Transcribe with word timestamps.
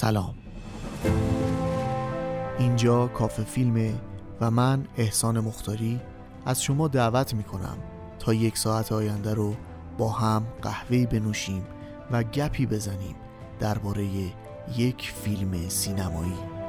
سلام. 0.00 0.34
اینجا 2.58 3.06
کافه 3.06 3.44
فیلمه 3.44 3.94
و 4.40 4.50
من 4.50 4.86
احسان 4.96 5.40
مختاری 5.40 6.00
از 6.46 6.62
شما 6.62 6.88
دعوت 6.88 7.34
می 7.34 7.42
کنم 7.42 7.76
تا 8.18 8.34
یک 8.34 8.58
ساعت 8.58 8.92
آینده 8.92 9.34
رو 9.34 9.54
با 9.98 10.08
هم 10.08 10.46
قهوه‌ای 10.62 11.06
بنوشیم 11.06 11.64
و 12.10 12.22
گپی 12.22 12.66
بزنیم 12.66 13.14
درباره 13.60 14.06
یک 14.76 15.12
فیلم 15.22 15.68
سینمایی. 15.68 16.59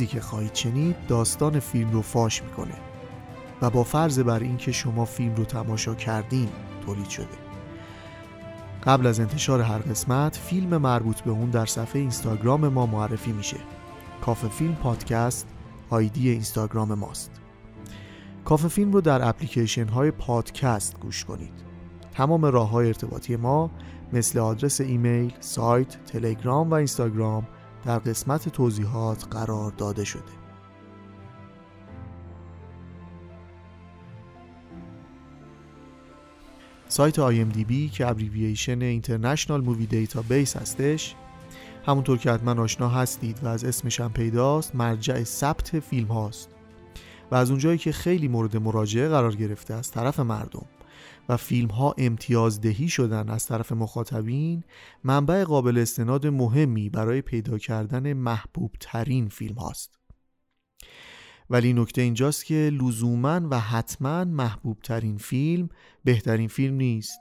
چیزی 0.00 0.12
که 0.12 0.20
خواهید 0.20 0.54
شنید 0.54 0.96
داستان 1.08 1.60
فیلم 1.60 1.90
رو 1.90 2.02
فاش 2.02 2.42
می‌کنه 2.42 2.74
و 3.62 3.70
با 3.70 3.82
فرض 3.82 4.18
بر 4.18 4.40
اینکه 4.40 4.72
شما 4.72 5.04
فیلم 5.04 5.34
رو 5.34 5.44
تماشا 5.44 5.94
کردین 5.94 6.48
تولید 6.86 7.08
شده. 7.08 7.26
قبل 8.84 9.06
از 9.06 9.20
انتشار 9.20 9.60
هر 9.60 9.78
قسمت 9.78 10.36
فیلم 10.36 10.76
مربوط 10.76 11.20
به 11.20 11.30
اون 11.30 11.50
در 11.50 11.66
صفحه 11.66 12.00
اینستاگرام 12.00 12.68
ما 12.68 12.86
معرفی 12.86 13.32
میشه. 13.32 13.56
کافه 14.20 14.48
فیلم 14.48 14.74
پادکست 14.74 15.46
آیدی 15.90 16.30
اینستاگرام 16.30 16.94
ماست. 16.94 17.30
کافه 18.44 18.68
فیلم 18.68 18.92
رو 18.92 19.00
در 19.00 19.28
اپلیکیشن 19.28 19.88
های 19.88 20.10
پادکست 20.10 21.00
گوش 21.00 21.24
کنید. 21.24 21.54
تمام 22.12 22.44
راه 22.44 22.70
های 22.70 22.86
ارتباطی 22.86 23.36
ما 23.36 23.70
مثل 24.12 24.38
آدرس 24.38 24.80
ایمیل، 24.80 25.32
سایت، 25.40 26.04
تلگرام 26.04 26.70
و 26.70 26.74
اینستاگرام 26.74 27.46
در 27.84 27.98
قسمت 27.98 28.48
توضیحات 28.48 29.26
قرار 29.30 29.72
داده 29.72 30.04
شده. 30.04 30.40
سایت 36.88 37.30
IMDb 37.30 37.90
که 37.92 38.06
ابریویشن 38.06 39.00
International 39.00 39.64
Movie 39.64 39.92
Database 39.92 40.56
هستش 40.56 41.14
همونطور 41.86 42.18
که 42.18 42.32
حتما 42.32 42.62
آشنا 42.62 42.88
هستید 42.88 43.44
و 43.44 43.46
از 43.46 43.64
اسمش 43.64 44.00
هم 44.00 44.12
پیداست 44.12 44.74
مرجع 44.74 45.24
ثبت 45.24 45.80
فیلم 45.80 46.08
هاست. 46.08 46.48
و 47.30 47.34
از 47.34 47.50
اونجایی 47.50 47.78
که 47.78 47.92
خیلی 47.92 48.28
مورد 48.28 48.56
مراجعه 48.56 49.08
قرار 49.08 49.36
گرفته 49.36 49.74
از 49.74 49.90
طرف 49.90 50.20
مردم. 50.20 50.66
و 51.30 51.36
فیلم 51.36 51.68
ها 51.68 51.94
امتیازدهی 51.98 52.88
شدن 52.88 53.28
از 53.28 53.46
طرف 53.46 53.72
مخاطبین 53.72 54.64
منبع 55.04 55.44
قابل 55.44 55.78
استناد 55.78 56.26
مهمی 56.26 56.88
برای 56.88 57.22
پیدا 57.22 57.58
کردن 57.58 58.12
محبوب 58.12 58.76
ترین 58.80 59.28
فیلم 59.28 59.54
هاست 59.54 59.98
ولی 61.50 61.72
نکته 61.72 62.02
اینجاست 62.02 62.44
که 62.44 62.54
لزوما 62.54 63.40
و 63.50 63.60
حتما 63.60 64.24
محبوب 64.24 64.78
ترین 64.82 65.18
فیلم 65.18 65.68
بهترین 66.04 66.48
فیلم 66.48 66.74
نیست 66.74 67.20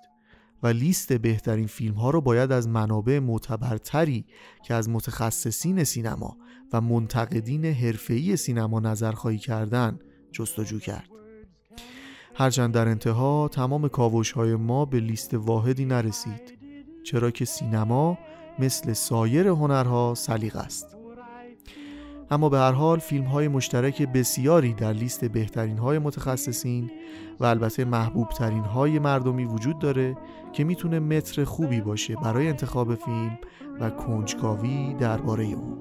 و 0.64 0.68
لیست 0.68 1.14
بهترین 1.14 1.68
فیلم 1.68 1.96
ها 1.96 2.10
رو 2.10 2.22
باید 2.22 2.52
از 2.52 2.68
منابع 2.68 3.20
معتبرتری 3.20 4.26
که 4.66 4.74
از 4.74 4.90
متخصصین 4.90 5.84
سینما 5.84 6.38
و 6.74 6.82
منتقدین 6.82 7.66
حرفه‌ای 7.66 8.38
سینما 8.38 8.80
نظرخواهی 8.80 9.38
کردن 9.38 10.00
جستجو 10.32 10.80
کرد. 10.80 11.19
هرچند 12.40 12.74
در 12.74 12.88
انتها 12.88 13.48
تمام 13.48 13.88
کاوش 13.88 14.32
های 14.32 14.56
ما 14.56 14.86
به 14.86 15.00
لیست 15.00 15.34
واحدی 15.34 15.86
نرسید 15.86 16.58
چرا 17.04 17.32
که 17.32 17.46
سینما 17.46 18.18
مثل 18.60 18.94
سایر 18.94 19.48
هنرها 19.48 20.14
سلیق 20.18 20.56
است. 20.56 20.98
اما 22.32 22.50
به 22.50 22.58
هر 22.58 22.72
حال 22.72 23.00
فیلم 23.00 23.26
های 23.26 23.48
مشترک 23.48 24.02
بسیاری 24.02 24.74
در 24.74 24.94
لیست 24.94 25.26
بهترین 25.26 25.78
های 25.78 26.00
متخصصین 26.00 26.92
و 27.40 27.46
البته 27.46 27.86
محبوب 27.86 28.30
ترین 28.30 28.64
های 28.64 29.00
مردمی 29.00 29.46
وجود 29.46 29.80
داره 29.80 30.18
که 30.54 30.64
می‌تونه 30.64 31.00
متر 31.00 31.44
خوبی 31.44 31.82
باشه 31.82 32.16
برای 32.16 32.48
انتخاب 32.48 32.96
فیلم 32.96 33.40
و 33.80 33.90
کنجکاوی 33.90 34.94
درباره 34.94 35.46
اون. 35.46 35.78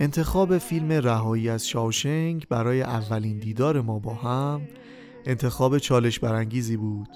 انتخاب 0.00 0.58
فیلم 0.58 0.92
رهایی 0.92 1.48
از 1.48 1.68
شاوشنگ 1.68 2.46
برای 2.48 2.82
اولین 2.82 3.38
دیدار 3.38 3.80
ما 3.80 3.98
با 3.98 4.14
هم 4.14 4.60
انتخاب 5.26 5.78
چالش 5.78 6.18
برانگیزی 6.18 6.76
بود. 6.76 7.08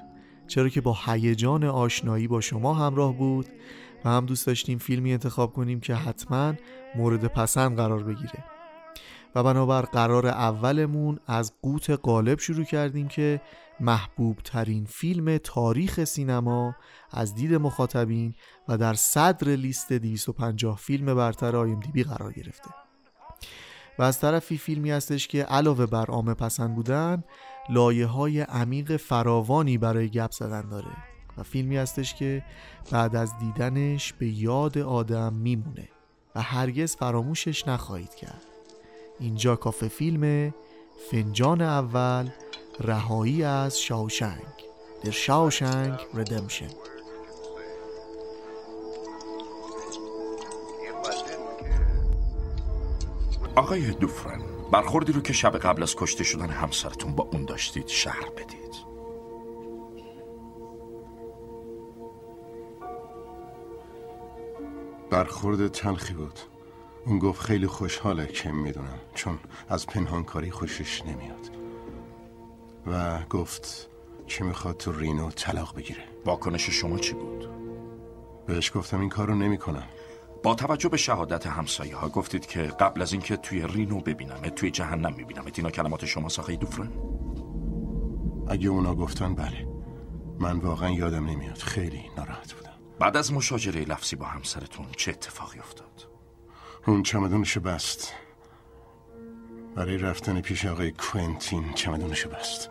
چرا 0.47 0.69
که 0.69 0.81
با 0.81 0.97
هیجان 1.07 1.65
آشنایی 1.65 2.29
با 2.29 2.41
شما 2.41 2.75
همراه 2.75 3.17
بود 3.17 3.47
و 4.05 4.09
هم 4.09 4.27
دوست 4.27 4.47
داشتیم 4.47 4.79
فیلمی 4.79 5.13
انتخاب 5.13 5.53
کنیم 5.53 5.81
که 5.81 5.95
حتما 5.95 6.55
مورد 6.97 7.25
پسند 7.27 7.77
قرار 7.77 8.03
بگیره. 8.03 8.45
و 9.35 9.43
بنابر 9.43 9.83
قرار 9.83 10.27
اولمون 10.27 11.19
از 11.27 11.53
قوت 11.63 11.91
قالب 11.91 12.39
شروع 12.39 12.65
کردیم 12.65 13.09
که 13.09 13.41
محبوب 13.81 14.39
ترین 14.45 14.85
فیلم 14.85 15.39
تاریخ 15.39 16.05
سینما 16.05 16.75
از 17.11 17.35
دید 17.35 17.55
مخاطبین 17.55 18.35
و 18.69 18.79
در 18.79 18.95
صدر 18.95 19.49
لیست 19.49 19.93
250 19.93 20.77
فیلم 20.77 21.15
برتر 21.15 21.57
آیمدیبی 21.57 22.03
قرار 22.03 22.33
گرفته. 22.33 22.71
و 23.99 24.03
از 24.03 24.21
طرفی 24.21 24.59
فیلمی 24.59 24.91
هستش 24.91 25.29
که 25.29 25.43
علاوه 25.43 25.87
بر 25.87 26.07
عامه 26.07 26.35
پسند 26.35 26.75
بودن 26.75 27.25
لایه 27.69 28.07
های 28.07 28.41
عمیق 28.41 28.97
فراوانی 28.97 29.79
برای 29.79 30.09
گپ 30.09 30.31
زدن 30.31 30.69
داره. 30.69 30.97
و 31.39 31.43
فیلمی 31.43 31.77
هستش 31.77 32.15
که 32.15 32.45
بعد 32.93 33.17
از 33.17 33.39
دیدنش 33.39 34.13
به 34.13 34.27
یاد 34.29 34.79
آدم 34.79 35.33
میمونه 35.33 35.89
و 36.35 36.43
هرگز 36.43 36.97
فراموشش 36.97 37.69
نخواهید 37.69 38.15
کرد. 38.15 38.47
اینجا 39.21 39.57
کافه 39.57 39.89
فیلم 39.89 40.55
فنجان 41.11 41.61
اول 41.61 42.29
رهایی 42.81 43.43
از 43.43 43.81
شاوشنگ. 43.81 44.43
در 45.05 45.11
شاوشنگ 45.11 46.01
ردمشن 46.15 46.71
آقای 53.57 53.91
دوفرن 53.91 54.41
برخوردی 54.73 55.13
رو 55.13 55.21
که 55.21 55.33
شب 55.33 55.59
قبل 55.59 55.83
از 55.83 55.97
کشته 55.97 56.25
شدن 56.25 56.51
همسرتون 56.51 57.15
با 57.15 57.29
اون 57.33 57.45
داشتید 57.45 57.89
شهر 57.89 58.31
بدید. 58.31 58.57
برخورد 65.11 65.69
تلخی 65.69 66.15
بود. 66.15 66.41
اون 67.07 67.19
گفت 67.19 67.41
خیلی 67.41 67.67
خوشحاله 67.67 68.27
که 68.27 68.53
می‌دونم 68.53 69.01
چون 69.15 69.39
از 69.69 69.87
پنهانکاری 69.87 70.51
خوشش 70.51 71.03
نمیاد. 71.03 71.56
و 72.87 73.19
گفت 73.31 73.91
که 74.27 74.45
می‌خواد 74.45 74.77
تو 74.77 74.93
رینو 74.93 75.31
طلاق 75.31 75.77
بگیره. 75.77 76.05
واکنش 76.25 76.71
شما 76.71 76.99
چی 76.99 77.15
بود؟ 77.15 77.49
بهش 78.47 78.73
گفتم 78.75 79.01
این 79.01 79.09
کارو 79.09 79.35
نمی‌کنم. 79.35 79.87
با 80.43 80.55
توجه 80.55 80.89
به 80.89 80.97
شهادت 80.97 81.47
همسایه 81.47 81.97
ها 81.97 82.09
گفتید 82.09 82.47
که 82.47 82.63
قبل 82.63 83.03
از 83.03 83.13
اینکه 83.13 83.37
توی 83.37 83.67
رینو 83.67 84.01
ببینم 84.01 84.37
توی 84.37 84.71
جهنم 84.71 85.15
می‌بینم 85.15 85.45
اینا 85.55 85.71
کلمات 85.71 86.05
شما 86.05 86.29
ساخه 86.29 86.57
دوفرن. 86.57 86.93
اگه 88.49 88.69
اونا 88.69 88.95
گفتن 88.95 89.35
بله. 89.35 89.69
من 90.39 90.59
واقعا 90.59 90.91
یادم 90.91 91.27
نمیاد. 91.27 91.59
خیلی 91.59 92.03
ناراحت 92.17 92.53
بودم. 92.53 92.73
بعد 92.99 93.17
از 93.17 93.33
مشاجره 93.33 93.81
لفظی 93.81 94.17
با 94.17 94.27
همسرتون 94.27 94.87
چه 94.97 95.11
اتفاقی 95.11 95.59
افتاد؟ 95.59 96.09
اون 96.87 97.03
چمدونشو 97.03 97.61
بست. 97.61 98.13
برای 99.77 99.99
رفتن 99.99 100.41
پیش 100.41 100.67
آقای 100.67 100.91
کوینتین 100.91 101.73
چمدونشو 101.73 102.31
بست 102.31 102.71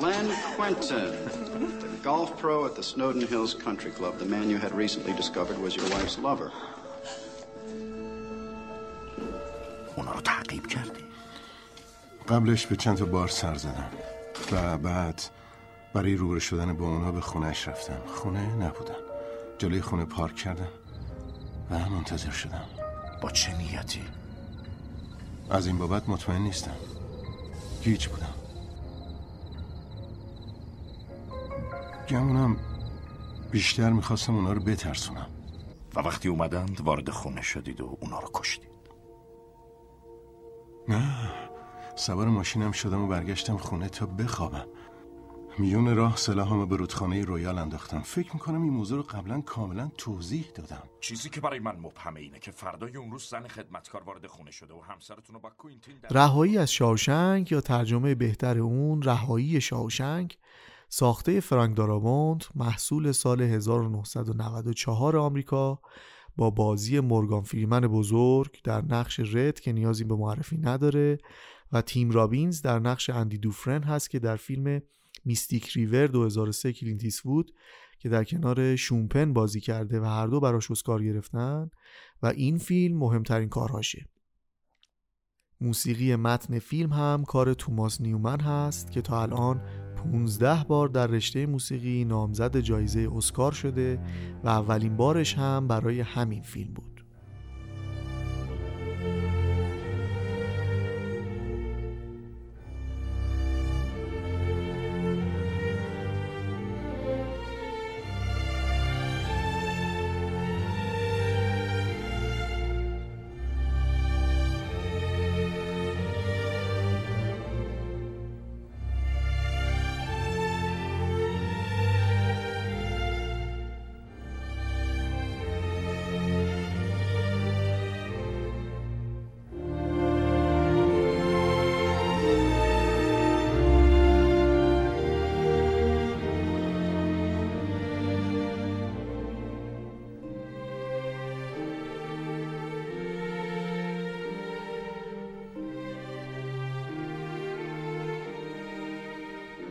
Glenn 0.00 0.30
Quentin, 0.56 1.14
golf 2.04 2.30
pro 2.42 2.66
at 2.68 2.74
the 2.76 2.82
Snowden 2.92 3.24
Hills 3.32 3.52
Country 3.66 3.90
Club. 3.98 4.12
The 4.18 4.30
man 4.36 4.46
you 4.52 4.58
had 4.64 4.72
recently 4.84 5.14
discovered 5.22 5.58
was 5.66 5.72
your 5.76 5.88
wife's 5.94 6.18
lover. 6.18 6.50
اونا 9.96 10.12
رو 10.12 10.20
تعقیب 10.20 10.66
کردی؟ 10.66 11.04
قبلش 12.28 12.66
به 12.66 12.76
چند 12.76 12.96
تا 12.96 13.04
بار 13.04 13.28
سر 13.28 13.54
زدم 13.54 13.90
و 14.52 14.78
بعد 14.78 15.22
برای 15.94 16.16
روبرو 16.16 16.40
شدن 16.40 16.72
با 16.72 16.86
اونا 16.86 17.12
به 17.12 17.20
خونهش 17.20 17.68
رفتم 17.68 18.02
خونه 18.06 18.54
نبودن 18.54 18.94
جلوی 19.58 19.80
خونه 19.80 20.04
پارک 20.04 20.36
کردم 20.36 20.68
و 21.70 21.78
منتظر 21.78 22.30
شدم 22.30 22.64
با 23.22 23.30
چه 23.30 23.56
نیتی؟ 23.56 24.17
از 25.50 25.66
این 25.66 25.78
بابت 25.78 26.08
مطمئن 26.08 26.42
نیستم. 26.42 26.76
گیج 27.82 28.06
بودم. 28.06 28.34
گمونم 32.08 32.56
بیشتر 33.50 33.90
می‌خواستم 33.90 34.34
اونا 34.34 34.52
رو 34.52 34.60
بترسونم. 34.60 35.26
و 35.94 36.00
وقتی 36.00 36.28
اومدند 36.28 36.80
وارد 36.80 37.10
خونه 37.10 37.42
شدید 37.42 37.80
و 37.80 37.96
اونا 38.00 38.18
رو 38.18 38.30
کشتید. 38.34 38.68
نه 40.88 41.30
سوار 41.96 42.28
ماشینم 42.28 42.72
شدم 42.72 43.02
و 43.02 43.06
برگشتم 43.06 43.56
خونه 43.56 43.88
تا 43.88 44.06
بخوابم. 44.06 44.66
میون 45.60 45.96
راه 45.96 46.16
سلاحامو 46.16 46.66
به 46.66 46.76
رودخانه 46.76 47.24
رویال 47.24 47.58
انداختم. 47.58 48.00
فکر 48.00 48.34
می‌کنم 48.34 48.62
این 48.62 48.72
موضوع 48.72 48.96
رو 48.96 49.02
قبلا 49.02 49.40
کاملا 49.40 49.90
توضیح 49.96 50.44
دادم. 50.54 50.82
چیزی 51.00 51.30
که 51.30 51.40
برای 51.40 51.58
من 51.58 51.76
مبهمه 51.76 52.20
اینه 52.20 52.38
که 52.38 52.50
فردای 52.50 52.96
اون 52.96 53.10
روز 53.10 53.24
زن 53.24 53.48
خدمتکار 53.48 54.02
وارد 54.02 54.26
خونه 54.26 54.50
شده 54.50 54.74
و 54.74 54.80
همسرتون 54.80 55.34
رو 55.34 55.40
با 55.40 55.50
کوینتین 55.50 55.94
در... 56.02 56.08
رهایی 56.08 56.58
از 56.58 56.72
شاوشنک 56.72 57.52
یا 57.52 57.60
ترجمه 57.60 58.14
بهتر 58.14 58.58
اون 58.58 59.02
رهایی 59.02 59.60
شاوشنک 59.60 60.38
ساخته 60.88 61.40
فرانک 61.40 61.76
دارابوند 61.76 62.44
محصول 62.54 63.12
سال 63.12 63.42
1994 63.42 65.16
آمریکا 65.16 65.80
با 66.36 66.50
بازی 66.50 67.00
مورگان 67.00 67.42
فریمن 67.42 67.80
بزرگ 67.80 68.62
در 68.64 68.82
نقش 68.84 69.20
رد 69.20 69.60
که 69.60 69.72
نیازی 69.72 70.04
به 70.04 70.14
معرفی 70.14 70.58
نداره 70.58 71.18
و 71.72 71.82
تیم 71.82 72.10
رابینز 72.10 72.62
در 72.62 72.78
نقش 72.78 73.10
اندی 73.10 73.38
دوفرن 73.38 73.82
هست 73.82 74.10
که 74.10 74.18
در 74.18 74.36
فیلم 74.36 74.80
Mystic 75.28 75.68
River 75.68 76.06
2003 76.06 76.72
کلینت 76.72 77.26
ایستوود 77.26 77.52
که 77.98 78.08
در 78.08 78.24
کنار 78.24 78.76
شان 78.76 79.10
پن 79.10 79.32
بازی 79.32 79.60
کرده 79.60 80.00
و 80.00 80.04
هر 80.04 80.26
دو 80.26 80.40
براش 80.40 80.70
اسکار 80.70 81.04
گرفتن 81.04 81.70
و 82.22 82.26
این 82.26 82.58
فیلم 82.58 82.98
مهمترین 82.98 83.48
کارهاشه. 83.48 84.06
موسیقی 85.60 86.16
متن 86.16 86.58
فیلم 86.58 86.92
هم 86.92 87.24
کار 87.24 87.54
توماس 87.54 88.00
نیومن 88.00 88.40
هست 88.40 88.92
که 88.92 89.02
تا 89.02 89.22
الان 89.22 89.60
15 89.96 90.64
بار 90.64 90.88
در 90.88 91.06
رشته 91.06 91.46
موسیقی 91.46 92.04
نامزد 92.04 92.56
جایزه 92.56 93.08
اسکار 93.12 93.52
شده 93.52 94.00
و 94.44 94.48
اولین 94.48 94.96
بارش 94.96 95.34
هم 95.34 95.68
برای 95.68 96.00
همین 96.00 96.42
فیلم 96.42 96.74
بود. 96.74 96.97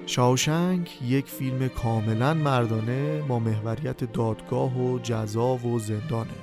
شاوشنگ 0.09 0.89
یک 1.03 1.25
فیلم 1.25 1.67
کاملا 1.67 2.33
مردانه 2.33 3.21
با 3.21 3.39
محوریت 3.39 4.03
دادگاه 4.13 4.77
و 4.77 4.99
جزا 5.03 5.55
و 5.55 5.79
زندانه. 5.79 6.33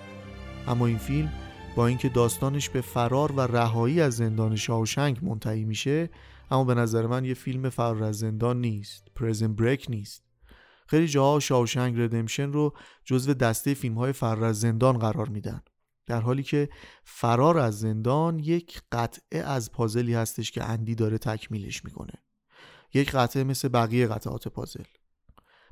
اما 0.67 0.87
این 0.87 0.99
فیلم 0.99 1.33
با 1.77 1.87
اینکه 1.87 2.09
داستانش 2.09 2.69
به 2.71 2.81
فرار 2.81 3.33
و 3.33 3.41
رهایی 3.41 4.01
از 4.01 4.17
زندان 4.17 4.57
شاوشنگ 4.57 5.19
منتهی 5.23 5.65
میشه 5.65 6.11
اما 6.51 6.65
به 6.65 6.75
نظر 6.75 7.07
من 7.07 7.25
یه 7.25 7.35
فیلم 7.35 7.71
فرار 7.71 8.05
از 8.05 8.19
زندان 8.19 8.61
نیست 8.61 9.09
پرزن 9.15 9.55
بریک 9.55 9.87
نیست. 9.89 10.25
خیلی 10.87 11.09
جاها 11.09 11.41
شاوشنگ 11.41 12.01
ردمشن 12.01 12.53
رو 12.53 12.75
جزو 13.05 13.35
دسته 13.35 13.75
فیلم 13.75 13.95
های 13.95 14.13
فرار 14.13 14.45
از 14.45 14.61
زندان 14.61 14.99
قرار 14.99 15.29
میدن. 15.29 15.63
در 16.07 16.21
حالی 16.21 16.43
که 16.43 16.69
فرار 17.05 17.59
از 17.59 17.79
زندان 17.79 18.39
یک 18.39 18.83
قطعه 18.93 19.39
از 19.39 19.73
پازلی 19.73 20.15
هستش 20.15 20.51
که 20.51 20.65
اندی 20.65 20.95
داره 20.95 21.19
تکمیلش 21.19 21.85
می‌کنه. 21.85 22.24
یک 22.95 23.11
قطعه 23.11 23.45
مثل 23.45 23.69
بقیه 23.69 24.07
قطعات 24.07 24.49
پازل. 24.49 24.85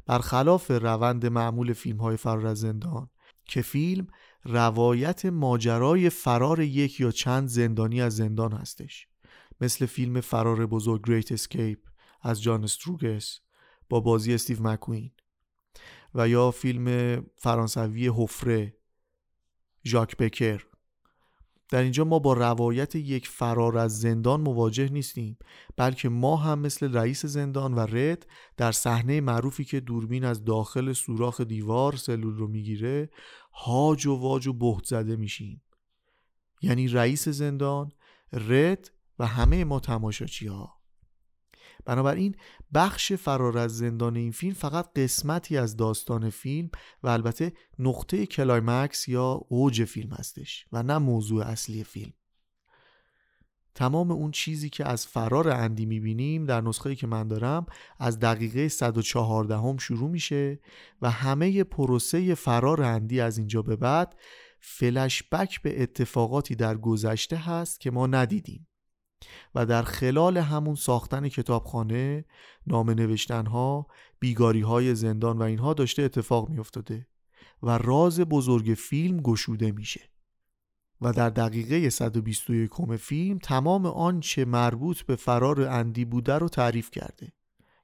برخلاف 0.07 0.71
روند 0.71 1.27
معمول 1.27 1.73
فیلم 1.73 1.99
های 1.99 2.17
فرار 2.17 2.47
از 2.47 2.59
زندان 2.59 3.11
که 3.45 3.63
فیلم 3.63 4.07
روایت 4.45 5.27
ماجرای 5.27 6.11
فرار 6.11 6.61
یک 6.61 7.01
یا 7.01 7.11
چند 7.11 7.49
زندانی 7.49 8.03
از 8.03 8.17
زندان 8.17 8.53
هستش. 8.53 9.09
مثل 9.61 9.87
فیلم 9.87 10.21
فرار 10.21 10.67
بزرگ 10.67 11.09
Great 11.09 11.33
Escape 11.33 11.79
از 12.21 12.43
جان 12.43 12.65
استرجس 12.65 13.41
با 13.89 14.01
بازی 14.01 14.35
استیو 14.35 14.63
مکوین 14.63 15.11
و 16.15 16.29
یا 16.29 16.51
فیلم 16.51 17.19
فرانسوی 17.37 18.09
حفره 18.09 18.77
ژاک 19.85 20.17
بکر 20.17 20.67
در 21.69 21.83
اینجا 21.83 22.05
ما 22.05 22.19
با 22.19 22.33
روایت 22.33 22.95
یک 22.95 23.29
فرار 23.29 23.79
از 23.79 24.01
زندان 24.01 24.41
مواجه 24.41 24.89
نیستیم 24.89 25.39
بلکه 25.77 26.09
ما 26.09 26.37
هم 26.37 26.59
مثل 26.59 26.93
رئیس 26.93 27.27
زندان 27.27 27.75
و 27.75 27.81
رد 27.81 28.27
در 28.57 28.73
صحنه 28.73 29.21
معروفی 29.21 29.65
که 29.65 29.81
دوربین 29.81 30.25
از 30.25 30.45
داخل 30.45 30.93
سوراخ 30.93 31.41
دیوار 31.41 31.97
سلول 31.97 32.37
رو 32.37 32.49
می‌گیره 32.49 33.11
هاج 33.53 34.07
و 34.07 34.15
واج 34.15 34.47
و 34.47 34.53
بهت 34.53 34.85
زده 34.85 35.17
میشیم. 35.17 35.63
یعنی 36.63 36.89
رئیس 36.89 37.29
زندان 37.29 37.93
رد 38.33 38.91
و 39.19 39.27
همه 39.27 39.65
ما 39.65 39.81
تماشاچی 39.81 40.47
ها 40.47 40.82
بنابراین 41.85 42.35
بخش 42.75 43.13
فرار 43.13 43.59
از 43.59 43.79
زندان 43.79 44.17
این 44.17 44.33
فیلم 44.33 44.55
فقط 44.55 44.93
قسمتی 44.99 45.57
از 45.57 45.77
داستان 45.77 46.31
فیلم 46.31 46.71
و 47.03 47.09
البته 47.09 47.53
نقطه 47.79 48.27
climax 48.27 49.09
یا 49.09 49.41
اوج 49.49 49.85
فیلم 49.85 50.11
هستش 50.13 50.67
و 50.73 50.83
نه 50.83 50.99
موضوع 50.99 51.45
اصلی 51.45 51.85
فیلم. 51.85 52.13
تمام 53.75 54.11
اون 54.11 54.31
چیزی 54.31 54.71
که 54.71 54.89
از 54.89 55.07
فرار 55.07 55.49
اندی 55.49 55.87
می‌بینیم 55.87 56.45
در 56.45 56.61
نسخه 56.61 56.95
که 56.95 57.07
من 57.07 57.29
دارم 57.29 57.67
از 57.99 58.19
دقیقه 58.19 58.69
114 58.69 59.57
هم 59.57 59.77
شروع 59.77 60.11
میشه 60.11 60.61
و 61.03 61.11
همه 61.11 61.65
پروسه 61.65 62.35
فرار 62.35 62.83
اندی 62.83 63.21
از 63.21 63.39
اینجا 63.39 63.63
به 63.63 63.77
بعد 63.77 64.17
فلشبک 64.61 65.63
به 65.63 65.83
اتفاقاتی 65.83 66.55
در 66.55 66.77
گذشته 66.77 67.37
هست 67.37 67.81
که 67.81 67.91
ما 67.91 68.07
ندیدیم. 68.07 68.67
و 69.55 69.67
در 69.67 69.83
خلال 69.83 70.39
همون 70.39 70.75
ساختن 70.75 71.29
کتابخانه 71.29 72.25
نامه 72.67 72.95
نوشتن 72.95 73.47
ها 73.47 73.87
بیگاری 74.21 74.61
های 74.61 74.95
زندان 74.95 75.39
و 75.39 75.43
اینها 75.43 75.75
داشته 75.75 76.03
اتفاق 76.03 76.49
می 76.49 76.59
افتاده 76.59 77.07
و 77.63 77.79
راز 77.79 78.21
بزرگ 78.21 78.75
فیلم 78.75 79.21
گشوده 79.21 79.73
میشه 79.73 80.01
و 81.01 81.13
در 81.13 81.31
دقیقه 81.31 81.91
121 81.91 82.97
فیلم 82.97 83.39
تمام 83.39 83.87
آنچه 83.87 84.45
مربوط 84.45 85.03
به 85.03 85.17
فرار 85.17 85.61
اندی 85.61 86.05
بوده 86.05 86.35
رو 86.35 86.49
تعریف 86.49 86.91
کرده. 86.91 87.33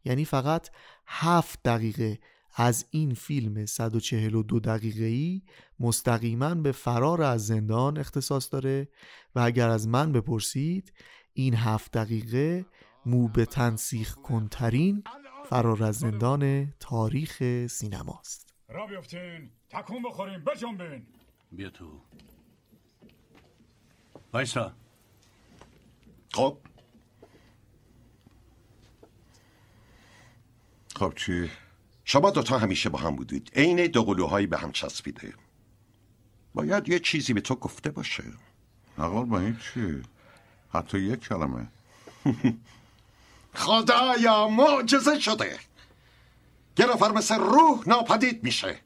یعنی 0.04 0.24
فقط 0.24 0.68
هفت 1.06 1.62
دقیقه 1.64 2.18
از 2.54 2.86
این 2.90 3.14
فیلم 3.14 3.66
142 3.66 4.60
دقیقه 4.60 5.04
ای 5.04 5.42
مستقیما 5.80 6.54
به 6.54 6.72
فرار 6.72 7.22
از 7.22 7.46
زندان 7.46 7.98
اختصاص 7.98 8.52
داره 8.52 8.88
و 9.34 9.40
اگر 9.40 9.68
از 9.68 9.88
من 9.88 10.12
بپرسید 10.12 10.92
این 11.38 11.54
هفت 11.54 11.92
دقیقه 11.92 12.66
مو 13.06 13.28
به 13.28 13.46
تنسیخ 13.46 14.14
کنترین 14.14 15.04
فرار 15.44 15.84
از 15.84 15.98
زندان 15.98 16.72
تاریخ 16.80 17.66
سینماست. 17.66 18.54
را 18.68 18.86
بیفتین 18.86 19.50
تکون 19.70 20.02
بخوریم 20.02 20.44
بجنبین. 20.44 21.06
بیا 21.52 21.70
تو. 21.70 22.00
وایسا. 24.32 24.72
خب. 26.34 26.58
خب 30.96 31.12
چی؟ 31.16 31.50
شما 32.04 32.30
دوتا 32.30 32.58
همیشه 32.58 32.88
با 32.88 32.98
هم 32.98 33.16
بودید. 33.16 33.50
عین 33.56 33.86
دو 33.86 34.04
قلوهایی 34.04 34.46
به 34.46 34.58
هم 34.58 34.72
چسبیده. 34.72 35.34
باید 36.54 36.88
یه 36.88 36.98
چیزی 36.98 37.32
به 37.32 37.40
تو 37.40 37.54
گفته 37.54 37.90
باشه. 37.90 38.24
نقل 38.98 39.24
با 39.24 39.40
این 39.40 39.56
چی؟ 39.56 40.02
حتی 40.72 40.98
یک 40.98 41.20
کلمه. 41.20 41.68
خدایا 43.54 44.48
معجزه 44.48 45.20
شده. 45.20 45.58
یه 46.78 46.86
نفر 46.86 47.12
مثل 47.12 47.38
روح 47.38 47.88
ناپدید 47.88 48.44
میشه. 48.44 48.78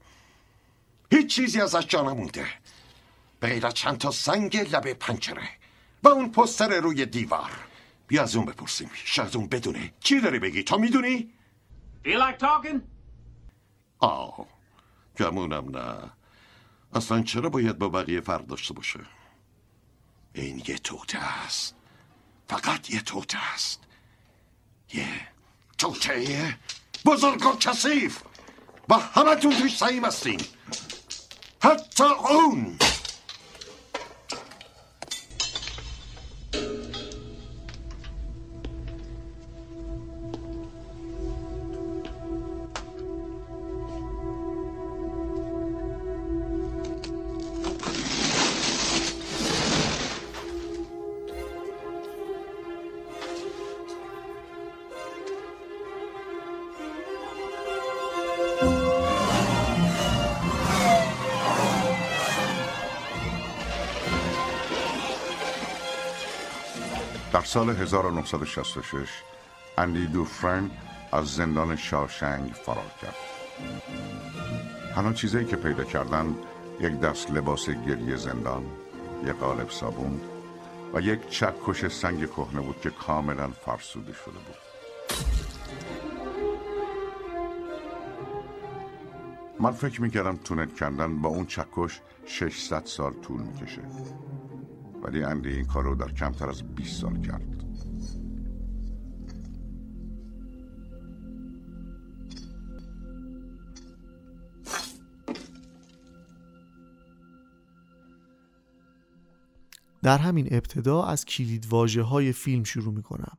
هیچ 1.12 1.34
چیزی 1.34 1.60
ازش 1.60 1.86
جا 1.86 2.02
نمونده. 2.02 2.46
به 3.40 3.48
غیر 3.48 3.70
چند 3.70 3.98
تا 3.98 4.10
سنگ 4.10 4.56
لبه 4.56 4.94
پنجره 4.94 5.48
و 6.02 6.08
اون 6.08 6.30
پستر 6.32 6.80
روی 6.80 7.06
دیوار. 7.06 7.50
بیا 8.06 8.22
از 8.22 8.36
اون 8.36 8.44
بپرسیم. 8.44 8.90
شاید 8.94 9.36
اون 9.36 9.46
بدونه. 9.46 9.92
چی 10.00 10.20
داری 10.20 10.38
بگی؟ 10.38 10.62
تو 10.62 10.78
می‌دونی؟ 10.78 11.30
Feel 12.04 12.18
like 12.18 12.38
talking? 12.38 12.80
آه 13.98 14.46
گمونم 15.18 15.78
نه. 15.78 16.10
اصلا 16.94 17.22
چرا 17.22 17.48
باید 17.48 17.78
با 17.78 17.88
بقیه 17.88 18.20
فرق 18.20 18.46
داشته 18.46 18.74
باشه؟ 18.74 19.00
این 20.34 20.62
یه 20.66 20.78
توته 20.78 21.18
است. 21.18 21.74
فقط 22.48 22.90
یه 22.90 23.00
توته 23.00 23.52
است. 23.54 23.80
یه 24.92 25.28
توته 25.78 26.58
بزرگ 27.04 27.46
و 27.46 27.56
کثیف. 27.56 28.22
و 28.88 28.94
همتون 28.94 29.54
توش 29.60 29.76
سعیم 29.76 30.04
هستین 30.04 30.40
حتی 31.62 32.04
اون. 32.04 32.78
سال 67.52 67.70
1966 67.70 69.08
اندی 69.78 70.06
دوفرن 70.06 70.70
از 71.12 71.26
زندان 71.34 71.76
شاوشنگ 71.76 72.52
فرار 72.52 72.90
کرد. 73.02 73.14
تنها 74.94 75.12
چیزایی 75.12 75.46
که 75.46 75.56
پیدا 75.56 75.84
کردن 75.84 76.34
یک 76.80 77.00
دست 77.00 77.30
لباس 77.30 77.70
گلی 77.70 78.16
زندان 78.16 78.64
یک 79.24 79.36
قالب 79.36 79.70
صابون 79.70 80.20
و 80.94 81.00
یک 81.00 81.28
چکش 81.28 81.86
سنگ 81.86 82.30
کهنه 82.30 82.60
بود 82.60 82.80
که 82.80 82.90
کاملا 82.90 83.48
فرسوده 83.48 84.12
شده 84.12 84.38
بود. 84.46 84.56
من 89.60 89.72
فکر 89.72 90.02
می‌کردم 90.02 90.36
تونل 90.36 90.66
کندن 90.66 91.20
با 91.22 91.28
اون 91.28 91.46
چکش 91.46 92.00
600 92.26 92.84
سال 92.84 93.12
طول 93.12 93.40
می‌کشه. 93.40 93.82
ولی 95.02 95.22
اندی 95.24 95.48
این 95.48 95.64
کار 95.64 95.84
رو 95.84 95.94
در 95.94 96.12
کمتر 96.12 96.48
از 96.48 96.62
20 96.62 97.00
سال 97.00 97.20
کرد. 97.20 97.62
در 110.02 110.18
همین 110.18 110.48
ابتدا 110.50 111.02
از 111.02 111.24
کلیدواژه 111.24 112.02
های 112.02 112.32
فیلم 112.32 112.64
شروع 112.64 112.94
می‌کنم. 112.94 113.38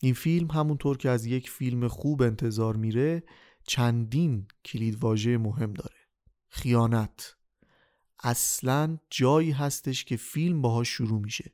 این 0.00 0.14
فیلم 0.14 0.50
همونطور 0.50 0.96
که 0.96 1.10
از 1.10 1.26
یک 1.26 1.50
فیلم 1.50 1.88
خوب 1.88 2.22
انتظار 2.22 2.76
میره 2.76 3.22
چندین 3.66 4.46
کلیدواژه 4.64 5.38
مهم 5.38 5.72
داره. 5.72 5.96
خیانت. 6.48 7.36
اصلا 8.22 8.98
جایی 9.10 9.50
هستش 9.50 10.04
که 10.04 10.16
فیلم 10.16 10.62
باهاش 10.62 10.88
شروع 10.88 11.20
میشه. 11.20 11.52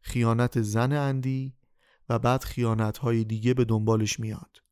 خیانت 0.00 0.62
زن 0.62 0.92
اندی 0.92 1.54
و 2.08 2.18
بعد 2.18 2.44
خیانت 2.44 2.98
های 2.98 3.24
دیگه 3.24 3.54
به 3.54 3.64
دنبالش 3.64 4.20
میاد. 4.20 4.62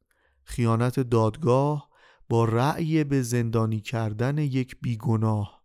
خیانت 0.44 1.00
دادگاه 1.00 1.90
با 2.28 2.44
رأی 2.44 3.04
به 3.04 3.22
زندانی 3.22 3.80
کردن 3.80 4.38
یک 4.38 4.76
بیگناه. 4.80 5.64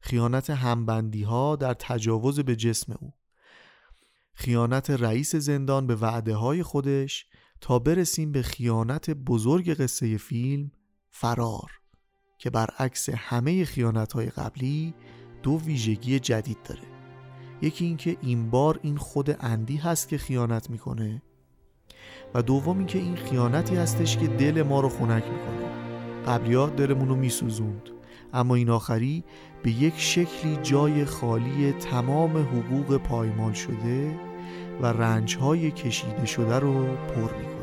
خیانت 0.00 0.50
همبندی 0.50 1.22
ها 1.22 1.56
در 1.56 1.74
تجاوز 1.74 2.40
به 2.40 2.56
جسم 2.56 2.92
او. 3.00 3.14
خیانت 4.34 4.90
رئیس 4.90 5.36
زندان 5.36 5.86
به 5.86 5.96
وعده 5.96 6.34
های 6.34 6.62
خودش 6.62 7.26
تا 7.60 7.78
برسیم 7.78 8.32
به 8.32 8.42
خیانت 8.42 9.10
بزرگ 9.10 9.74
قصه 9.74 10.16
فیلم 10.16 10.70
فرار. 11.10 11.81
که 12.42 12.50
برعکس 12.50 13.08
همه 13.08 13.64
خیانت 13.64 14.12
های 14.12 14.26
قبلی 14.26 14.94
دو 15.42 15.60
ویژگی 15.64 16.18
جدید 16.18 16.58
داره. 16.64 16.82
یکی 17.62 17.84
اینکه 17.84 18.16
این 18.20 18.50
بار 18.50 18.78
این 18.82 18.96
خود 18.96 19.36
اندی 19.40 19.76
هست 19.76 20.08
که 20.08 20.18
خیانت 20.18 20.70
می‌کنه 20.70 21.22
و 22.34 22.42
دوم 22.42 22.78
اینکه 22.78 22.98
این 22.98 23.16
خیانتی 23.16 23.76
هستش 23.76 24.16
که 24.16 24.26
دل 24.26 24.62
ما 24.62 24.80
رو 24.80 24.88
خنک 24.88 25.24
می‌کنه. 25.24 25.68
قبلیا 26.26 26.66
دلمون 26.66 27.08
رو 27.08 27.16
میسوزوند 27.16 27.88
اما 28.32 28.54
این 28.54 28.70
آخری 28.70 29.24
به 29.62 29.70
یک 29.70 29.94
شکلی 29.96 30.56
جای 30.62 31.04
خالی 31.04 31.72
تمام 31.72 32.36
حقوق 32.36 32.96
پایمال 32.96 33.52
شده 33.52 34.18
و 34.80 34.86
رنجهای 34.86 35.70
کشیده 35.70 36.26
شده 36.26 36.58
رو 36.58 36.96
پر 36.96 37.36
می‌کنه. 37.36 37.61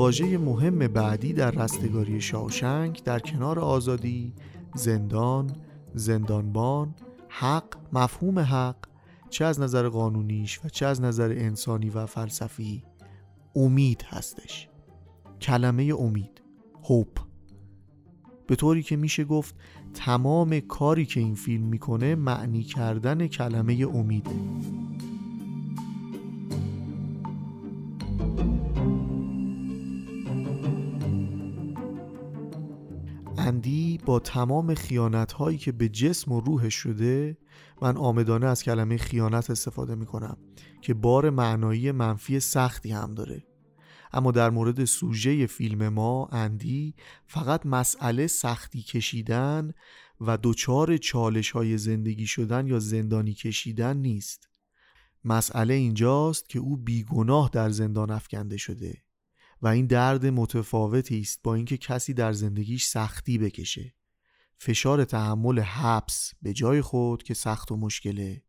واژه 0.00 0.38
مهم 0.38 0.78
بعدی 0.78 1.32
در 1.32 1.50
رستگاری 1.50 2.20
شاوشنگ 2.20 3.02
در 3.04 3.18
کنار 3.18 3.58
آزادی 3.58 4.32
زندان 4.74 5.50
زندانبان 5.94 6.94
حق 7.28 7.76
مفهوم 7.92 8.38
حق 8.38 8.76
چه 9.30 9.44
از 9.44 9.60
نظر 9.60 9.88
قانونیش 9.88 10.60
و 10.64 10.68
چه 10.68 10.86
از 10.86 11.00
نظر 11.00 11.30
انسانی 11.30 11.90
و 11.90 12.06
فلسفی 12.06 12.82
امید 13.56 14.04
هستش. 14.08 14.68
کلمه 15.40 15.94
امید 15.98 16.42
هوپ 16.84 17.18
به 18.46 18.56
طوری 18.56 18.82
که 18.82 18.96
میشه 18.96 19.24
گفت 19.24 19.54
تمام 19.94 20.60
کاری 20.60 21.06
که 21.06 21.20
این 21.20 21.34
فیلم 21.34 21.64
می‌کنه 21.64 22.14
معنی 22.14 22.62
کردن 22.62 23.26
کلمه 23.26 23.86
امیده 23.94 24.30
اندی 33.50 33.98
با 34.06 34.18
تمام 34.18 34.74
خیانت 34.74 35.32
هایی 35.32 35.58
که 35.58 35.72
به 35.72 35.88
جسم 35.88 36.32
و 36.32 36.40
روح 36.40 36.68
شده 36.68 37.36
من 37.82 37.96
آمدانه 37.96 38.46
از 38.46 38.62
کلمه 38.62 38.96
خیانت 38.96 39.50
استفاده 39.50 39.94
می 39.94 40.06
کنم 40.06 40.36
که 40.80 40.94
بار 40.94 41.30
معنایی 41.30 41.92
منفی 41.92 42.40
سختی 42.40 42.92
هم 42.92 43.14
داره. 43.14 43.46
اما 44.12 44.30
در 44.30 44.50
مورد 44.50 44.84
سوژه 44.84 45.46
فیلم 45.46 45.88
ما 45.88 46.28
اندی 46.32 46.94
فقط 47.26 47.66
مسئله 47.66 48.26
سختی 48.26 48.82
کشیدن 48.82 49.72
و 50.20 50.38
دچار 50.42 50.96
چالش 50.96 51.50
های 51.50 51.78
زندگی 51.78 52.26
شدن 52.26 52.66
یا 52.66 52.78
زندانی 52.78 53.34
کشیدن 53.34 53.96
نیست. 53.96 54.48
مسئله 55.24 55.74
اینجاست 55.74 56.48
که 56.48 56.58
او 56.58 56.76
بیگناه 56.76 57.50
در 57.52 57.70
زندان 57.70 58.10
افکنده 58.10 58.56
شده. 58.56 59.02
و 59.62 59.68
این 59.68 59.86
درد 59.86 60.26
متفاوتی 60.26 61.20
است 61.20 61.40
با 61.42 61.54
اینکه 61.54 61.76
کسی 61.76 62.14
در 62.14 62.32
زندگیش 62.32 62.84
سختی 62.84 63.38
بکشه. 63.38 63.94
فشار 64.58 65.04
تحمل 65.04 65.60
حبس 65.60 66.32
به 66.42 66.52
جای 66.52 66.82
خود 66.82 67.22
که 67.22 67.34
سخت 67.34 67.72
و 67.72 67.76
مشکله. 67.76 68.42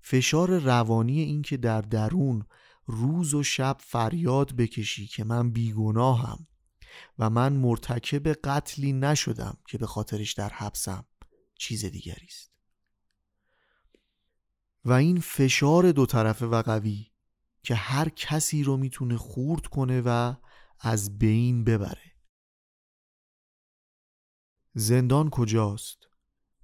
فشار 0.00 0.58
روانی 0.58 1.20
اینکه 1.20 1.56
در 1.56 1.80
درون 1.80 2.46
روز 2.86 3.34
و 3.34 3.42
شب 3.42 3.76
فریاد 3.80 4.56
بکشی 4.56 5.06
که 5.06 5.24
من 5.24 5.50
بیگناهم 5.50 6.46
و 7.18 7.30
من 7.30 7.52
مرتکب 7.52 8.32
قتلی 8.32 8.92
نشدم 8.92 9.58
که 9.68 9.78
به 9.78 9.86
خاطرش 9.86 10.32
در 10.32 10.48
حبسم 10.48 11.06
چیز 11.58 11.84
دیگری 11.84 12.26
است. 12.26 12.52
و 14.84 14.92
این 14.92 15.20
فشار 15.20 15.92
دو 15.92 16.06
طرفه 16.06 16.46
و 16.46 16.62
قوی 16.62 17.10
که 17.62 17.74
هر 17.74 18.08
کسی 18.08 18.62
رو 18.62 18.76
می‌تونه 18.76 19.16
خورد 19.16 19.66
کنه 19.66 20.02
و 20.04 20.34
از 20.80 21.18
بین 21.18 21.64
ببره. 21.64 22.12
زندان 24.74 25.30
کجاست؟ 25.30 25.98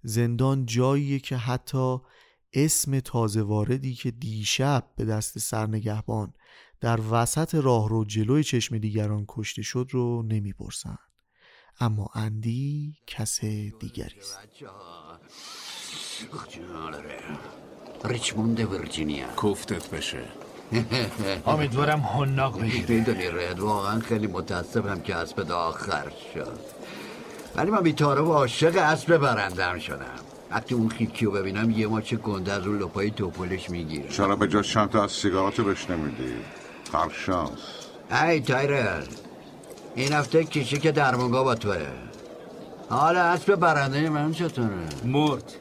زندان 0.03 0.67
جاییه 0.67 1.19
که 1.19 1.37
حتی 1.37 1.99
اسم 2.53 3.01
تازه 3.01 3.43
واردی 3.43 3.95
که 3.95 4.11
دیشب 4.11 4.91
به 4.97 5.05
دست 5.05 5.39
سرنگهبان 5.39 6.33
در 6.81 7.01
وسط 7.11 7.55
راه 7.55 7.89
رو 7.89 8.05
جلوی 8.05 8.45
چشم 8.45 8.79
دیگران 8.79 9.25
کشته 9.29 9.63
شد 9.63 9.89
رو 9.91 10.23
نمی‌پرسن 10.23 10.99
اما 11.81 12.11
اندی 12.15 12.97
کس 13.07 13.41
دیگری 13.81 14.19
است. 14.19 14.39
ریچموند 18.05 18.61
ویرجینیا 18.61 19.35
کوفتت 19.35 19.91
بشه 19.91 20.29
امیدوارم 21.47 22.01
هنناق 22.01 22.61
بگیره 22.61 22.95
می‌دونی 22.95 23.27
رد 23.27 23.61
واقعا 23.61 24.01
خیلی 24.01 24.27
متاسفم 24.27 25.01
که 25.01 25.15
اسبد 25.15 25.53
آخر 25.53 26.13
شد. 26.35 26.59
ولی 27.57 27.71
من 27.71 27.81
بیتاره 27.81 28.21
و 28.21 28.33
عاشق 28.33 28.77
اسب 28.77 29.17
برندم 29.17 29.79
شدم. 29.79 30.21
وقتی 30.51 30.75
اون 30.75 30.89
خیکی 30.89 31.25
رو 31.25 31.31
ببینم 31.31 31.71
یه 31.71 31.87
ماچ 31.87 32.15
گنده 32.15 32.53
از 32.53 32.67
اون 32.67 32.79
لپای 32.79 33.11
توپلش 33.11 33.71
می‌گیره. 33.71 34.09
چرا 34.09 34.37
به 34.37 34.47
جز 34.49 34.67
چند 34.67 34.91
تا 34.91 35.05
از 35.05 35.13
سیگارات 35.13 35.61
بهش 35.61 35.91
نمیدی؟ 35.91 36.35
خرشانس 36.93 37.59
ای 38.23 38.41
تایرل 38.41 39.05
این 39.95 40.13
هفته 40.13 40.45
کیشه 40.45 40.79
که 40.79 40.93
درمونگا 40.93 41.45
با 41.45 41.55
توه. 41.55 41.87
حالا 42.89 43.21
اسب 43.21 43.55
برنده 43.55 44.09
من 44.09 44.33
چطوره؟ 44.33 44.69
مرد. 45.05 45.53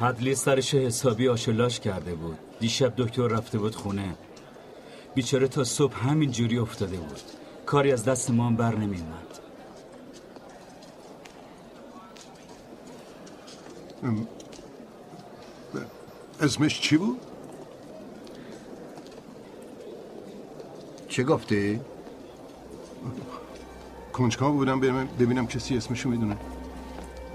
حدلی 0.00 0.34
سرش 0.34 0.74
حسابی 0.74 1.28
آشلاش 1.28 1.80
کرده 1.80 2.14
بود. 2.14 2.38
دیشب 2.64 2.92
دکتر 2.96 3.26
رفته 3.26 3.58
بود 3.58 3.74
خونه. 3.74 4.14
بیچاره 5.14 5.48
تا 5.48 5.64
صبح 5.64 6.08
همین 6.08 6.30
جوری 6.30 6.58
افتاده 6.58 6.96
بود. 6.96 7.20
کاری 7.66 7.92
از 7.92 8.04
دست 8.04 8.30
ما 8.30 8.46
هم 8.46 8.56
بر 8.56 8.74
نمیومد 8.74 9.38
اسمش 16.40 16.80
چی 16.80 16.96
بود؟ 16.96 17.20
چه 21.08 21.24
گفتی؟ 21.24 21.80
کنجکاو 24.12 24.54
بودم 24.54 24.80
ببینم, 24.80 25.08
ببینم 25.18 25.46
کسی 25.46 25.76
اسمشو 25.76 26.08
می‌دونه. 26.08 26.36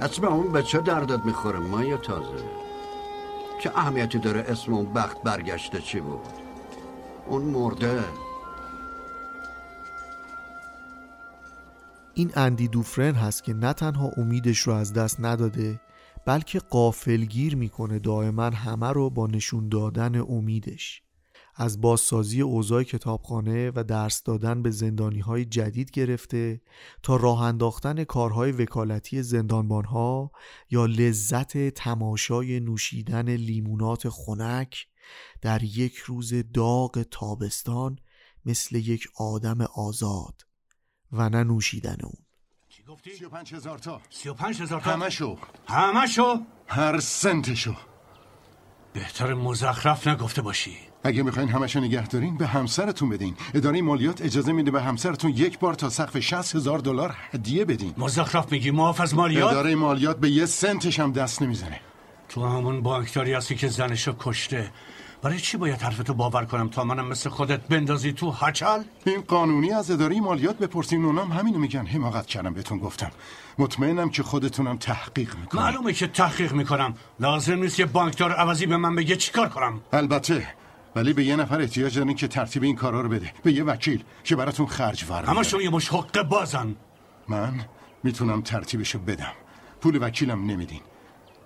اسم 0.01 0.25
اون 0.25 0.51
به 0.51 0.63
چه 0.63 0.79
دردت 0.79 1.25
می‌خوره 1.25 1.59
ما 1.59 1.83
یا 1.83 1.97
تازه؟ 1.97 2.68
چه 3.59 3.71
اهمیتی 3.75 4.19
داره 4.19 4.39
اسم 4.41 4.73
اون 4.73 4.93
بخت 4.93 5.23
برگشته 5.23 5.81
چی 5.81 5.99
بود. 5.99 6.19
اون 7.27 7.41
مرده. 7.41 8.03
این 12.13 12.31
اندی 12.35 12.67
دوفرن 12.67 13.15
هست 13.15 13.43
که 13.43 13.53
نه 13.53 13.73
تنها 13.73 14.11
امیدش 14.17 14.59
رو 14.59 14.73
از 14.73 14.93
دست 14.93 15.19
نداده 15.19 15.79
بلکه 16.25 16.59
قافلگیر 16.59 17.55
می‌کنه 17.55 17.99
دائما 17.99 18.43
همه 18.43 18.89
رو 18.89 19.09
با 19.09 19.27
نشون 19.27 19.69
دادن 19.69 20.15
امیدش. 20.15 21.01
از 21.61 21.81
بازسازی 21.81 22.41
اوضاع 22.41 22.83
کتابخانه 22.83 23.71
و 23.75 23.83
درس 23.83 24.23
دادن 24.23 24.61
به 24.61 24.71
زندانی 24.71 25.19
های 25.19 25.45
جدید 25.45 25.91
گرفته 25.91 26.61
تا 27.03 27.15
راه 27.15 27.41
انداختن 27.41 28.03
کارهای 28.03 28.51
وکالتی 28.51 29.23
زندانبان 29.23 29.85
ها 29.85 30.31
یا 30.69 30.85
لذت 30.85 31.69
تماشای 31.69 32.59
نوشیدن 32.59 33.29
لیمونات 33.29 34.09
خنک 34.09 34.87
در 35.41 35.63
یک 35.63 35.95
روز 35.97 36.33
داغ 36.53 37.05
تابستان 37.11 37.99
مثل 38.45 38.75
یک 38.75 39.07
آدم 39.15 39.61
آزاد 39.61 40.41
و 41.11 41.29
نه 41.29 41.43
نوشیدن 41.43 41.97
اون. 42.03 42.25
چی 42.69 42.83
گفتی؟ 42.83 43.13
سی 43.15 43.25
و 43.25 43.29
پنج 43.29 43.53
هزار 43.53 43.77
تا. 43.77 44.01
سی 44.09 44.29
و 44.29 44.33
پنج 44.33 44.61
هزار 44.61 44.81
تا؟ 44.81 44.91
همه 44.91 45.09
شو 45.09 45.37
همه 45.67 46.07
شو 46.07 46.35
هر 46.67 46.99
سنتشو. 46.99 47.75
بهتر 48.93 49.33
مزخرف 49.33 50.07
نگفته 50.07 50.41
باشی. 50.41 50.88
اگه 51.03 51.23
می‌خواین 51.23 51.49
همشو 51.49 51.79
نگه 51.79 52.07
دارین 52.07 52.37
به 52.37 52.47
همسرتون 52.47 53.09
بدین. 53.09 53.35
اداره 53.53 53.81
مالیات 53.81 54.21
اجازه 54.21 54.51
میده 54.51 54.71
به 54.71 54.81
همسرتون 54.81 55.31
یک 55.31 55.59
بار 55.59 55.73
تا 55.73 55.89
سقف 55.89 56.19
60 56.19 56.55
هزار 56.55 56.79
دلار 56.79 57.15
هدیه 57.31 57.65
بدین. 57.65 57.93
مزخرف 57.97 58.51
میگی؟ 58.51 58.71
معاف 58.71 59.01
از 59.01 59.15
مالیات؟ 59.15 59.51
اداره 59.51 59.75
مالیات 59.75 60.19
به 60.19 60.29
یه 60.29 60.45
سنتش 60.45 60.99
هم 60.99 61.11
دست 61.11 61.41
نمی‌زنه. 61.41 61.79
تو 62.29 62.47
همون 62.47 62.81
بانکداری 62.81 63.33
هستی 63.33 63.55
که 63.55 63.67
زنشو 63.67 64.15
کشته. 64.19 64.71
برای 65.21 65.39
چی 65.39 65.57
باید 65.57 65.81
حرفتو 65.81 66.13
باور 66.13 66.45
کنم 66.45 66.69
تا 66.69 66.83
منم 66.83 67.07
مثل 67.07 67.29
خودت 67.29 67.59
بندازی 67.59 68.13
تو 68.13 68.31
هچل؟ 68.31 68.79
این 69.05 69.21
قانونی 69.21 69.71
از 69.71 69.91
اداره 69.91 70.21
مالیات 70.21 70.57
بپرسین. 70.57 71.05
اونام 71.05 71.31
همینو 71.31 71.59
میگن. 71.59 71.85
حماقت 71.85 72.25
کردم 72.25 72.53
بهتون 72.53 72.77
گفتم. 72.77 73.11
مطمئنم 73.57 74.09
که 74.09 74.23
خودتونم 74.23 74.77
تحقیق 74.77 75.35
می‌کنم 75.35 75.61
معلومه 75.61 75.93
که 75.93 76.07
تحقیق 76.07 76.53
می‌کنم. 76.53 76.93
لازم 77.19 77.59
نیست 77.59 77.79
یه 77.79 77.85
بانکدار 77.85 78.31
عوضی 78.33 78.65
به 78.65 78.77
من 78.77 78.95
بگه 78.95 79.15
چیکار 79.15 79.49
کنم؟ 79.49 79.81
البته 79.93 80.47
ولی 80.99 81.13
به 81.13 81.23
یه 81.23 81.35
نفر 81.35 81.61
احتیاج 81.61 81.97
دارین 81.97 82.15
که 82.15 82.27
ترتیب 82.27 82.63
این 82.63 82.75
کارا 82.75 83.01
رو 83.01 83.09
بده. 83.09 83.33
به 83.43 83.51
یه 83.51 83.63
وکیل 83.63 84.03
که 84.23 84.35
براتون 84.35 84.65
خرج 84.65 85.05
ور. 85.09 85.25
همشون 85.25 85.61
یه 85.61 85.69
مش 85.69 85.89
حق 85.89 86.21
بازن. 86.23 86.75
من 87.27 87.65
می‌تونم 88.03 88.41
ترتیبشو 88.41 88.99
بدم. 88.99 89.31
پول 89.81 89.99
وکیلم 90.01 90.51
نمیدین. 90.51 90.81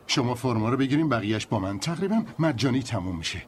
شما 0.08 0.36
فرما 0.36 0.70
رو 0.70 0.78
بگیرین 0.78 1.10
بقیهش 1.10 1.46
با 1.46 1.60
من. 1.60 1.80
تقریبا 1.80 2.24
مجانی 2.40 2.84
تموم 2.84 3.18
میشه. 3.18 3.42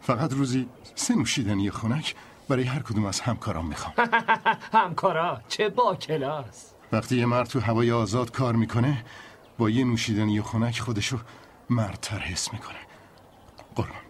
فقط 0.00 0.32
روزی 0.32 0.68
سه 0.94 1.14
نوشیدنی 1.14 1.70
خنک 1.70 2.14
برای 2.48 2.64
هر 2.64 2.80
کدوم 2.82 3.04
از 3.04 3.20
همکارام 3.20 3.66
می‌خوام. 3.66 3.94
همکارا 4.72 5.40
چه 5.48 5.68
با 5.68 5.94
کلاس؟ 5.94 6.72
وقتی 6.92 7.16
یه 7.16 7.26
مرد 7.26 7.46
تو 7.46 7.60
هوای 7.60 7.92
آزاد 7.92 8.30
کار 8.32 8.54
می‌کنه 8.54 9.04
با 9.58 9.70
یه 9.70 9.84
نوشیدنی 9.84 10.42
خنک 10.42 10.78
خودشو 10.78 11.18
مردتر 11.70 12.18
حس 12.18 12.52
می‌کنه. 12.52 12.78
قربان. 13.74 14.05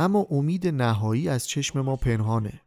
اما 0.00 0.26
امید 0.30 0.66
نهایی 0.66 1.28
از 1.28 1.48
چشم 1.48 1.80
ما 1.80 1.96
پنهانه. 1.96 2.60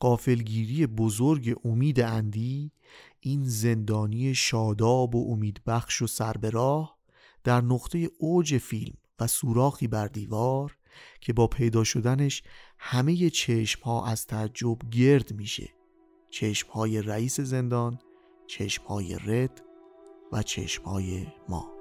قافلگیری 0.00 0.86
بزرگ 0.86 1.56
امید 1.64 2.00
اندی 2.00 2.72
این 3.20 3.44
زندانی 3.44 4.34
شاداب 4.34 5.14
و 5.14 5.32
امیدبخش 5.32 6.02
و 6.02 6.06
سر 6.06 6.32
در 7.44 7.60
نقطه 7.60 8.10
اوج 8.18 8.58
فیلم 8.58 8.94
و 9.20 9.26
سوراخی 9.26 9.88
بر 9.88 10.06
دیوار 10.06 10.76
که 11.20 11.32
با 11.32 11.46
پیدا 11.46 11.84
شدنش 11.84 12.42
همه 12.78 13.30
چشم 13.30 13.82
ها 13.82 14.06
از 14.06 14.26
تعجب 14.26 14.78
گرد 14.90 15.32
میشه. 15.32 15.68
چشم 16.30 16.68
های 16.68 17.02
رئیس 17.02 17.40
زندان 17.40 17.98
چشم 18.46 18.84
های 18.84 19.18
رد 19.26 19.62
و 20.32 20.42
چشم 20.42 20.84
های 20.84 21.26
ما. 21.48 21.71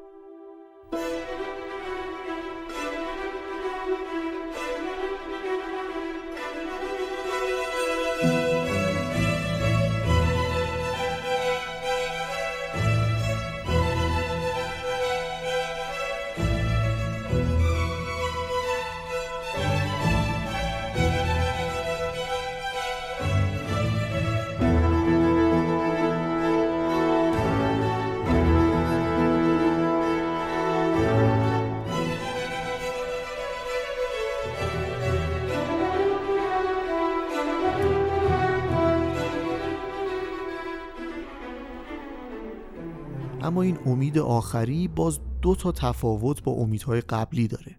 امید 43.91 44.17
آخری 44.17 44.88
باز 44.88 45.19
دو 45.41 45.56
تا 45.56 45.71
تفاوت 45.71 46.43
با 46.43 46.51
امیدهای 46.51 47.01
قبلی 47.01 47.47
داره. 47.47 47.75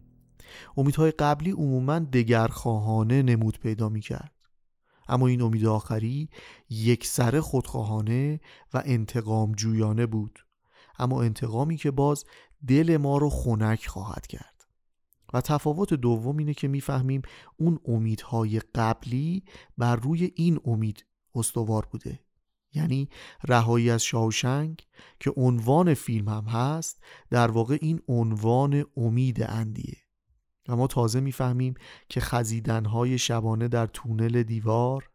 امیدهای 0.77 1.11
قبلی 1.11 1.51
عموما 1.51 1.98
دگرخواهانه 1.98 3.22
نمود 3.22 3.59
پیدا 3.59 3.88
می 3.88 4.01
کرد 4.01 4.33
اما 5.09 5.27
این 5.27 5.42
امید 5.42 5.66
آخری 5.66 6.31
یک 6.70 7.07
سر 7.07 7.40
خودخواهانه 7.40 8.40
و 8.75 8.83
انتقام 8.85 9.53
جویانه 9.53 10.07
بود. 10.07 10.38
اما 10.98 11.22
انتقامی 11.22 11.77
که 11.77 11.90
باز 11.90 12.25
دل 12.68 12.96
ما 12.96 13.18
رو 13.18 13.31
خنک 13.31 13.87
خواهد 13.87 14.27
کرد. 14.27 14.66
و 15.33 15.40
تفاوت 15.40 15.94
دوم 15.94 16.37
اینه 16.37 16.55
که 16.55 16.68
می‌فهمیم 16.68 17.22
اون 17.57 17.79
امیدهای 17.85 18.61
قبلی 18.75 19.44
بر 19.79 19.96
روی 19.96 20.33
این 20.37 20.61
امید 20.64 21.07
استوار 21.35 21.87
بوده. 21.90 22.20
یعنی 22.74 23.08
رهایی 23.48 23.90
از 23.90 24.02
شاوشنگ 24.02 24.87
که 25.20 25.32
عنوان 25.37 25.94
فیلم 25.94 26.28
هم 26.28 26.44
هست 26.44 27.02
در 27.30 27.50
واقع 27.50 27.78
این 27.80 28.00
عنوان 28.08 28.85
امید 28.96 29.42
اندیه. 29.42 29.96
و 30.68 30.76
ما 30.76 30.87
تازه 30.87 31.20
می‌فهمیم 31.20 31.74
که 32.08 32.20
خزیدنهای 32.20 33.18
شبانه 33.18 33.68
در 33.68 33.87
تونل 33.87 34.42
دیوار 34.42 35.11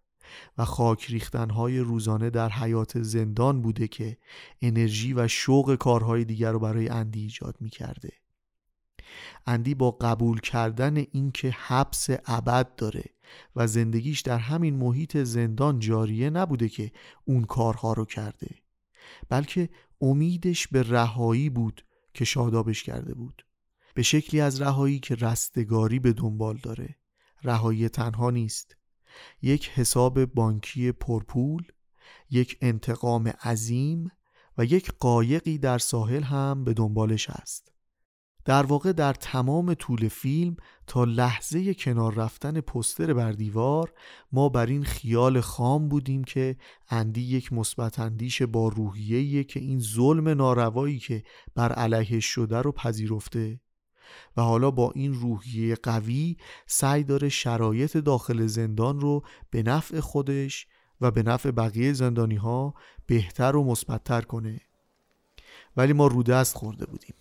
و 0.58 0.66
خاک 0.66 1.06
ریختنهای 1.06 1.80
روزانه 1.80 2.30
در 2.30 2.50
حیات 2.50 3.02
زندان 3.02 3.62
بوده 3.62 3.88
که 3.88 4.18
انرژی 4.62 5.14
و 5.14 5.28
شوق 5.28 5.76
کارهای 5.76 6.26
دیگر 6.26 6.52
رو 6.52 6.60
برای 6.60 6.90
اندی 6.90 7.22
ایجاد 7.22 7.56
می‌کرده. 7.60 8.14
اندی 9.46 9.76
با 9.76 9.92
قبول 9.92 10.40
کردن 10.40 10.98
اینکه 10.98 11.56
حبس 11.58 12.08
ابد 12.26 12.76
داره 12.76 13.04
و 13.56 13.68
زندگیش 13.68 14.22
در 14.22 14.38
همین 14.38 14.76
محیط 14.76 15.18
زندان 15.18 15.80
جاریه 15.80 16.30
نبوده 16.30 16.70
که 16.70 16.92
اون 17.26 17.44
کارها 17.44 17.94
رو 17.94 18.06
کرده 18.06 18.50
بلکه 19.30 19.70
امیدش 20.02 20.68
به 20.68 20.84
رهایی 20.84 21.50
بود 21.50 21.86
که 22.14 22.26
شادابش 22.26 22.84
کرده 22.84 23.14
بود. 23.14 23.46
به 23.94 24.04
شکلی 24.04 24.42
از 24.42 24.62
رهایی 24.62 25.00
که 25.00 25.16
رستگاری 25.16 26.00
به 26.00 26.14
دنبال 26.14 26.58
داره. 26.58 26.96
رهایی 27.44 27.90
تنها 27.90 28.30
نیست. 28.30 28.78
یک 29.42 29.70
حساب 29.70 30.26
بانکی 30.26 30.92
پرپول 30.92 31.64
یک 32.30 32.58
انتقام 32.62 33.28
عظیم 33.28 34.12
و 34.58 34.66
یک 34.66 34.92
قایقی 35.00 35.58
در 35.58 35.78
ساحل 35.78 36.24
هم 36.24 36.64
به 36.64 36.74
دنبالش 36.74 37.30
است 37.30 37.72
در 38.48 38.66
واقع 38.66 38.92
در 38.92 39.14
تمام 39.14 39.74
طول 39.74 40.08
فیلم 40.08 40.56
تا 40.88 41.04
لحظه 41.04 41.74
کنار 41.74 42.14
رفتن 42.14 42.62
پستر 42.62 43.14
بر 43.14 43.32
دیوار 43.32 43.94
ما 44.32 44.50
بر 44.50 44.66
این 44.66 44.84
خیال 44.84 45.42
خام 45.42 45.90
بودیم 45.90 46.24
که 46.24 46.58
اندی 46.90 47.22
یک 47.22 47.54
مثبت 47.54 48.00
اندیش 48.00 48.42
با 48.42 48.68
روحیه‌ایه 48.68 49.44
که 49.44 49.60
این 49.60 49.80
ظلم 49.80 50.30
ناروایی 50.30 51.00
که 51.00 51.24
بر 51.56 51.72
علیه 51.72 52.20
شده 52.20 52.58
رو 52.58 52.72
پذیرفته. 52.72 53.60
و 54.38 54.42
حالا 54.42 54.72
با 54.72 54.92
این 54.96 55.14
روحیه 55.14 55.76
قوی 55.76 56.38
سعی 56.68 57.04
داره 57.04 57.30
شرایط 57.30 57.98
داخل 57.98 58.46
زندان 58.46 59.00
رو 59.00 59.24
به 59.50 59.64
نفع 59.64 60.00
خودش 60.00 60.68
و 61.02 61.12
به 61.12 61.24
نفع 61.24 61.52
بقیه 61.52 61.94
زندانی 61.94 62.36
ها 62.36 62.74
بهتر 63.06 63.56
و 63.56 63.64
مثبتتر 63.64 64.22
کنه. 64.22 64.62
ولی 65.78 65.94
ما 65.94 66.08
رودست 66.08 66.56
خورده 66.56 66.86
بودیم. 66.86 67.16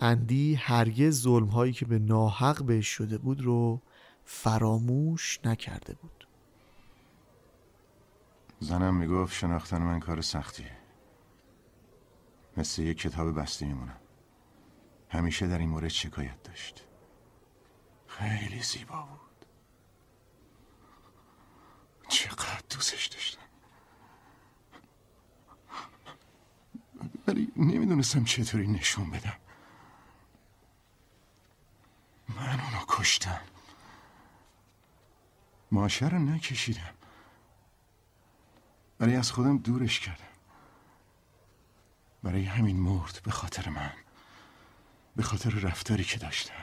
اندی 0.00 0.54
هرگز 0.54 1.22
ظلم 1.22 1.46
هایی 1.46 1.72
که 1.72 1.84
به 1.84 1.98
ناحق 1.98 2.62
بهش 2.62 2.88
شده 2.88 3.18
بود 3.18 3.40
رو 3.40 3.82
فراموش 4.24 5.40
نکرده 5.44 5.94
بود. 5.94 6.28
زنم 8.60 8.94
می‌گفت 8.94 9.34
شناختن 9.34 9.82
من 9.82 10.00
کار 10.00 10.20
سختیه 10.20 10.76
مثل 12.56 12.82
یک 12.82 12.98
کتاب 12.98 13.40
بسته 13.40 13.66
میمونم. 13.66 14.00
همیشه 15.08 15.46
در 15.46 15.58
این 15.58 15.68
مورد 15.68 15.88
شکایت 15.88 16.42
داشت. 16.42 16.84
خیلی 18.06 18.62
زیبا 18.62 19.02
بود. 19.02 19.46
چقدر 22.08 22.62
دوستش 22.70 23.06
داشتم. 23.06 23.40
ولی 27.26 27.52
نمی‌دونستم 27.56 28.24
چطوری 28.24 28.66
نشون 28.66 29.10
بدم. 29.10 29.36
من 32.28 32.60
اونو 32.60 32.84
کشتم. 32.88 33.40
ماشه 35.70 36.08
رو 36.08 36.18
نکشیدم. 36.18 36.94
ولی 39.00 39.16
از 39.16 39.32
خودم 39.32 39.58
دورش 39.58 40.00
کردم. 40.00 40.24
برای 42.22 42.44
همین 42.44 42.80
مرد 42.80 43.20
به 43.24 43.30
خاطر 43.30 43.68
من. 43.68 43.92
به 45.16 45.22
خاطر 45.22 45.50
رفتاری 45.50 46.04
که 46.04 46.18
داشتم. 46.18 46.54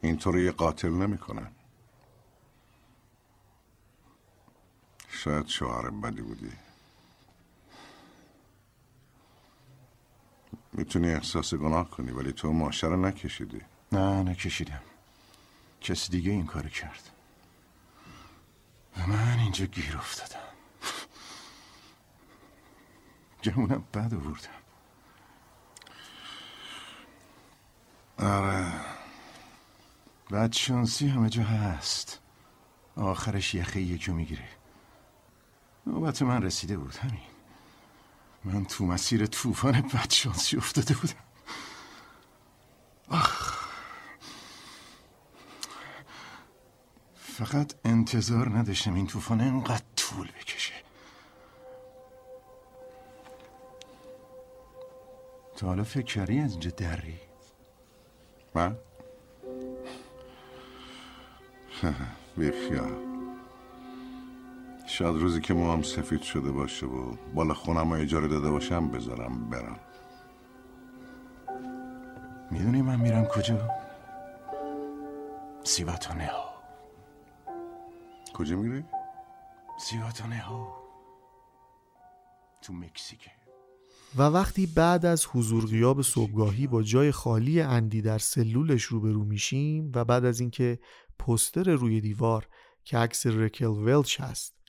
اینطوری 0.00 0.50
قاتل 0.50 0.88
نمی‌کنن. 0.88 1.52
شاید 5.24 5.46
شوهر 5.46 5.90
بدی 5.90 6.22
بودی. 6.22 6.52
می‌تونی 10.72 11.10
احساس 11.10 11.54
گناه 11.54 11.90
کنی 11.90 12.10
ولی 12.10 12.32
تو 12.32 12.52
ماشه 12.52 12.86
رو 12.86 12.96
نکشیدی. 12.96 13.60
نه 13.92 14.22
نکشیدم. 14.22 14.82
کسی 15.80 16.12
دیگه 16.12 16.30
این 16.30 16.46
کار 16.46 16.68
کرد. 16.68 17.10
و 18.98 19.06
من 19.06 19.38
اینجا 19.38 19.64
گیر 19.64 19.96
افتادم. 19.96 20.48
گمونم 23.44 23.84
بد 23.94 24.14
آوردم. 24.14 24.62
آره. 28.18 28.72
بد 30.30 30.52
شانسی 30.52 31.08
همه 31.08 31.30
جا 31.30 31.42
هست. 31.42 32.20
آخرش 32.96 33.54
یخه 33.54 33.80
یکو 33.80 34.12
می‌گیره. 34.12 34.61
نوبت 35.86 36.22
من 36.22 36.42
رسیده 36.42 36.76
بود 36.76 36.94
همین. 36.94 37.20
من 38.44 38.64
تو 38.64 38.86
مسیر 38.86 39.26
طوفان 39.26 39.82
بدشانسی 39.94 40.56
افتاده 40.56 40.94
بودم. 40.94 41.14
آخ. 43.08 43.62
فقط 47.14 47.74
انتظار 47.84 48.48
نداشتم 48.58 48.94
این 48.94 49.06
طوفان 49.06 49.40
انقدر 49.40 49.84
طول 49.96 50.28
بکشه. 50.28 50.74
تا 55.56 55.66
حالا 55.66 55.84
فکر 55.84 56.14
کردی 56.14 56.38
از 56.38 56.50
اینجا 56.50 56.70
دری؟ 56.70 57.18
من؟ 58.54 58.76
بیخیال 62.36 63.11
شاید 64.92 65.16
روزی 65.16 65.40
که 65.40 65.54
هم 65.54 65.82
سفید 65.82 66.22
شده 66.22 66.50
باشه 66.50 66.86
و 66.86 67.16
بالا 67.34 67.54
خونم 67.54 67.92
رو 67.92 68.00
اجاره 68.00 68.28
داده 68.28 68.50
باشم 68.50 68.88
بذارم 68.88 69.50
برم 69.50 69.80
می‌دونی 72.50 72.82
من 72.82 73.00
میرم 73.00 73.24
کجا؟ 73.24 73.68
سیواتونه 75.64 76.26
ها 76.26 76.54
کجا 78.34 78.56
میری؟ 78.56 78.84
سیواتونه 79.78 80.38
ها 80.38 80.82
تو 82.62 82.72
مکزیکه 82.72 83.30
و 84.16 84.22
وقتی 84.22 84.66
بعد 84.66 85.06
از 85.06 85.26
حضور 85.26 85.66
غیاب 85.66 86.02
صبحگاهی 86.02 86.66
با 86.66 86.82
جای 86.82 87.12
خالی 87.12 87.60
اندی 87.60 88.02
در 88.02 88.18
سلولش 88.18 88.82
روبرو 88.82 89.24
میشیم 89.24 89.92
و 89.94 90.04
بعد 90.04 90.24
از 90.24 90.40
اینکه 90.40 90.78
پستر 91.18 91.70
روی 91.70 92.00
دیوار 92.00 92.48
که 92.84 92.98
عکس 92.98 93.26
رکل 93.26 93.66
ولچ 93.66 94.20
هست 94.20 94.61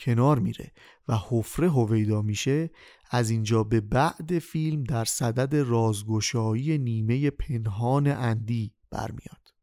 کنار 0.00 0.38
میره 0.38 0.72
و 1.08 1.18
حفره 1.28 1.70
هویدا 1.70 2.22
میشه 2.22 2.70
از 3.10 3.30
اینجا 3.30 3.64
به 3.64 3.80
بعد 3.80 4.38
فیلم 4.38 4.84
در 4.84 5.04
صدد 5.04 5.56
رازگشایی 5.56 6.78
نیمه 6.78 7.30
پنهان 7.30 8.06
اندی 8.06 8.74
برمیاد. 8.90 9.54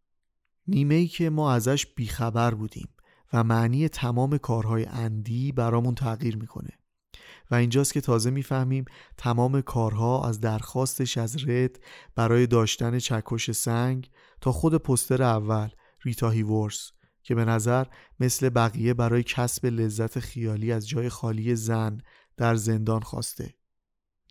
نیمه 0.67 0.95
ای 0.95 1.07
که 1.07 1.29
ما 1.29 1.51
ازش 1.51 1.85
بیخبر 1.85 2.53
بودیم 2.53 2.89
و 3.33 3.43
معنی 3.43 3.89
تمام 3.89 4.37
کارهای 4.37 4.85
اندی 4.85 5.51
برامون 5.51 5.95
تغییر 5.95 6.37
می‌کنه. 6.37 6.69
و 7.51 7.55
اینجاست 7.55 7.93
که 7.93 8.01
تازه 8.01 8.29
می‌فهمیم 8.29 8.85
تمام 9.17 9.61
کارها 9.61 10.27
از 10.27 10.39
درخواستش 10.39 11.17
از 11.17 11.47
رد 11.47 11.79
برای 12.15 12.47
داشتن 12.47 12.99
چکش 12.99 13.51
سنگ 13.51 14.09
تا 14.41 14.51
خود 14.51 14.75
پستر 14.75 15.23
اول 15.23 15.69
ریتا 16.03 16.29
هیورس 16.29 16.91
که 17.27 17.35
به 17.35 17.45
نظر 17.45 17.85
مثل 18.19 18.49
بقیه 18.49 18.93
برای 18.93 19.23
کسب 19.23 19.65
لذت 19.65 20.19
خیالی 20.19 20.71
از 20.71 20.87
جای 20.87 21.09
خالی 21.09 21.55
زن 21.55 21.97
در 22.37 22.55
زندان 22.55 23.01
خواسته. 23.01 23.53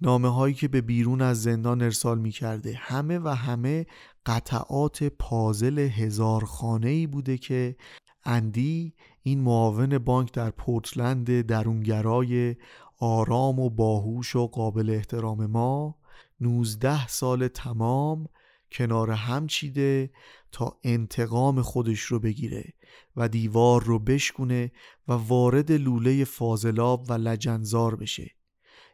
نامه 0.02 0.28
هایی 0.28 0.54
که 0.54 0.68
به 0.68 0.80
بیرون 0.80 1.22
از 1.22 1.42
زندان 1.42 1.82
ارسال 1.82 2.18
می 2.18 2.30
کرده 2.30 2.74
همه 2.76 3.18
و 3.18 3.28
همه 3.28 3.87
قطعات 4.26 5.04
پازل 5.04 5.78
هزار 5.78 6.44
خانه 6.44 6.88
ای 6.88 7.06
بوده 7.06 7.38
که 7.38 7.76
اندی 8.24 8.94
این 9.22 9.40
معاون 9.40 9.98
بانک 9.98 10.32
در 10.32 10.50
پورتلند 10.50 11.40
درونگرای 11.40 12.56
آرام 12.98 13.61
و 13.61 13.70
باهوش 13.70 14.37
و 14.37 14.46
قابل 14.46 14.90
احترام 14.90 15.46
ما 15.46 15.98
19 16.40 17.06
سال 17.06 17.48
تمام 17.48 18.26
کنار 18.72 19.11
هم 19.11 19.46
چیده 19.46 20.11
تا 20.52 20.79
انتقام 20.85 21.62
خودش 21.62 22.00
رو 22.00 22.18
بگیره 22.18 22.72
و 23.16 23.29
دیوار 23.29 23.85
رو 23.85 23.98
بشکونه 23.98 24.72
و 25.09 25.12
وارد 25.12 25.72
لوله 25.72 26.24
فاضلاب 26.24 27.07
و 27.09 27.12
لجنزار 27.12 27.96
بشه. 27.96 28.31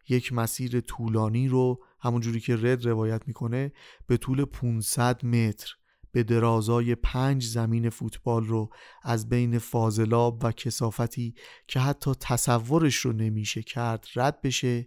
یک 0.09 0.33
مسیر 0.33 0.81
طولانی 0.81 1.49
رو 1.49 1.85
همونجوری 2.01 2.41
که 2.41 2.57
رد 2.57 2.87
روایت 2.87 3.23
می‌کنه 3.27 3.73
به 4.07 4.17
طول 4.17 4.45
500 4.45 5.25
متر 5.25 5.77
به 6.13 6.23
درازای 6.23 6.95
پنج 6.95 7.45
زمین 7.45 7.91
فوتبال 7.91 8.45
رو 8.45 8.71
از 9.03 9.29
بین 9.29 9.59
فاضلاب 9.59 10.45
و 10.45 10.53
کسافتی 10.53 11.35
که 11.69 11.81
حتی 11.81 12.13
تصورش 12.21 12.97
رو 12.97 13.13
نمیشه 13.13 13.63
کرد 13.63 14.07
رد 14.17 14.43
بشه 14.43 14.87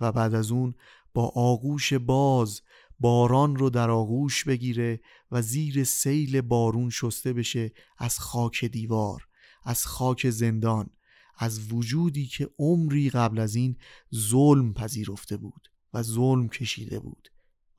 و 0.00 0.12
بعد 0.12 0.34
از 0.34 0.52
اون 0.52 0.74
با 1.14 1.32
آغوش 1.34 1.92
باز 1.92 2.62
باران 3.02 3.56
رو 3.56 3.70
در 3.70 3.90
آغوش 3.90 4.44
بگیره 4.44 5.00
و 5.30 5.42
زیر 5.42 5.84
سیل 5.84 6.40
بارون 6.40 6.90
شسته 6.90 7.32
بشه 7.32 7.72
از 7.98 8.18
خاک 8.18 8.64
دیوار 8.64 9.28
از 9.64 9.86
خاک 9.86 10.30
زندان 10.30 10.90
از 11.38 11.72
وجودی 11.72 12.26
که 12.26 12.50
عمری 12.58 13.10
قبل 13.10 13.38
از 13.38 13.54
این 13.54 13.76
ظلم 14.14 14.74
پذیرفته 14.74 15.36
بود 15.36 15.68
و 15.94 16.02
ظلم 16.02 16.48
کشیده 16.48 16.98
بود 16.98 17.28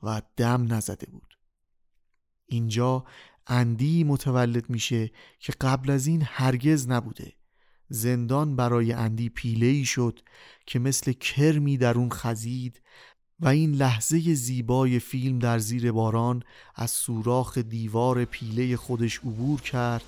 و 0.03 0.21
دم 0.37 0.73
نزده 0.73 1.11
بود. 1.11 1.37
اینجا 2.45 3.05
اندی 3.47 4.03
متولد 4.03 4.69
میشه 4.69 5.11
که 5.39 5.53
قبل 5.61 5.89
از 5.89 6.07
این 6.07 6.21
هرگز 6.25 6.87
نبوده. 6.87 7.33
زندان 7.89 8.55
برای 8.55 8.93
اندی 8.93 9.29
پیله 9.29 9.65
ای 9.65 9.85
شد 9.85 10.19
که 10.65 10.79
مثل 10.79 11.11
کرمی 11.11 11.77
در 11.77 11.97
اون 11.97 12.09
خزید 12.09 12.81
و 13.39 13.47
این 13.47 13.71
لحظه 13.71 14.33
زیبای 14.33 14.99
فیلم 14.99 15.39
در 15.39 15.59
زیر 15.59 15.91
باران 15.91 16.43
از 16.75 16.91
سوراخ 16.91 17.57
دیوار 17.57 18.25
پیله 18.25 18.77
خودش 18.77 19.19
عبور 19.19 19.61
کرد 19.61 20.03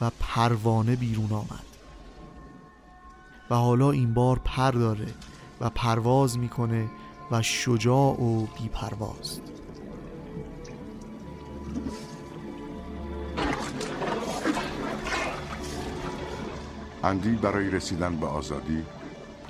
و 0.00 0.10
پروانه 0.20 0.96
بیرون 0.96 1.32
آمد. 1.32 1.64
و 3.50 3.54
حالا 3.54 3.90
این 3.90 4.14
بار 4.14 4.38
پر 4.44 4.70
داره 4.70 5.14
و 5.60 5.70
پرواز 5.70 6.38
می‌کنه 6.38 6.88
و 7.30 7.42
شجاع 7.42 8.22
و 8.22 8.46
بیپرواز. 8.46 9.40
اندی 17.04 17.30
برای 17.30 17.70
رسیدن 17.70 18.16
به 18.16 18.26
آزادی 18.26 18.84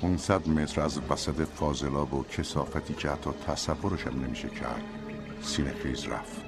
500 0.01 0.47
متر 0.47 0.81
از 0.81 0.99
وسط 1.09 1.47
فاضلاب 1.55 2.13
و 2.13 2.23
کسافتی 2.23 2.93
که 2.93 3.09
حتی 3.09 3.29
تصورش 3.47 4.07
هم 4.07 4.25
نمیشه 4.25 4.49
کرد 4.49 4.83
سینه 5.41 5.73
رفت. 6.09 6.41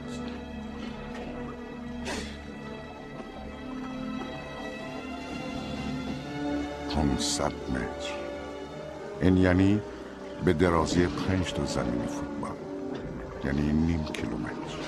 پونصد 6.95 7.51
متر. 7.69 8.13
این 9.21 9.37
یعنی 9.37 9.81
به 10.45 10.53
درازی 10.53 11.07
پنج 11.07 11.53
تا 11.53 11.65
زمین 11.65 12.05
فوتبال. 12.05 12.55
یعنی 13.45 13.71
نیم 13.73 14.03
کیلومتر. 14.03 14.80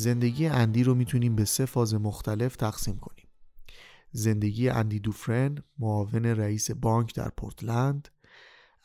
زندگی 0.00 0.46
اندی 0.46 0.84
رو 0.84 0.94
می‌تونیم 0.94 1.36
به 1.36 1.44
سه 1.44 1.66
فاز 1.66 1.94
مختلف 1.94 2.56
تقسیم 2.56 2.98
کنیم. 2.98 3.28
زندگی 4.12 4.68
اندی 4.68 5.00
دوفرن 5.00 5.58
معاون 5.78 6.26
رئیس 6.26 6.70
بانک 6.70 7.14
در 7.14 7.28
پورتلند. 7.28 8.08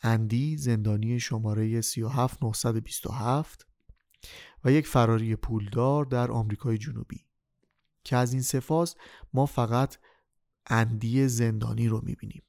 اندی 0.02 0.56
زندانی 0.56 1.20
شماره 1.20 1.80
37927 1.80 3.66
و 4.64 4.72
یک 4.72 4.86
فراری 4.86 5.36
پولدار 5.36 6.04
در 6.04 6.30
آمریکای 6.30 6.78
جنوبی. 6.78 7.24
که 8.04 8.16
از 8.16 8.32
این 8.32 8.42
سه 8.42 8.60
فاز 8.60 8.96
ما 9.34 9.46
فقط 9.46 9.96
اندی 10.66 11.28
زندانی 11.28 11.88
رو 11.88 12.00
می‌بینیم. 12.04 12.42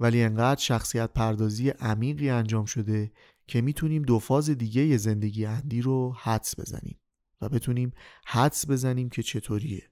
ولی 0.00 0.22
انقدر 0.22 0.60
شخصیت 0.60 1.12
پردازی 1.12 1.70
عمیقی 1.70 2.30
انجام 2.30 2.64
شده 2.64 3.12
که 3.46 3.60
می‌تونیم 3.60 4.02
دو 4.02 4.18
فاز 4.18 4.50
دیگه 4.50 4.96
زندگی 4.96 5.46
اندی 5.46 5.82
رو 5.82 6.12
حدس 6.12 6.60
بزنیم. 6.60 6.98
و 7.40 7.48
بتونیم 7.48 7.92
حدس 8.26 8.70
بزنیم 8.70 9.08
که 9.08 9.22
چطوریه. 9.22 9.90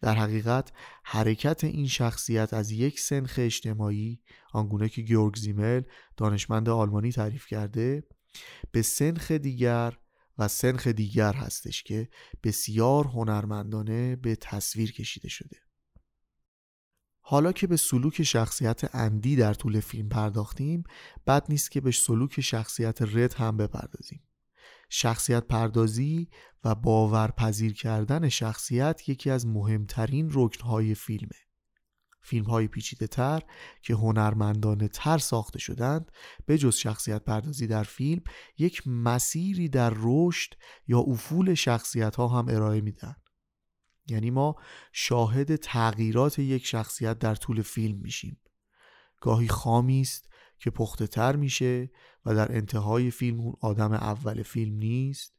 در 0.00 0.14
حقیقت 0.14 0.72
حرکت 1.04 1.64
این 1.64 1.88
شخصیت 1.88 2.54
از 2.54 2.70
یک 2.70 3.00
سنخ 3.00 3.34
اجتماعی 3.38 4.20
آنگونه 4.52 4.88
که 4.88 5.02
گیورگ 5.02 5.36
زیمل 5.36 5.82
دانشمند 6.16 6.68
آلمانی 6.68 7.12
تعریف 7.12 7.46
کرده 7.46 8.04
به 8.72 8.82
سنخ 8.82 9.30
دیگر 9.30 9.98
و 10.38 10.48
سنخ 10.48 10.86
دیگر 10.86 11.32
هستش 11.32 11.82
که 11.82 12.08
بسیار 12.42 13.04
هنرمندانه 13.04 14.16
به 14.16 14.36
تصویر 14.36 14.92
کشیده 14.92 15.28
شده. 15.28 15.56
حالا 17.20 17.52
که 17.52 17.66
به 17.66 17.76
سلوک 17.76 18.22
شخصیت 18.22 18.94
اندی 18.94 19.36
در 19.36 19.54
طول 19.54 19.80
فیلم 19.80 20.08
پرداختیم 20.08 20.82
بد 21.26 21.46
نیست 21.48 21.70
که 21.70 21.80
به 21.80 21.90
سلوک 21.90 22.40
شخصیت 22.40 23.02
رد 23.02 23.34
هم 23.34 23.56
بپردازیم. 23.56 24.22
شخصیت 24.96 25.44
پردازی 25.44 26.28
و 26.64 26.74
باورپذیر 26.74 27.74
کردن 27.74 28.28
شخصیت 28.28 29.08
یکی 29.08 29.30
از 29.30 29.46
مهمترین 29.46 30.30
رکنهای 30.32 30.94
فیلمه. 30.94 31.36
فیلم 32.22 32.44
های 32.44 32.68
پیچیده 32.68 33.06
تر 33.06 33.42
که 33.82 33.94
هنرمندانه 33.94 34.88
تر 34.88 35.18
ساخته 35.18 35.58
شدند 35.58 36.12
به 36.46 36.58
جز 36.58 36.76
شخصیت 36.76 37.24
پردازی 37.24 37.66
در 37.66 37.82
فیلم 37.82 38.22
یک 38.58 38.82
مسیری 38.86 39.68
در 39.68 39.92
رشد 39.96 40.54
یا 40.86 40.98
افول 40.98 41.54
شخصیت 41.54 42.16
ها 42.16 42.28
هم 42.28 42.48
ارائه 42.48 42.80
میدن 42.80 43.16
یعنی 44.06 44.30
ما 44.30 44.56
شاهد 44.92 45.56
تغییرات 45.56 46.38
یک 46.38 46.66
شخصیت 46.66 47.18
در 47.18 47.34
طول 47.34 47.62
فیلم 47.62 47.98
میشیم. 47.98 48.40
گاهی 49.20 49.48
خامی 49.48 50.00
است 50.00 50.33
که 50.64 50.70
پخته 50.70 51.06
تر 51.06 51.36
میشه 51.36 51.90
و 52.26 52.34
در 52.34 52.52
انتهای 52.52 53.10
فیلم 53.10 53.40
اون 53.40 53.54
آدم 53.60 53.92
اول 53.92 54.42
فیلم 54.42 54.76
نیست؟ 54.76 55.34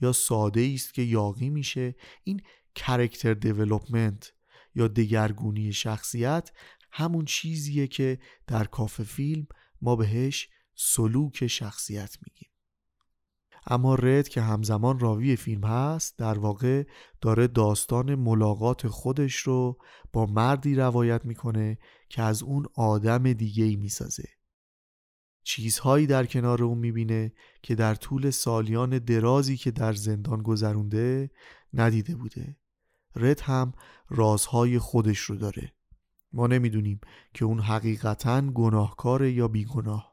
یا 0.00 0.12
ساده 0.12 0.70
است 0.74 0.94
که 0.94 1.02
یاغی 1.02 1.50
میشه 1.50 1.94
این 2.24 2.42
character 2.74 3.34
development 3.34 4.32
یا 4.74 4.88
دگرگونی 4.88 5.72
شخصیت 5.72 6.50
همون 6.92 7.24
چیزیه 7.24 7.86
که 7.86 8.18
در 8.46 8.64
کاف 8.64 9.02
فیلم 9.02 9.46
ما 9.82 9.96
بهش 9.96 10.48
سلوک 10.74 11.46
شخصیت 11.46 12.16
میگیم. 12.26 12.50
اما 13.66 13.94
رد 13.94 14.28
که 14.28 14.40
همزمان 14.40 14.98
راوی 14.98 15.36
فیلم 15.36 15.64
هست 15.64 16.18
در 16.18 16.38
واقع 16.38 16.84
داره 17.20 17.46
داستان 17.46 18.14
ملاقات 18.14 18.88
خودش 18.88 19.36
رو 19.36 19.78
با 20.12 20.26
مردی 20.26 20.74
روایت 20.74 21.24
می‌کنه 21.24 21.78
که 22.08 22.22
از 22.22 22.42
اون 22.42 22.66
آدم 22.74 23.32
دیگه 23.32 23.64
ای 23.64 23.76
می‌سازه. 23.76 24.39
چیزهایی 25.42 26.06
در 26.06 26.26
کنار 26.26 26.62
اون 26.62 26.78
می‌بینه 26.78 27.32
که 27.62 27.74
در 27.74 27.94
طول 27.94 28.30
سالیان 28.30 28.98
درازی 28.98 29.56
که 29.56 29.70
در 29.70 29.92
زندان 29.92 30.42
گذرونده 30.42 31.30
ندیده 31.74 32.16
بوده. 32.16 32.56
رد 33.16 33.40
هم 33.40 33.72
رازهای 34.08 34.78
خودش 34.78 35.18
رو 35.18 35.36
داره. 35.36 35.72
ما 36.32 36.46
نمی‌دونیم 36.46 37.00
که 37.34 37.44
اون 37.44 37.60
حقیقتا 37.60 38.40
گناهکاره 38.40 39.32
یا 39.32 39.48
بیگناه. 39.48 40.10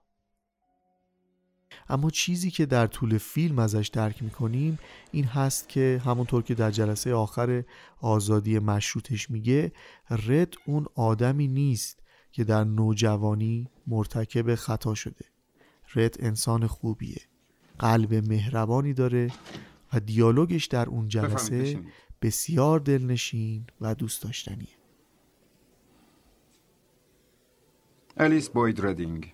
اما 1.89 2.09
چیزی 2.09 2.51
که 2.51 2.65
در 2.65 2.87
طول 2.87 3.17
فیلم 3.17 3.59
ازش 3.59 3.87
درک 3.93 4.23
می‌کنیم 4.23 4.79
این 5.11 5.25
هست 5.25 5.69
که 5.69 6.01
همونطور 6.05 6.43
که 6.43 6.55
در 6.55 6.71
جلسه 6.71 7.13
آخر 7.13 7.63
آزادی 8.01 8.59
مشروطش 8.59 9.29
میگه 9.31 9.71
رد 10.09 10.53
اون 10.65 10.85
آدمی 10.95 11.47
نیست 11.47 12.03
که 12.31 12.43
در 12.43 12.63
نوجوانی 12.63 13.69
مرتکب 13.87 14.55
خطا 14.55 14.95
شده. 14.95 15.25
رد 15.95 16.15
انسان 16.19 16.67
خوبیه. 16.67 17.21
قلب 17.79 18.13
مهربانی 18.13 18.93
داره 18.93 19.31
و 19.93 19.99
دیالوگش 19.99 20.65
در 20.65 20.89
اون 20.89 21.07
جلسه 21.07 21.79
بسیار 22.21 22.79
دلنشین 22.79 23.67
و 23.81 23.95
دوست 23.95 24.23
داشتنیه. 24.23 24.67
الیس 28.17 28.49
بوید 28.49 28.85
ردینگ 28.85 29.33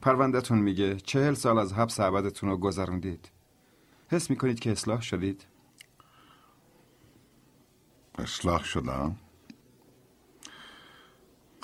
پروندهتون 0.00 0.58
میگه 0.58 0.96
چهل 0.96 1.34
سال 1.34 1.58
از 1.58 1.72
حبس 1.72 2.00
عبدتون 2.00 2.48
رو 2.48 2.56
گذروندید. 2.56 3.30
حس 4.08 4.30
می‌کنید 4.30 4.60
که 4.60 4.72
اصلاح 4.72 5.00
شدید؟ 5.00 5.46
اصلاح 8.18 8.64
شدم؟ 8.64 9.16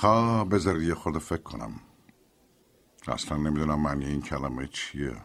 خواه 0.03 0.49
بذارید 0.49 0.89
یه 0.89 0.95
خود 0.95 1.19
فکر 1.19 1.43
کنم. 1.43 1.81
اصلا 3.09 3.37
نمی‌دونم 3.39 3.81
معنی 3.81 4.05
این 4.05 4.23
کلمه 4.23 4.67
چیه. 4.67 5.17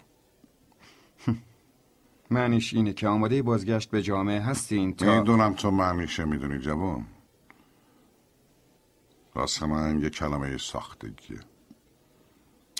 معنیش 2.31 2.73
اینه 2.73 2.93
که 2.93 3.07
آماده 3.07 3.41
بازگشت 3.41 3.91
به 3.91 4.01
جامعه 4.01 4.39
هستین 4.39 4.95
تا 4.95 5.19
می‌دونم 5.19 5.53
تو 5.53 5.71
معنیشه 5.71 6.25
می‌دونی 6.25 6.59
جوان. 6.59 7.05
راست 9.35 9.63
من 9.63 10.01
یه 10.01 10.09
کلمه 10.09 10.57
ساختگیه 10.57 11.39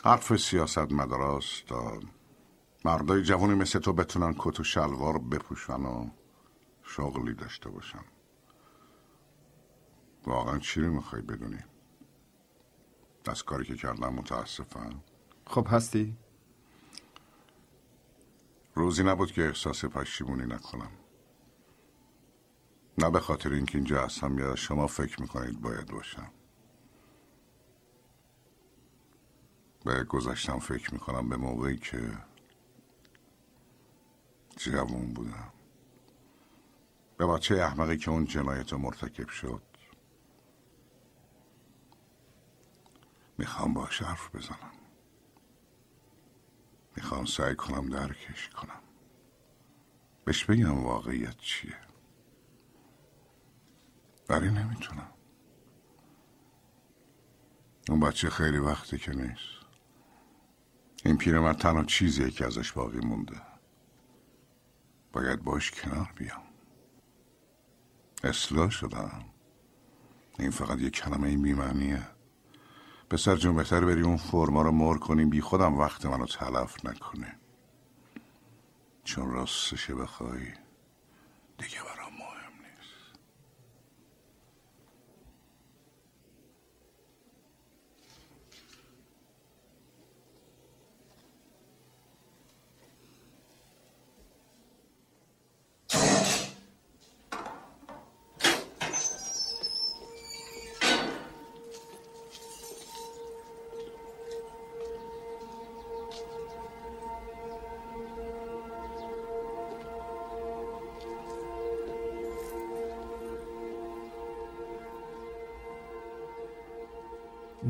حرف 0.04 0.38
سیاست 0.38 0.92
مدراست 0.92 1.66
تا 1.66 2.00
مردای 2.86 3.24
جوانی 3.24 3.54
مثل 3.54 3.80
تو 3.80 3.94
بتونن 3.94 4.36
کت 4.38 4.60
و 4.60 4.64
شلوار 4.64 5.18
بپوشن 5.18 5.82
و 5.82 6.10
شغلی 6.84 7.34
داشته 7.34 7.70
باشن. 7.70 8.06
واقعا 10.28 10.60
چی 10.60 10.82
رو 10.82 10.94
می‌خوای 10.94 11.22
بدونی؟ 11.22 11.60
از 13.30 13.44
کاری 13.44 13.66
که 13.66 13.76
کردم 13.76 14.14
متاسفم. 14.14 15.04
خب 15.48 15.68
هستی؟ 15.70 16.18
روزی 18.76 19.04
نبود 19.04 19.32
که 19.32 19.46
احساس 19.46 19.86
پشیمونی 19.86 20.46
نکنم. 20.46 20.92
نه 22.98 23.10
به 23.10 23.20
خاطر 23.20 23.54
اینکه 23.54 23.78
اینجا 23.78 24.04
هستم 24.04 24.40
یا 24.40 24.56
شما 24.56 24.88
فکر 24.88 25.22
می‌کنید 25.22 25.62
باید 25.62 25.88
باشم. 25.88 26.32
به 29.86 30.04
گذشتم 30.04 30.60
فکر 30.60 30.94
می‌کنم 30.94 31.30
به 31.30 31.38
موقعی 31.38 31.78
که 31.78 32.18
جوون 34.58 35.14
بودم. 35.14 35.54
به 37.18 37.26
بچه 37.26 37.56
احمقی 37.56 37.98
که 37.98 38.12
اون 38.12 38.26
جنایت 38.26 38.74
مرتکب 38.74 39.30
شد. 39.30 39.62
می‌خوام 43.38 43.74
باش 43.74 44.02
حرف 44.02 44.36
بزنم. 44.36 44.72
می‌خوام 46.96 47.26
سعی 47.26 47.56
کنم 47.56 47.90
درکش 47.90 48.50
کنم. 48.50 48.82
بهش 50.26 50.46
بگم 50.46 50.84
واقعیت 50.84 51.38
چیه. 51.38 51.78
ولی 54.30 54.50
نمی‌تونم. 54.50 55.14
اون 57.90 58.00
بچه 58.00 58.30
خیلی 58.30 58.58
وقتی 58.58 58.98
که 58.98 59.12
نیست. 59.12 59.58
این 61.06 61.18
پیرمرد 61.18 61.58
تنها 61.58 61.84
چیزیه 61.84 62.32
که 62.32 62.46
ازش 62.46 62.72
باقی 62.72 63.00
مونده. 63.00 63.42
باید 65.14 65.44
باش 65.44 65.72
کنار 65.72 66.14
بیام. 66.16 66.44
اصلاح 68.24 68.70
شدم. 68.70 69.26
این 70.40 70.52
فقط 70.52 70.80
یک 70.80 70.94
کلمه 70.94 71.28
این 71.28 71.42
بیمعنیه 71.42 72.08
پسر 73.10 73.36
جون 73.36 73.56
بهتر 73.56 73.86
بری 73.86 74.02
اون 74.02 74.18
فرما 74.18 74.62
رو 74.62 74.72
مر 74.72 74.98
کنیم. 74.98 75.30
بی 75.30 75.42
خودم 75.42 75.78
وقت 75.78 76.06
منو 76.06 76.26
تلف 76.26 76.86
نکنه. 76.86 77.36
چون 79.04 79.32
راستشه 79.32 79.96
بخوای 79.96 80.46
دیگه 81.58 81.84
برام 81.84 81.97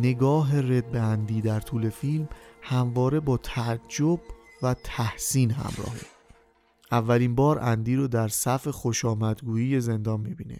نگاه 0.08 0.60
رد 0.60 0.92
به 0.92 1.00
اندی 1.00 1.42
در 1.42 1.60
طول 1.60 1.90
فیلم 1.90 2.30
همواره 2.62 3.20
با 3.20 3.38
تعجب 3.38 4.20
و 4.62 4.74
تحسین 4.84 5.52
همراهه. 5.52 6.02
اولین 6.92 7.36
بار 7.36 7.60
اندی 7.60 7.96
رو 7.96 8.08
در 8.08 8.28
صف 8.28 8.68
خوشامدگویی 8.68 9.82
زندان 9.82 10.20
می‌بینه 10.20 10.60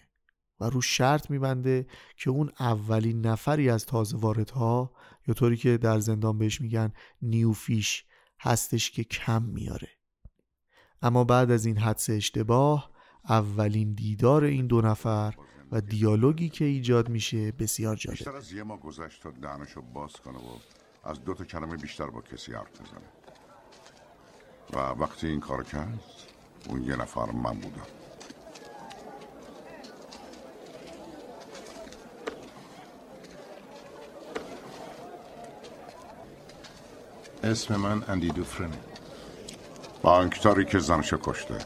و 0.60 0.70
رو 0.70 0.82
شرط 0.82 1.30
میبنده 1.30 1.88
که 2.18 2.30
اون 2.30 2.52
اولین 2.60 3.26
نفری 3.26 3.70
از 3.70 3.86
تازه 3.86 4.18
واردها 4.18 4.92
یا 5.28 5.34
طوری 5.34 5.58
که 5.58 5.78
در 5.78 6.00
زندان 6.00 6.38
بهش 6.38 6.62
میگن 6.62 6.94
نیوفیش 7.22 8.06
هستش 8.40 8.92
که 8.92 9.04
کم 9.04 9.44
میاره. 9.44 9.90
اما 11.02 11.24
بعد 11.24 11.52
از 11.52 11.66
این 11.66 11.78
حدس 11.78 12.10
اشتباه 12.10 12.92
اولین 13.30 13.94
دیدار 13.94 14.44
این 14.44 14.68
دو 14.68 14.82
نفر 14.82 15.36
و 15.72 15.82
دیالوگی 15.82 16.50
که 16.50 16.66
ایجاد 16.66 17.10
میشه 17.10 17.52
بسیار 17.52 17.96
جالب. 17.96 18.18
بیشتر 18.18 18.36
از 18.36 18.52
یه 18.52 18.64
ما 18.64 18.78
گذشت 18.78 19.24
تا 19.24 19.32
دهنشو 19.32 19.82
باز 19.82 20.14
کنه 20.14 20.38
و 20.38 20.58
از 21.04 21.24
دو 21.24 21.34
تا 21.34 21.44
کلمه 21.44 21.78
بیشتر 21.78 22.06
با 22.06 22.22
کسی 22.22 22.54
حرف 22.54 22.82
بزنه. 22.82 23.08
و 24.74 24.78
وقتی 24.78 25.28
این 25.28 25.40
کار 25.40 25.64
کرد 25.64 26.00
اون 26.70 26.84
یه 26.84 26.96
نفر 26.96 27.32
من 27.32 27.54
بودم 27.54 27.88
اسم 37.44 37.76
من 37.76 38.04
اندی 38.08 38.30
دوفرنه 38.30 38.78
بانکداری 40.02 40.66
که 40.66 40.80
زنشو 40.80 41.18
کشته. 41.18 41.58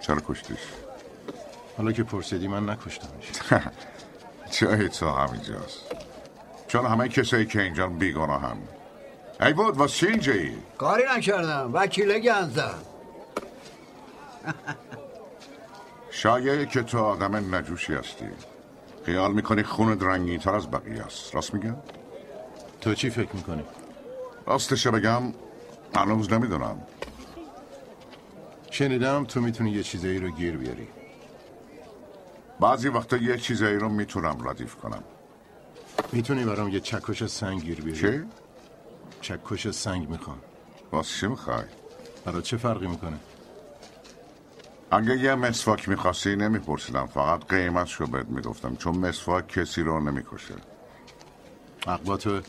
چرا 0.00 0.22
کشتیش؟ 0.28 0.85
حالا 1.76 1.92
که 1.92 2.02
پرسیدی 2.02 2.48
من 2.48 2.70
نکشتمش. 2.70 3.30
جای 4.50 4.88
تو 4.88 5.10
همینجاست 5.10 5.82
چون 6.68 6.86
همه 6.86 7.08
کسایی 7.08 7.46
که 7.46 7.62
اینجا 7.62 7.86
بیگناه 7.86 8.40
هم 8.40 8.58
ای 9.40 9.52
بود 9.52 9.76
واسه 9.76 10.06
اینجایی؟ 10.06 10.58
کاری 10.78 11.02
نکردم. 11.16 11.70
وکیل 11.72 12.18
گنزم. 12.18 12.78
شایعه 16.10 16.66
که 16.66 16.82
تو 16.82 16.98
آدم 16.98 17.54
نجوشی 17.54 17.94
هستی. 17.94 18.28
خیال 19.06 19.32
می‌کنی 19.32 19.62
خون 19.62 20.00
رنگین 20.00 20.40
تر 20.40 20.54
از 20.54 20.70
بقیه 20.70 21.02
است. 21.02 21.34
راست 21.34 21.54
میگم؟ 21.54 21.76
تو 22.80 22.94
چی 22.94 23.10
فکر 23.10 23.36
می‌کنی؟ 23.36 23.64
راستش 24.46 24.86
بگم 24.86 25.22
هنوز 25.94 26.32
نمی‌دونم. 26.32 26.82
شنیدم 28.70 29.24
تو 29.24 29.40
می‌تونی 29.40 29.70
یه 29.70 29.82
چیزایی 29.82 30.18
رو 30.18 30.30
گیر 30.30 30.56
بیاری. 30.56 30.88
بعضی 32.60 32.88
وقتا 32.88 33.16
یه 33.16 33.36
چیزایی 33.36 33.76
رو 33.76 33.88
می‌تونم 33.88 34.48
ردیف 34.48 34.74
کنم 34.74 35.02
می‌تونی 36.12 36.44
برام 36.44 36.68
یه 36.68 36.80
چکش 36.80 37.26
سنگ 37.26 37.62
گیر 37.62 37.80
بیاری؟ 37.80 38.00
چه؟ 38.00 38.24
چکش 39.20 39.70
سنگ 39.70 40.08
می‌خوام 40.08 40.38
واسه 40.92 41.20
چی 41.20 41.26
می‌خوای؟ 41.26 41.64
برای 42.24 42.42
چه 42.42 42.56
فرقی 42.56 42.86
می‌کنه؟ 42.86 43.18
اگه 44.90 45.18
یه 45.18 45.34
مسواک 45.34 45.88
می‌خواستی 45.88 46.36
نمیپرسیدم 46.36 47.06
فقط 47.06 47.46
قیمتش 47.46 47.94
رو 47.94 48.06
بهت 48.06 48.26
می‌گفتم 48.26 48.76
چون 48.76 48.98
مسواک 48.98 49.48
کسی 49.48 49.82
رو 49.82 50.00
نمی‌کشه 50.00 50.54
عقبا 51.86 52.16
تو 52.16 52.40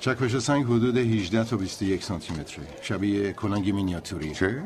چکش 0.00 0.36
سنگ 0.36 0.64
حدود 0.64 0.96
18 0.96 1.44
تا 1.44 1.56
21 1.56 2.04
سانتی 2.04 2.34
متره 2.34 2.66
شبیه 2.82 3.32
کلنگ 3.32 3.70
مینیاتوری 3.70 4.34
چه؟ 4.34 4.62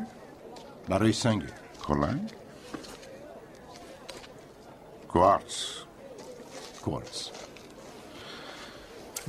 برای 0.89 1.13
سنگ 1.13 1.43
کلنگ؟ 1.87 2.31
کوارتز 5.13 5.65
کوارتز 6.85 7.29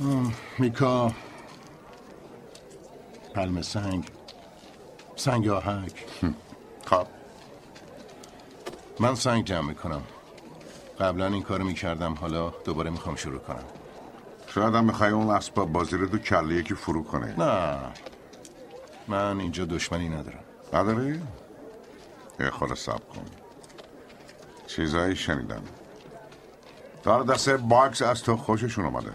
آه، 0.01 0.31
میکا 0.59 1.11
پلم 3.33 3.61
سنگ 3.61 4.09
سنگ 5.15 5.49
آهک 5.49 6.05
خب. 6.85 7.07
من 8.99 9.15
سنگ 9.15 9.45
جمع 9.45 9.67
می‌کنم. 9.67 10.01
قبلا 10.99 11.27
این 11.27 11.43
کارو 11.43 11.63
می‌کردم. 11.63 12.13
حالا 12.13 12.49
دوباره 12.49 12.89
می‌خوام 12.89 13.15
شروع 13.15 13.39
کنم. 13.39 13.63
شاید 14.47 14.75
هم 14.75 14.85
می‌خوای 14.85 15.11
اون 15.11 15.29
اسباب 15.29 15.71
بازی 15.71 15.97
رو 15.97 16.07
تو 16.07 16.17
کله 16.17 16.55
یکی 16.55 16.73
فرو 16.73 17.03
کنه 17.03 17.39
نه. 17.39 17.77
من 19.07 19.39
اینجا 19.39 19.65
دشمنی 19.65 20.09
ندارم. 20.09 20.43
نداری؟ 20.73 21.21
یه 22.39 22.49
خرده 22.49 22.73
صبر 22.73 23.09
کن. 23.09 23.44
چیزایی 24.67 25.15
شنیدم. 25.15 25.63
در 27.03 27.19
دست 27.19 27.49
باکس 27.49 28.01
از 28.01 28.23
تو 28.23 28.37
خوششون 28.37 28.85
اومده. 28.85 29.11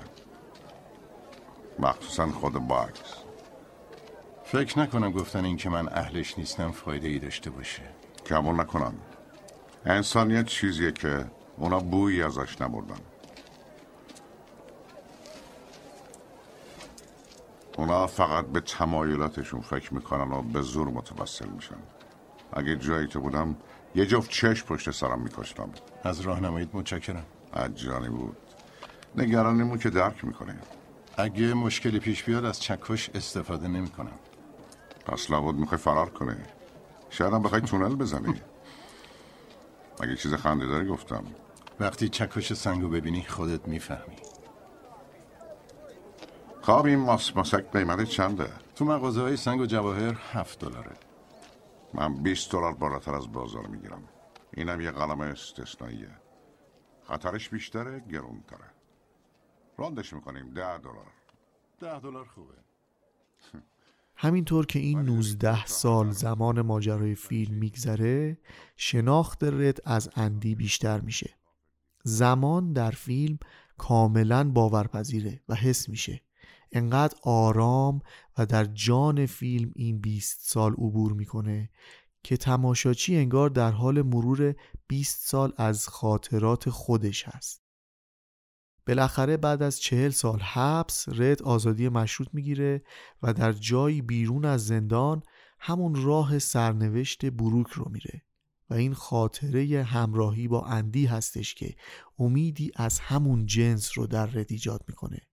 مخصوصا 1.78 2.26
خود 2.26 2.52
باکس. 2.52 3.14
فکر 4.44 4.78
نکنم 4.78 5.12
گفتن 5.12 5.44
این 5.44 5.56
که 5.56 5.70
من 5.70 5.88
اهلش 5.88 6.38
نیستم 6.38 6.70
فایده 6.70 7.08
ای 7.08 7.18
داشته 7.18 7.50
باشه. 7.50 7.82
کمون 8.26 8.60
نکنم. 8.60 8.94
انسانیت 9.86 10.46
چیزیه 10.46 10.92
که 10.92 11.24
اونا 11.56 11.78
بویی 11.78 12.22
ازش 12.22 12.60
نبردن. 12.60 13.00
اونا 17.76 18.06
فقط 18.06 18.46
به 18.46 18.60
تمایلاتشون 18.60 19.60
فکر 19.60 19.94
می‌کنن 19.94 20.32
و 20.32 20.42
به 20.42 20.62
زور 20.62 20.88
متوسل 20.88 21.48
میشن. 21.48 21.78
اگه 22.52 22.76
جایی 22.76 23.06
تو 23.06 23.20
بودم 23.20 23.56
یه 23.94 24.06
جفت 24.06 24.30
چشم 24.30 24.66
پشت 24.66 24.90
سرم 24.90 25.20
میکشتم. 25.20 25.70
از 26.02 26.20
راهنماییت 26.20 26.68
متشکرم. 26.72 27.24
عجانی 27.54 28.08
بود. 28.08 28.36
نگرانیمون 29.16 29.78
که 29.78 29.90
درک 29.90 30.24
می‌کنه. 30.24 30.58
اگه 31.16 31.54
مشکلی 31.54 31.98
پیش 31.98 32.24
بیاد 32.24 32.44
از 32.44 32.60
چکش 32.60 33.10
استفاده 33.14 33.68
نمی‌کنم. 33.68 34.18
پس 35.06 35.30
لابد 35.30 35.58
می‌خوای 35.58 35.78
فرار 35.78 36.10
کنه 36.10 36.36
شاید 37.10 37.32
هم 37.32 37.42
بخوای 37.42 37.60
تونل 37.60 37.94
بزنی. 37.94 38.34
اگه 40.02 40.16
چیز 40.16 40.34
خنده 40.34 40.66
داری 40.66 40.86
گفتم. 40.86 41.24
وقتی 41.80 42.08
چکش 42.08 42.52
سنگو 42.52 42.88
ببینی 42.88 43.24
خودت 43.28 43.68
می‌فهمی. 43.68 44.16
خواب 46.62 46.86
این 46.86 46.98
ماس 46.98 47.36
ماسک 47.36 47.72
قیمت 47.72 48.04
چنده؟ 48.04 48.46
تو 48.76 48.84
مغازه 48.84 49.20
های 49.20 49.36
سنگ 49.36 49.60
و 49.60 49.66
جواهر 49.66 50.16
هفت 50.32 50.58
دلاره. 50.58 50.90
من 51.94 52.22
20 52.22 52.52
دلار 52.52 52.74
بالاتر 52.74 53.14
از 53.14 53.32
بازار 53.32 53.66
می‌گیرم. 53.66 54.08
اینم 54.56 54.80
یه 54.80 54.90
قلم 54.90 55.20
استثنائیه. 55.20 56.10
خطرش 57.02 57.48
بیشتره 57.48 58.00
گرونتره. 58.00 58.70
راندش 59.78 60.12
می‌کنیم. 60.12 60.54
ده 60.54 60.78
دلار. 60.78 61.12
ده 61.80 62.00
دلار 62.00 62.24
خوبه. 62.24 62.54
همینطور 64.16 64.66
که 64.66 64.78
این 64.78 65.00
19 65.00 65.66
سال 65.66 66.10
زمان 66.10 66.60
ماجرای 66.60 67.14
فیلم 67.14 67.54
میگذره 67.54 68.38
شناخت 68.76 69.44
رد 69.44 69.78
از 69.84 70.10
اندی 70.16 70.54
بیشتر 70.54 71.00
میشه. 71.00 71.30
زمان 72.02 72.72
در 72.72 72.90
فیلم 72.90 73.38
کاملا 73.78 74.50
باورپذیره 74.50 75.40
و 75.48 75.54
حس 75.54 75.88
میشه. 75.88 76.20
انقدر 76.72 77.18
آرام 77.22 78.00
و 78.38 78.46
در 78.46 78.64
جان 78.64 79.26
فیلم 79.26 79.72
این 79.74 80.00
20 80.00 80.40
سال 80.42 80.72
عبور 80.72 81.12
می‌کنه 81.12 81.70
که 82.22 82.36
تماشاچی 82.36 83.16
انگار 83.16 83.50
در 83.50 83.70
حال 83.70 84.02
مرور 84.02 84.54
20 84.86 85.28
سال 85.28 85.52
از 85.56 85.88
خاطرات 85.88 86.70
خودش 86.70 87.24
هست. 87.28 87.62
بالاخره 88.86 89.36
بعد 89.36 89.62
از 89.62 89.80
چهل 89.80 90.10
سال 90.10 90.40
حبس 90.40 91.08
رد 91.08 91.42
آزادی 91.42 91.88
مشروط 91.88 92.28
می‌گیره 92.32 92.82
و 93.22 93.32
در 93.32 93.52
جایی 93.52 94.02
بیرون 94.02 94.44
از 94.44 94.66
زندان 94.66 95.22
همون 95.58 96.04
راه 96.04 96.38
سرنوشت 96.38 97.26
بروک 97.26 97.68
رو 97.68 97.88
میره 97.90 98.22
و 98.70 98.74
این 98.74 98.94
خاطره 98.94 99.82
همراهی 99.82 100.48
با 100.48 100.64
اندی 100.64 101.06
هستش 101.06 101.54
که 101.54 101.74
امیدی 102.18 102.72
از 102.76 103.00
همون 103.00 103.46
جنس 103.46 103.98
رو 103.98 104.06
در 104.06 104.26
رد 104.26 104.52
ایجاد 104.52 104.84
می‌کنه. 104.88 105.29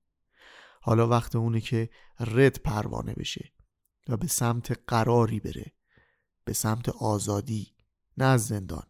حالا 0.88 1.08
وقت 1.08 1.36
اونه 1.36 1.62
که 1.62 1.90
رد 2.20 2.60
پروانه 2.60 3.14
بشه 3.14 3.52
و 4.10 4.18
به 4.18 4.28
سمت 4.28 4.80
قراری 4.88 5.40
بره 5.40 5.74
به 6.46 6.54
سمت 6.54 6.90
آزادی 6.90 7.68
نه 8.18 8.26
از 8.26 8.48
زندان 8.48 8.84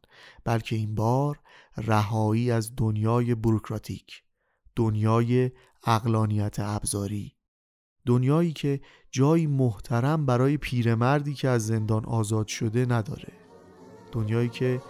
بلکه 0.43 0.75
این 0.75 0.95
بار 0.95 1.39
رهایی 1.77 2.51
از 2.51 2.75
دنیای 2.75 3.35
بروکراتیک 3.35 4.23
دنیای 4.75 5.51
اقلانیت 5.83 6.55
ابزاری 6.59 7.35
دنیایی 8.05 8.53
که 8.53 8.81
جایی 9.11 9.47
محترم 9.47 10.25
برای 10.25 10.57
پیرمردی 10.57 11.33
که 11.33 11.47
از 11.47 11.67
زندان 11.67 12.05
آزاد 12.05 12.47
شده 12.47 12.85
نداره 12.85 13.33
دنیایی 14.11 14.49
که 14.49 14.81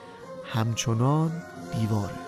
همچنان 0.46 1.44
دیواره. 1.80 2.27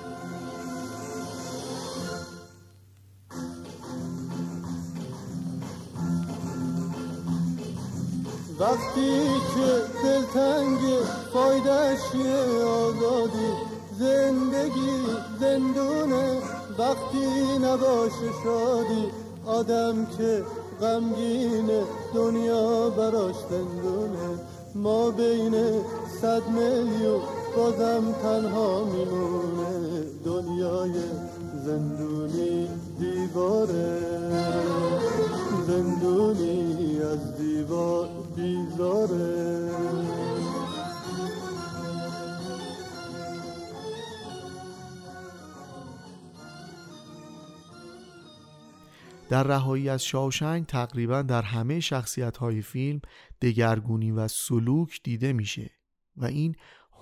وقتی 8.60 9.28
که 9.56 9.70
دلتنگ 10.04 10.80
فایدش 11.34 12.16
آزادی 12.66 13.52
زندگی 14.00 15.06
زندونه. 15.40 16.38
وقتی 16.80 17.58
نباشه 17.64 18.30
شادی 18.44 19.06
آدم 19.46 20.06
که 20.18 20.44
غمگین 20.82 21.70
دنیا 22.14 22.90
براش 22.90 23.36
زندونه. 23.50 24.40
ما 24.76 25.12
بین 25.12 25.56
صد 26.22 26.48
میلیون 26.48 27.22
بازم 27.56 28.04
تنها 28.22 28.84
میمونه. 28.84 30.04
دنیای 30.26 30.94
زندونی 31.66 32.68
دیواره. 33.00 34.00
زندونی 35.68 37.02
از 37.02 37.39
در 49.30 49.44
رهایی 49.44 49.90
از 49.90 50.04
شاوشنگ 50.04 50.66
تقریبا 50.66 51.22
در 51.22 51.42
همه 51.42 51.80
شخصیت 51.80 52.38
های 52.38 52.62
فیلم 52.62 53.02
دگرگونی 53.42 54.12
و 54.12 54.28
سلوک 54.28 55.00
دیده 55.04 55.34
میشه 55.34 55.72
و 56.16 56.26
این 56.26 56.56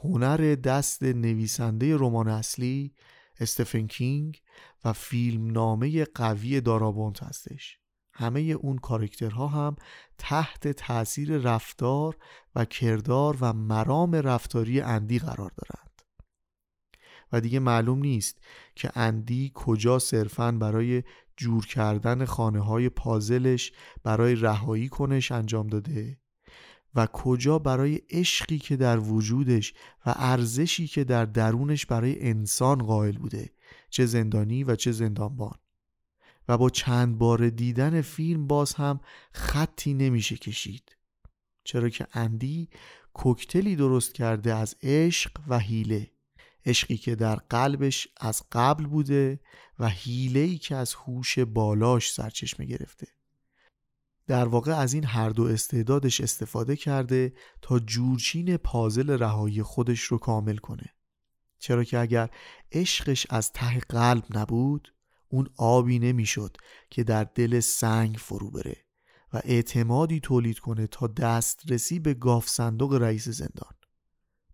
هنر 0.03 0.55
دست 0.55 1.03
نویسنده 1.03 1.95
رمان 1.95 2.27
اصلی 2.27 2.93
استفن 3.39 3.87
کینگ 3.87 4.41
و 4.85 4.93
فیلم 4.93 5.51
نامه 5.51 6.05
قوی 6.05 6.61
دارابونت 6.61 7.23
هستش. 7.23 7.79
همه 8.17 8.39
اون 8.39 8.77
کارکترها 8.77 9.47
هم 9.47 9.75
تحت 10.17 10.67
تاثیر 10.67 11.37
رفتار 11.37 12.17
و 12.55 12.65
کردار 12.65 13.37
و 13.41 13.53
مرام 13.53 14.15
رفتاری 14.15 14.81
اندی 14.81 15.19
قرار 15.19 15.51
دارند. 15.57 16.01
و 17.31 17.41
دیگه 17.41 17.59
معلوم 17.59 17.99
نیست 17.99 18.37
که 18.75 18.91
اندی 18.95 19.51
کجا 19.55 19.99
صرفا 19.99 20.51
برای 20.51 21.03
جور 21.37 21.65
کردن 21.65 22.25
خانه 22.25 22.59
های 22.59 22.89
پازلش 22.89 23.71
برای 24.03 24.35
رهایی 24.35 24.89
کنش 24.89 25.31
انجام 25.31 25.67
داده 25.67 26.17
و 26.95 27.05
کجا 27.05 27.59
برای 27.59 28.01
عشقی 28.09 28.59
که 28.59 28.75
در 28.75 28.99
وجودش 28.99 29.73
و 30.05 30.13
ارزشی 30.15 30.87
که 30.87 31.03
در 31.03 31.25
درونش 31.25 31.85
برای 31.85 32.29
انسان 32.29 32.77
قائل 32.77 33.17
بوده 33.17 33.49
چه 33.89 34.05
زندانی 34.05 34.63
و 34.63 34.75
چه 34.75 34.91
زندانبان. 34.91 35.55
و 36.47 36.57
با 36.57 36.69
چند 36.69 37.17
بار 37.17 37.49
دیدن 37.49 38.01
فیلم 38.01 38.47
باز 38.47 38.73
هم 38.73 38.99
خطی 39.31 39.93
نمیشه 39.93 40.37
کشید. 40.37 40.95
چرا 41.63 41.89
که 41.89 42.07
اندی 42.13 42.69
کوکتلی 43.13 43.75
درست 43.75 44.13
کرده 44.13 44.55
از 44.55 44.75
عشق 44.83 45.31
و 45.47 45.59
هیله 45.59 46.11
عشقی 46.65 46.97
که 46.97 47.15
در 47.15 47.35
قلبش 47.35 48.07
از 48.17 48.43
قبل 48.51 48.85
بوده 48.85 49.39
و 49.79 49.89
هیله‌ای 49.89 50.57
که 50.57 50.75
از 50.75 50.93
هوش 50.93 51.39
بالاش 51.39 52.11
سرچشمه 52.11 52.65
گرفته. 52.65 53.07
در 54.27 54.47
واقع 54.47 54.73
از 54.73 54.93
این 54.93 55.05
هر 55.05 55.29
دو 55.29 55.43
استعدادش 55.43 56.21
استفاده 56.21 56.75
کرده 56.75 57.33
تا 57.61 57.79
جورچین 57.79 58.57
پازل 58.57 59.09
رهایی 59.09 59.63
خودش 59.63 60.01
رو 60.01 60.17
کامل 60.17 60.57
کنه. 60.57 60.93
چرا 61.59 61.83
که 61.83 61.99
اگر 61.99 62.29
عشقش 62.71 63.27
از 63.29 63.51
ته 63.51 63.79
قلب 63.79 64.23
نبود 64.29 64.93
اون 65.29 65.49
آبی 65.57 65.99
نمی‌شد 65.99 66.57
که 66.89 67.03
در 67.03 67.23
دل 67.23 67.59
سنگ 67.59 68.15
فرو 68.15 68.51
بره 68.51 68.77
و 69.33 69.41
اعتمادی 69.43 70.19
تولید 70.19 70.59
کنه 70.59 70.87
تا 70.87 71.07
دسترسی 71.07 71.99
به 71.99 72.13
گاف 72.13 72.47
صندوق 72.47 72.93
رئیس 72.93 73.29
زندان. 73.29 73.73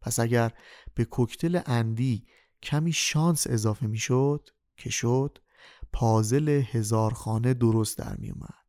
پس 0.01 0.19
اگر 0.19 0.51
به 0.93 1.05
کوکتل 1.05 1.61
اندی 1.65 2.26
کمی 2.63 2.91
شانس 2.93 3.47
اضافه 3.47 3.88
می‌شد 3.88 4.49
که 4.78 4.89
شد 4.89 5.38
پازل 5.93 6.49
هزار 6.49 7.13
خانه 7.13 7.53
درست 7.53 7.97
در 7.97 8.15
می 8.15 8.32
اومد 8.32 8.63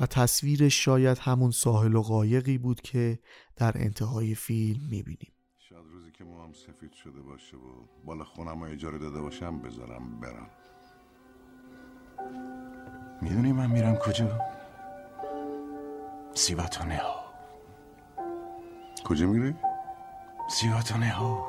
و 0.00 0.06
تصویرش 0.06 0.84
شاید 0.84 1.18
همون 1.18 1.50
ساحل 1.50 1.94
و 1.94 2.02
قایقی 2.02 2.58
بود 2.58 2.80
که 2.80 3.18
در 3.56 3.72
انتهای 3.74 4.34
فیلم 4.34 4.88
می‌بینیم. 4.90 5.32
شاید 5.58 5.86
روزی 5.92 6.10
که 6.10 6.24
هم 6.24 6.52
سفید 6.52 6.92
شده 6.92 7.22
باشه 7.22 7.56
و 7.56 7.86
بالا 8.04 8.24
خونم 8.24 8.62
اجاره 8.62 8.98
داده 8.98 9.20
باشم 9.20 9.62
بذارم 9.62 10.20
برم. 10.20 10.50
می‌دونی 13.20 13.52
من 13.52 13.70
میرم 13.70 13.96
کجا؟ 13.96 14.40
سیواتونه 16.34 16.96
ها. 16.96 17.24
کجا 19.04 19.26
میری؟ 19.26 19.56
سیواتونه 20.50 21.10
ها. 21.10 21.46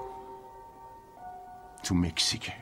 تو 1.83 1.95
مکزیکه. 1.95 2.53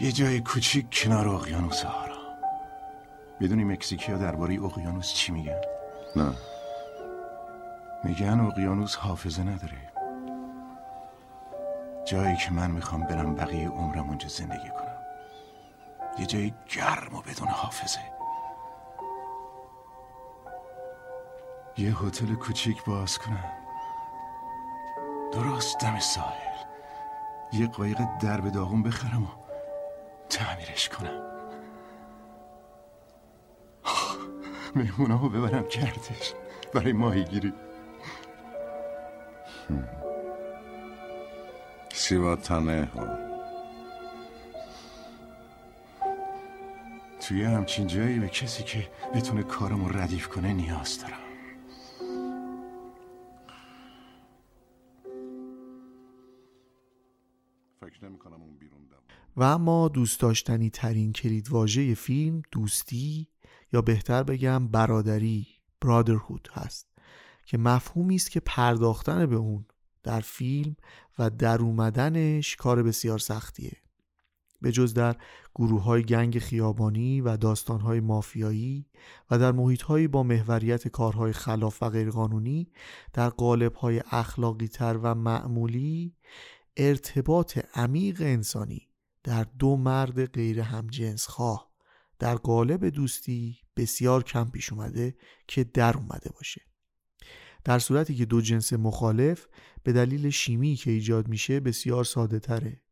یه 0.00 0.12
جای 0.12 0.40
کوچیک 0.40 0.86
کنار 0.92 1.28
اقیانوس 1.28 1.82
هارا 1.82 2.18
می‌دونی 3.40 3.64
مکزیکی 3.64 4.12
ها 4.12 4.18
درباره 4.18 4.64
اقیانوس 4.64 5.12
چی 5.14 5.32
میگن؟ 5.32 5.60
نه. 6.16 6.32
میگن 8.04 8.40
اقیانوس 8.40 8.96
حافظه 8.96 9.42
نداره. 9.42 9.92
جایی 12.04 12.36
که 12.36 12.50
من 12.50 12.70
می‌خوام 12.70 13.02
برم 13.02 13.34
بقیه 13.34 13.68
عمرم 13.68 14.08
اونجا 14.08 14.28
زندگی 14.28 14.68
کنم. 14.68 14.89
یه 16.20 16.26
جای 16.26 16.52
گرم 16.76 17.14
و 17.14 17.22
بدون 17.22 17.48
حافظه. 17.48 18.00
یه 21.78 21.96
هتل 21.98 22.34
کوچیک 22.34 22.84
باز 22.84 23.18
کنم. 23.18 23.52
درست 25.32 25.78
دم 25.80 25.98
ساحل. 25.98 26.64
یه 27.52 27.66
قایق 27.66 27.98
درب 28.22 28.48
داغون 28.48 28.82
بخرم 28.82 29.22
و 29.22 29.28
تعمیرش 30.28 30.88
کنم. 30.88 31.22
مهمونه 34.76 35.18
ها 35.18 35.28
ببرم 35.28 35.68
کردش. 35.68 36.34
برای 36.74 36.92
ماهی 36.92 37.24
گیری 37.24 37.52
سیواتانه 41.92 42.88
ها 42.94 43.29
توی 47.30 47.42
همچین 47.42 47.86
جایی 47.86 48.18
به 48.18 48.28
کسی 48.28 48.62
که 48.62 48.90
بتونه 49.14 49.42
کارمو 49.42 49.88
ردیف 49.88 50.28
کنه 50.28 50.52
نیاز 50.52 51.00
دارم. 51.00 51.20
و 59.36 59.42
اما 59.42 59.88
دوست 59.88 60.20
داشتنی 60.20 60.70
ترین 60.70 61.12
کلید 61.12 61.50
واژه 61.50 61.94
فیلم 61.94 62.42
دوستی 62.52 63.28
یا 63.72 63.82
بهتر 63.82 64.22
بگم 64.22 64.68
برادری 64.68 65.46
برادرهود 65.80 66.48
هست 66.52 66.88
که 67.46 67.58
مفهومی 67.58 68.14
است 68.14 68.30
که 68.30 68.40
پرداختن 68.40 69.26
به 69.26 69.36
اون 69.36 69.66
در 70.02 70.20
فیلم 70.20 70.76
و 71.18 71.30
در 71.30 71.58
اومدنش 71.58 72.56
کار 72.56 72.82
بسیار 72.82 73.18
سختیه. 73.18 73.89
به 74.62 74.72
جز 74.72 74.94
در 74.94 75.16
گروه 75.54 75.82
های 75.82 76.02
گنگ 76.02 76.38
خیابانی 76.38 77.20
و 77.20 77.36
داستان 77.36 77.80
های 77.80 78.00
مافیایی 78.00 78.86
و 79.30 79.38
در 79.38 79.52
محیط 79.52 79.82
هایی 79.82 80.08
با 80.08 80.22
محوریت 80.22 80.88
کارهای 80.88 81.32
خلاف 81.32 81.82
و 81.82 81.90
غیرقانونی 81.90 82.72
در 83.12 83.28
قالب 83.28 83.74
های 83.74 84.02
اخلاقی 84.10 84.68
تر 84.68 84.98
و 85.02 85.14
معمولی 85.14 86.16
ارتباط 86.76 87.58
عمیق 87.74 88.20
انسانی 88.20 88.88
در 89.22 89.46
دو 89.58 89.76
مرد 89.76 90.26
غیر 90.32 90.60
همجنس 90.60 91.26
خواه 91.26 91.70
در 92.18 92.34
قالب 92.34 92.88
دوستی 92.88 93.58
بسیار 93.76 94.22
کم 94.22 94.50
پیش 94.50 94.72
اومده 94.72 95.16
که 95.48 95.64
در 95.64 95.96
اومده 95.96 96.30
باشه. 96.34 96.62
در 97.64 97.78
صورتی 97.78 98.14
که 98.14 98.24
دو 98.24 98.40
جنس 98.40 98.72
مخالف 98.72 99.46
به 99.82 99.92
دلیل 99.92 100.30
شیمی 100.30 100.74
که 100.76 100.90
ایجاد 100.90 101.28
میشه 101.28 101.60
بسیار 101.60 102.04
ساده 102.04 102.38
تره 102.38 102.82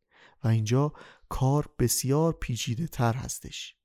و 0.43 0.47
اینجا 0.47 0.93
کار 1.29 1.69
بسیار 1.79 2.33
پیچیده 2.33 2.87
تر 2.87 3.13
هستش. 3.13 3.75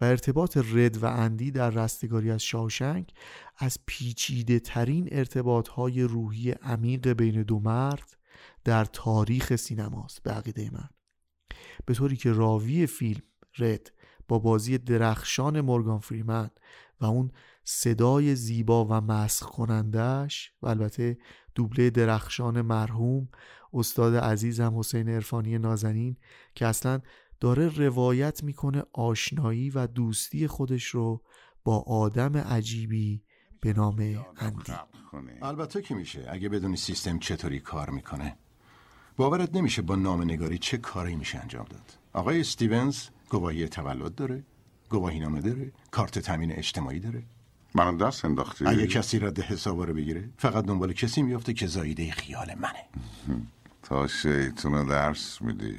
و 0.00 0.04
ارتباط 0.04 0.56
رد 0.56 1.02
و 1.02 1.06
اندی 1.06 1.50
در 1.50 1.70
رستگاری 1.70 2.30
از 2.30 2.42
شاوشنگ 2.42 3.12
از 3.56 3.78
پیچیده 3.86 4.60
ترین 4.60 5.08
ارتباط 5.12 5.68
های 5.68 6.02
روحی 6.02 6.50
عمیق 6.50 7.08
بین 7.12 7.42
دو 7.42 7.58
مرد 7.58 8.16
در 8.64 8.84
تاریخ 8.84 9.56
سینماست 9.56 10.22
به 10.22 10.30
عقیده 10.30 10.70
من. 10.72 10.88
به 11.86 11.94
طوری 11.94 12.16
که 12.16 12.32
راوی 12.32 12.86
فیلم 12.86 13.22
رد 13.58 13.92
با 14.28 14.38
بازی 14.38 14.78
درخشان 14.78 15.60
مورگان 15.60 15.98
فریمن 15.98 16.50
و 17.00 17.06
اون 17.06 17.30
صدای 17.64 18.34
زیبا 18.34 18.84
و 18.84 18.92
مسخ 18.92 19.46
کنندش 19.46 20.52
و 20.62 20.68
البته 20.68 21.18
دوبله 21.58 21.90
درخشان 21.90 22.60
مرحوم 22.60 23.28
استاد 23.72 24.14
عزیزم 24.16 24.78
حسین 24.78 25.08
عرفانی 25.08 25.58
نازنین 25.58 26.16
که 26.54 26.66
اصلا 26.66 27.00
داره 27.40 27.68
روایت 27.68 28.44
می‌کنه 28.44 28.82
آشنایی 28.92 29.70
و 29.70 29.86
دوستی 29.86 30.46
خودش 30.46 30.84
رو 30.84 31.22
با 31.64 31.78
آدم 31.78 32.36
عجیبی 32.36 33.22
به 33.60 33.72
نام 33.72 34.24
اندی. 34.36 34.72
البته 35.42 35.82
که 35.82 35.94
میشه. 35.94 36.26
اگه 36.28 36.48
بدونی 36.48 36.76
سیستم 36.76 37.18
چطوری 37.18 37.60
کار 37.60 37.90
می‌کنه. 37.90 38.38
باورت 39.16 39.56
نمیشه 39.56 39.82
با 39.82 39.96
نام 39.96 40.22
نگاری 40.22 40.58
چه 40.58 40.78
کاری 40.78 41.16
میشه 41.16 41.38
انجام 41.38 41.64
داد. 41.64 41.98
آقای 42.12 42.40
استیونز 42.40 43.08
گواهی 43.30 43.68
تولد 43.68 44.14
داره 44.14 44.44
گواهی 44.88 45.20
نامه 45.20 45.40
داره 45.40 45.72
کارت 45.90 46.18
تامین 46.18 46.52
اجتماعی 46.52 47.00
داره. 47.00 47.22
منو 47.74 47.96
دست 47.96 48.24
انداختی؟ 48.24 48.66
اگه 48.66 48.86
کسی 48.86 49.18
رد 49.18 49.40
حسابا 49.40 49.84
رو 49.84 49.94
بگیره 49.94 50.28
فقط 50.38 50.64
دنبال 50.64 50.92
کسی 50.92 51.22
میفته 51.22 51.52
که 51.52 51.66
زایده 51.66 52.10
خیال 52.10 52.54
منه. 52.54 52.84
تا 53.82 54.06
شیطون 54.06 54.86
درس 54.86 55.42
میدی. 55.42 55.78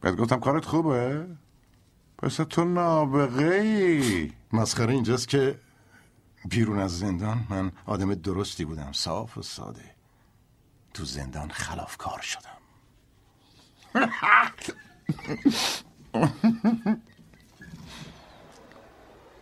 بهت 0.00 0.16
گفتم 0.16 0.40
کارت 0.40 0.64
خوبه؟ 0.64 1.26
پس 2.18 2.36
تو 2.36 2.64
نابغه 2.64 3.54
ای 3.54 4.32
مسخره 4.52 4.94
اینجاست 4.94 5.28
که 5.28 5.58
بیرون 6.48 6.78
از 6.78 6.98
زندان 6.98 7.46
من 7.50 7.72
آدم 7.86 8.14
درستی 8.14 8.64
بودم 8.64 8.92
صاف 8.92 9.38
و 9.38 9.42
ساده. 9.42 9.94
تو 10.94 11.04
زندان 11.04 11.50
خلاف 11.50 11.96
کار 11.96 12.20
شدم. 12.20 12.48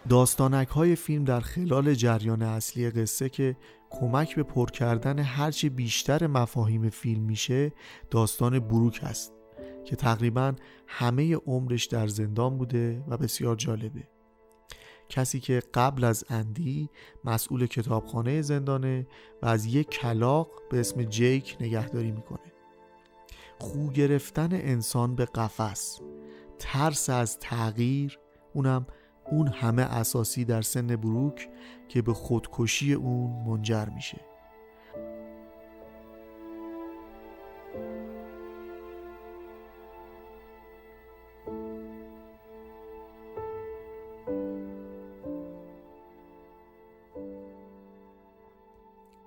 داستانک 0.09 0.69
های 0.69 0.97
فیلم 0.97 1.25
در 1.25 1.41
خلال 1.41 1.95
جریان 1.95 2.43
اصلی 2.43 2.91
قصه 2.91 3.29
که 3.29 3.57
کمک 3.91 4.37
به 4.37 4.43
پر 4.43 4.71
کردن 4.71 5.19
هرچی 5.19 5.69
بیشتر 5.69 6.27
مفاهیم 6.27 6.91
فیلم 6.91 7.23
میشه 7.23 7.73
داستان 8.11 8.59
بروک 8.59 9.01
است 9.03 9.33
که 9.85 9.97
تقریبا 9.97 10.55
همه 10.87 11.37
عمرش 11.37 11.87
در 11.87 12.07
زندان 12.07 12.59
بوده 12.59 13.05
و 13.09 13.17
بسیار 13.17 13.57
جالبه. 13.57 14.09
کسی 15.09 15.41
که 15.41 15.63
قبل 15.75 16.05
از 16.05 16.25
اندی 16.29 16.91
مسئول 17.25 17.67
کتابخانه 17.67 18.43
زندانه 18.43 19.07
و 19.43 19.47
از 19.47 19.67
یک 19.67 19.91
کلاق 19.91 20.51
به 20.71 20.81
اسم 20.81 21.03
جیک 21.03 21.57
نگهداری 21.61 22.13
می‌کنه. 22.13 22.53
خو 23.59 23.89
گرفتن 23.89 24.49
انسان 24.53 25.15
به 25.15 25.25
قفس 25.25 26.01
ترس 26.59 27.11
از 27.11 27.39
تغییر 27.39 28.19
اونم 28.55 28.87
اون 29.31 29.49
همه 29.49 29.83
اساسی 29.83 30.45
در 30.45 30.63
سن 30.63 30.97
بروک 30.97 31.49
که 31.89 32.03
به 32.03 32.15
خودکشی 32.15 32.93
اون 32.95 33.31
منجر 33.47 33.89
میشه. 33.95 34.21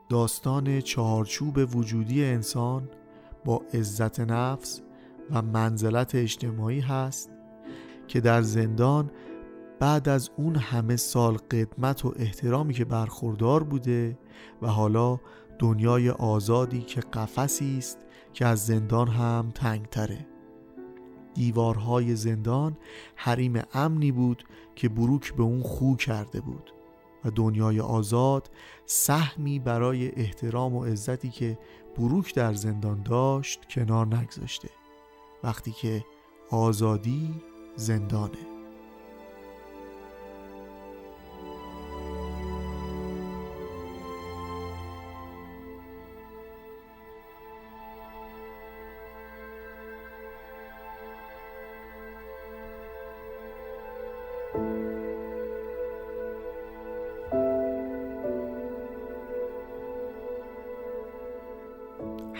داستان 0.10 0.82
چهارچوب 0.82 1.76
وجودی 1.76 2.26
انسان 2.26 2.90
با 3.46 3.62
عزت 3.74 4.20
نفس 4.20 4.82
و 5.32 5.42
منزلت 5.42 6.16
اجتماعی 6.16 6.80
هست 6.80 7.30
که 8.08 8.22
در 8.22 8.42
زندان 8.42 9.12
بعد 9.80 10.10
از 10.10 10.30
اون 10.38 10.56
همه 10.56 10.96
سال 10.96 11.38
قدمت 11.38 12.06
و 12.06 12.14
احترامی 12.16 12.74
که 12.74 12.86
برخوردار 12.86 13.64
بوده 13.64 14.18
و 14.62 14.68
حالا 14.68 15.20
دنیای 15.60 16.10
آزادی 16.10 16.82
که 16.82 17.02
قفسی 17.02 17.78
است 17.78 17.98
که 18.34 18.46
از 18.46 18.66
زندان 18.66 19.08
هم 19.08 19.52
تنگتره. 19.56 20.28
دیوارهای 21.34 22.16
زندان 22.16 22.78
حریم 23.16 23.62
امنی 23.74 24.12
بود 24.12 24.44
که 24.76 24.90
بروک 24.90 25.34
به 25.34 25.44
اون 25.44 25.64
خو 25.64 25.96
کرده 25.96 26.42
بود 26.42 26.74
و 27.26 27.30
دنیای 27.30 27.80
آزاد 27.80 28.50
سهمی 28.86 29.60
برای 29.60 30.12
احترام 30.12 30.76
و 30.76 30.86
عزتی 30.86 31.30
که 31.30 31.58
بروک 31.98 32.36
در 32.36 32.54
زندان 32.54 33.04
داشت 33.04 33.66
کنار 33.70 34.16
نگذاشته 34.16 34.70
وقتی 35.44 35.72
که 35.72 36.06
آزادی 36.50 37.42
زندانه. 37.76 38.53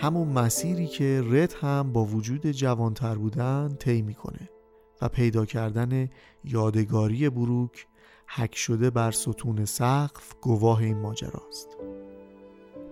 همون 0.04 0.28
مسیری 0.28 0.86
که 0.86 1.22
رد 1.30 1.52
هم 1.52 1.92
با 1.92 2.04
وجود 2.04 2.46
جوانتر 2.46 3.14
بودن 3.14 3.76
طی 3.78 4.02
می‌کنه 4.02 4.48
و 5.02 5.08
پیدا 5.08 5.46
کردن 5.46 6.08
یادگاری 6.44 7.30
بروک 7.30 7.86
حک 8.26 8.56
شده 8.56 8.90
بر 8.90 9.10
ستون 9.10 9.64
سقف 9.64 10.32
گواه 10.40 10.78
این 10.78 10.98
ماجراست. 10.98 11.68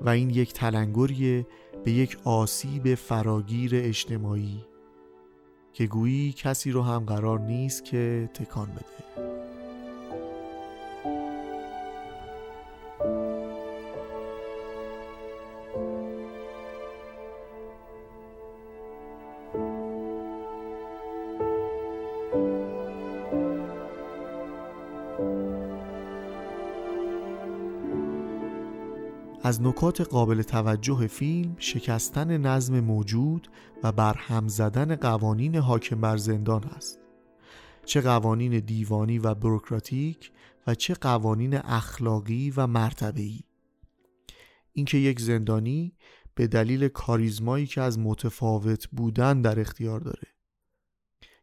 و 0.01 0.09
این 0.09 0.31
یک 0.31 0.53
تلنگریه 0.53 1.47
به 1.85 1.93
یک 1.93 2.19
آسیب 2.25 2.95
فراگیر 2.95 3.71
اجتماعی 3.75 4.65
که 5.73 5.87
گویی 5.87 6.33
کسی 6.33 6.71
رو 6.71 6.83
هم 6.83 7.05
قرار 7.05 7.41
نیست 7.41 7.85
که 7.85 8.31
تکان 8.35 8.69
بده. 8.69 9.02
از 29.53 29.63
نکات 29.63 30.01
قابل 30.01 30.43
توجه 30.43 31.07
فیلم 31.07 31.57
شکستن 31.59 32.37
نظم 32.37 32.81
موجود 32.81 33.49
و 33.83 33.93
برهم 33.93 34.49
زدن 34.49 34.97
قوانین 34.97 35.57
حاکم 35.57 36.01
بر 36.01 36.17
زندان 36.17 36.65
است. 36.65 36.99
چه 37.85 38.01
قوانین 38.01 38.59
دیوانی 38.59 39.19
و 39.19 39.35
بروکراتیک 39.35 40.33
و 40.67 40.75
چه 40.75 40.95
قوانین 40.95 41.57
اخلاقی 41.57 42.53
و 42.57 42.67
مرتبه‌ای. 42.67 43.41
اینکه 44.73 44.99
یک 44.99 45.21
زندانی 45.21 45.97
به 46.35 46.47
دلیل 46.47 46.89
کاریزمایی 46.89 47.67
که 47.67 47.81
از 47.81 47.99
متفاوت 47.99 48.89
بودن 48.89 49.43
در 49.43 49.61
اختیار 49.61 50.01
داره. 50.01 50.29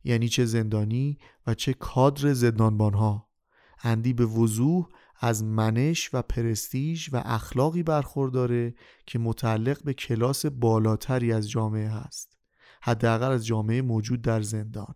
یعنی 0.04 0.28
چه 0.30 0.46
زندانی 0.46 1.18
و 1.48 1.54
چه 1.54 1.74
کادر 1.74 2.34
زندانبان 2.34 2.94
ها 2.94 3.30
اندی 3.84 4.14
به 4.14 4.26
وضوح 4.26 4.88
از 5.20 5.44
منش 5.44 6.10
و 6.14 6.22
پرستیژ 6.22 7.10
و 7.12 7.22
اخلاقی 7.26 7.84
برخورداره 7.84 8.74
که 9.06 9.20
متعلق 9.20 9.84
به 9.84 9.94
کلاس 9.94 10.46
بالاتری 10.46 11.34
از 11.34 11.50
جامعه 11.50 11.90
هست 11.90 12.38
حداقل 12.82 13.32
از 13.32 13.46
جامعه 13.46 13.82
موجود 13.82 14.22
در 14.22 14.42
زندان. 14.42 14.96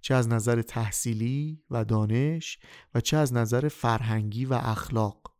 چه 0.00 0.14
از 0.14 0.28
نظر 0.28 0.62
تحصیلی 0.62 1.62
و 1.70 1.84
دانش 1.84 2.58
و 2.94 3.00
چه 3.00 3.16
از 3.16 3.32
نظر 3.32 3.68
فرهنگی 3.68 4.44
و 4.44 4.54
اخلاق. 4.54 5.32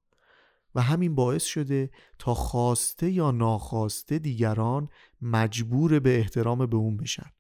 و 0.75 0.83
همین 0.83 1.15
باعث 1.15 1.45
شده 1.45 1.91
تا 2.19 2.35
خواسته 2.35 3.11
یا 3.11 3.31
ناخواسته 3.31 4.19
دیگران 4.19 4.89
مجبور 5.23 6.01
به 6.01 6.19
احترام 6.19 6.67
به 6.67 6.77
اون 6.77 6.97
بشن. 6.97 7.31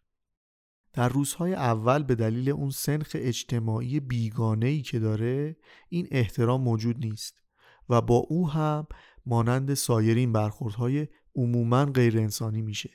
در 0.93 1.09
روزهای 1.09 1.55
اول 1.55 2.03
به 2.03 2.15
دلیل 2.15 2.51
اون 2.51 2.71
سنخ 2.71 3.11
اجتماعی 3.15 4.01
بیگانه‌ای 4.01 4.83
که 4.83 4.99
داره 4.99 5.57
این 5.89 6.09
احترام 6.11 6.61
موجود 6.61 6.99
نیست 6.99 7.43
و 7.89 8.01
با 8.01 8.17
او 8.17 8.51
هم 8.51 8.87
مانند 9.27 9.75
سایرین 9.75 10.33
برخوردهای 10.33 11.09
عموما 11.37 11.85
غیر 11.85 12.19
انسانی 12.19 12.63
میشه. 12.63 12.91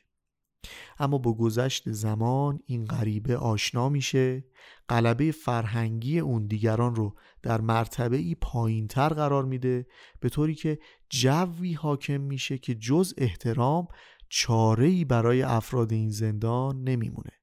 اما 1.00 1.18
با 1.18 1.34
گذشت 1.34 1.91
زمان 1.91 2.60
این 2.66 2.86
غریبه 2.86 3.38
آشنا 3.38 3.89
میشه 3.89 4.43
قلبه 4.88 5.32
فرهنگی 5.32 6.20
اون 6.20 6.48
دیگران 6.48 6.95
رو 6.95 7.16
در 7.43 7.62
مرتبه 7.62 8.18
ای 8.18 8.36
پایین 8.36 8.88
تر 8.88 9.10
قرار 9.10 9.45
میده 9.45 9.88
به 10.20 10.30
طوری 10.30 10.56
که 10.56 10.80
جوی 11.10 11.74
حاکم 11.74 12.22
میشه 12.22 12.58
که 12.58 12.76
جز 12.76 13.14
احترام 13.18 13.88
چاره 14.30 15.06
برای 15.06 15.41
افراد 15.41 15.93
این 15.93 16.10
زندان 16.10 16.84
نمیمونه. 16.84 17.37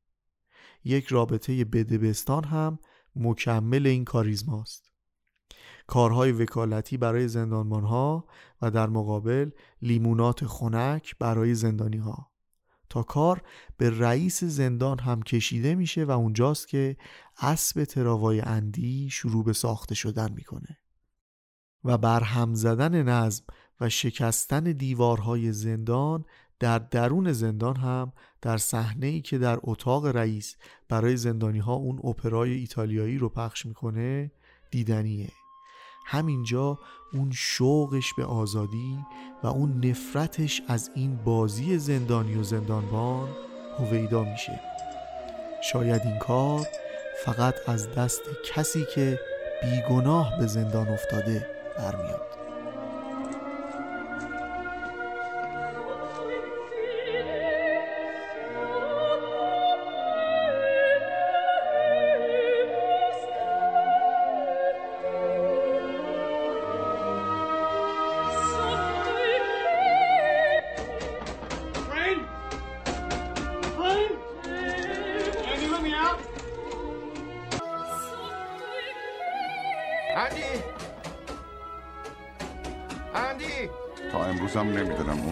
یک 0.84 1.06
رابطه 1.06 1.64
بدبستان 1.64 2.44
هم 2.44 2.78
مکمل 3.16 3.86
این 3.86 4.04
کاریزماست. 4.04 4.92
کارهای 5.86 6.32
وکالتی 6.32 6.96
برای 6.96 7.28
زندانبان 7.28 7.84
ها 7.84 8.26
و 8.62 8.70
در 8.70 8.86
مقابل 8.86 9.50
لیمونات 9.82 10.46
خنک 10.46 11.16
برای 11.18 11.54
زندانی 11.54 11.96
ها 11.96 12.30
تا 12.90 13.02
کار 13.02 13.42
به 13.76 13.98
رئیس 13.98 14.44
زندان 14.44 14.98
هم 14.98 15.22
کشیده 15.22 15.74
میشه 15.74 16.04
و 16.04 16.10
اونجاست 16.10 16.68
که 16.68 16.96
اسب 17.38 17.84
تراوای 17.84 18.40
اندی 18.40 19.10
شروع 19.10 19.44
به 19.44 19.52
ساخته 19.52 19.94
شدن 19.94 20.32
می‌کنه. 20.32 20.78
و 21.84 21.98
برهم 21.98 22.54
زدن 22.54 23.02
نظم 23.02 23.44
و 23.80 23.88
شکستن 23.88 24.64
دیوارهای 24.64 25.52
زندان 25.52 26.24
در 26.60 26.78
درون 26.78 27.32
زندان 27.32 27.76
هم 27.76 28.12
در 28.42 28.56
صحنه 28.56 29.06
ای 29.06 29.20
که 29.20 29.38
در 29.38 29.58
اتاق 29.62 30.06
رئیس 30.06 30.56
برای 30.88 31.16
زندانی 31.16 31.58
ها 31.58 31.72
اون 31.72 32.00
اپرای 32.04 32.52
ایتالیایی 32.52 33.18
رو 33.18 33.28
پخش 33.28 33.66
می‌کنه 33.66 34.30
دیدنیه. 34.70 35.28
همینجا 36.06 36.78
اون 37.12 37.30
شوقش 37.34 38.14
به 38.14 38.24
آزادی 38.24 38.98
و 39.42 39.46
اون 39.46 39.84
نفرتش 39.86 40.62
از 40.68 40.90
این 40.94 41.16
بازی 41.16 41.78
زندانی 41.78 42.34
و 42.34 42.42
زندانبان 42.42 43.28
هویدا 43.78 44.24
میشه. 44.24 44.60
شاید 45.72 46.02
این 46.04 46.18
کار 46.18 46.66
فقط 47.24 47.54
از 47.66 47.94
دست 47.94 48.22
کسی 48.54 48.84
که 48.94 49.20
بیگناه 49.62 50.38
به 50.38 50.46
زندان 50.46 50.88
افتاده 50.88 51.46
برمیاد. 51.78 52.33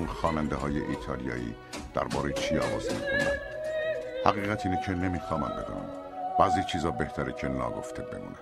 خواننده 0.09 0.57
های 0.57 0.81
ایتالیایی 0.81 1.55
درباره 1.95 2.33
چی 2.33 2.59
آواز 2.59 2.85
می‌خونن 2.93 3.39
حقیقت 4.27 4.67
اینه 4.67 4.81
که 4.87 4.93
نمی‌خوام 4.93 5.41
بدونم. 5.41 5.91
بعضی 6.39 6.65
چیزا 6.65 6.91
بهتره 6.91 7.33
که 7.33 7.49
ناگفته 7.49 8.03
بمونه 8.03 8.37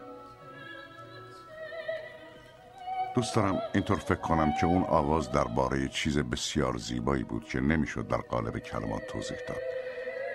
دوست 3.14 3.36
دارم 3.36 3.62
اینطور 3.74 3.98
فکر 3.98 4.20
کنم 4.20 4.52
که 4.60 4.66
اون 4.66 4.82
آواز 4.82 5.32
درباره 5.32 5.88
چیز 5.88 6.18
بسیار 6.18 6.76
زیبایی 6.76 7.22
بود 7.22 7.44
که 7.44 7.60
نمی‌شد 7.60 8.08
در 8.08 8.16
قالب 8.16 8.58
کلمات 8.58 9.06
توضیح 9.06 9.38
داد 9.48 9.62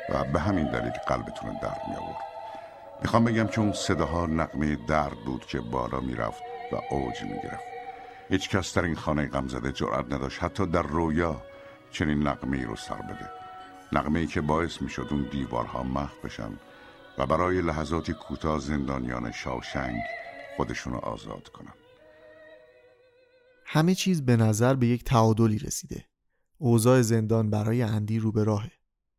و 0.09 0.31
به 0.31 0.39
همین 0.39 0.71
دلیل 0.71 0.93
قلبتون 1.07 1.59
درد 1.61 1.81
می 1.89 1.95
آورد 1.95 2.23
می‌خوام 3.01 3.25
بگم 3.25 3.47
که 3.47 3.61
اون 3.61 3.73
صداها 3.73 4.25
نقمه 4.25 4.75
درد 4.75 5.17
بود 5.25 5.45
که 5.45 5.59
بالا 5.59 5.99
می‌رفت 5.99 6.43
و 6.71 6.75
اوج 6.89 7.23
می‌گرفت. 7.23 7.74
هیچ 8.29 8.49
کس 8.49 8.77
در 8.77 8.83
این 8.83 8.95
خانه 8.95 9.27
غمزده 9.27 9.71
جرأت 9.71 10.13
نداشت 10.13 10.43
حتی 10.43 10.65
در 10.65 10.81
رویا 10.81 11.41
چنین 11.91 12.27
نقمه 12.27 12.57
ای 12.57 12.63
رو 12.63 12.75
سر 12.75 13.01
بده. 13.01 13.29
نقمه 13.91 14.19
ای 14.19 14.27
که 14.27 14.41
باعث 14.41 14.81
می 14.81 14.89
شد 14.89 15.07
اون 15.11 15.27
دیوارها 15.31 15.83
محو 15.83 16.21
بشن 16.23 16.59
و 17.17 17.25
برای 17.25 17.61
لحظاتی 17.61 18.13
کوتاه 18.13 18.59
زندانیان 18.59 19.31
شاوشنگ 19.31 20.01
خودشونو 20.57 20.97
آزاد 20.97 21.47
کنن. 21.49 21.73
همه 23.65 23.95
چیز 23.95 24.25
به 24.25 24.35
نظر 24.35 24.75
به 24.75 24.87
یک 24.87 25.03
تعادلی 25.03 25.59
رسیده. 25.59 26.05
اوضاع 26.57 27.01
زندان 27.01 27.49
برای 27.49 27.81
اندی 27.81 28.19
رو 28.19 28.31
به 28.31 28.43
راهه. 28.43 28.71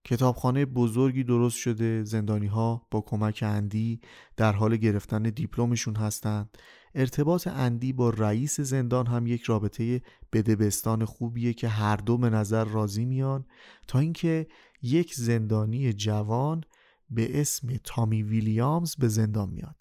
کتابخانه 0.05 0.67
بزرگی 0.67 1.25
درست 1.25 1.57
شده 1.57 2.05
زندانی 2.05 2.47
ها 2.47 2.87
با 2.91 3.01
کمک 3.01 3.45
اندی 3.47 4.01
در 4.37 4.53
حال 4.53 4.77
گرفتن 4.77 5.23
دیپلمشون 5.23 5.97
هستند. 5.97 6.59
ارتباط 6.99 7.47
اندی 7.47 7.93
با 7.93 8.11
رئیس 8.11 8.61
زندان 8.61 9.07
هم 9.07 9.27
یک 9.27 9.43
رابطه 9.43 10.03
بدبستان 10.33 11.05
خوبیه 11.05 11.53
که 11.53 11.69
هر 11.69 11.97
دو 11.97 12.19
به 12.19 12.31
نظر 12.31 12.65
راضی 12.65 13.05
میان 13.05 13.47
تا 13.89 13.99
اینکه 13.99 14.47
یک 14.83 15.15
زندانی 15.15 15.93
جوان 15.93 16.65
به 17.11 17.41
اسم 17.41 17.77
تامی 17.85 18.23
ویلیامز 18.23 18.97
به 18.97 19.09
زندان 19.09 19.51
میاد 19.51 19.77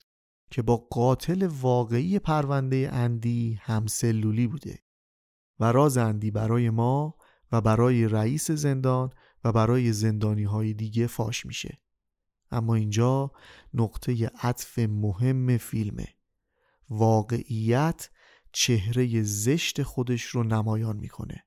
که 0.51 0.61
با 0.61 0.77
قاتل 0.77 1.47
واقعی 1.47 2.19
پرونده 2.19 2.89
اندی 2.91 3.59
همسلولی 3.61 4.47
بوده. 4.47 4.79
و 5.59 5.71
راز 5.71 5.97
اندی 5.97 6.31
برای 6.31 6.69
ما 6.69 7.17
و 7.51 7.61
برای 7.61 8.07
رئیس 8.07 8.51
زندان 8.51 9.09
و 9.43 9.51
برای 9.51 9.93
زندانی 9.93 10.43
های 10.43 10.73
دیگه 10.73 11.07
فاش 11.07 11.45
میشه. 11.45 11.81
اما 12.51 12.75
اینجا 12.75 13.31
نقطه 13.73 14.31
عطف 14.41 14.79
مهم 14.79 15.57
فیلمه. 15.57 16.07
واقعیت 16.89 18.09
چهره 18.51 19.23
زشت 19.23 19.83
خودش 19.83 20.23
رو 20.23 20.43
نمایان 20.43 20.97
می‌کنه. 20.97 21.43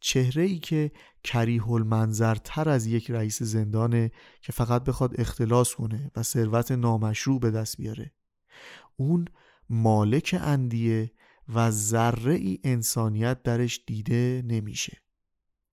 چهره 0.00 0.42
ای 0.42 0.58
که 0.58 0.92
کریه 1.24 1.60
تر 2.44 2.68
از 2.68 2.86
یک 2.86 3.10
رئیس 3.10 3.42
زندانه 3.42 4.10
که 4.40 4.52
فقط 4.52 4.84
بخواد 4.84 5.20
اختلاس 5.20 5.74
کنه 5.74 6.10
و 6.16 6.22
ثروت 6.22 6.72
نامشروع 6.72 7.40
به 7.40 7.50
دست 7.50 7.76
بیاره. 7.76 8.12
اون 8.96 9.24
مالک 9.70 10.36
اندیه 10.40 11.12
و 11.48 11.70
ذره 11.70 12.34
ای 12.34 12.58
انسانیت 12.64 13.42
درش 13.42 13.80
دیده 13.86 14.42
نمیشه. 14.46 15.02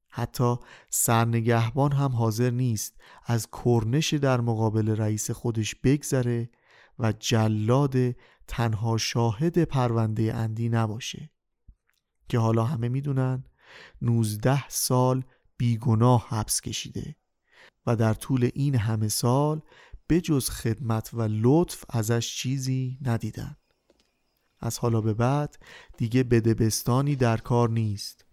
حتی 0.10 0.56
سرنگهبان 0.90 1.92
هم 1.92 2.12
حاضر 2.12 2.50
نیست 2.50 2.94
از 3.26 3.48
کرنش 3.52 4.14
در 4.14 4.42
مقابل 4.42 4.90
رئیس 4.90 5.32
خودش 5.32 5.76
بگذره 5.76 6.50
و 7.00 7.14
جلاد 7.20 7.96
تنها 8.50 8.98
شاهد 8.98 9.64
پرونده 9.64 10.34
اندی 10.34 10.70
نباشه. 10.70 11.30
که 12.30 12.40
حالا 12.40 12.64
همه 12.64 12.90
می‌دونن 12.90 13.44
19 14.02 14.70
سال 14.70 15.24
بیگناه 15.58 16.26
حبس 16.30 16.62
کشیده 16.62 17.16
و 17.86 17.96
در 17.96 18.14
طول 18.14 18.50
این 18.54 18.76
همه 18.76 19.08
سال 19.08 19.62
بجز 20.10 20.50
خدمت 20.50 21.10
و 21.14 21.28
لطف 21.32 21.84
ازش 21.90 22.36
چیزی 22.36 23.00
ندیدن. 23.02 23.56
از 24.60 24.80
حالا 24.80 25.02
به 25.02 25.14
بعد 25.14 25.64
دیگه 25.98 26.24
بدبستانی 26.24 27.16
در 27.16 27.38
کار 27.38 27.70
نیست. 27.70 28.26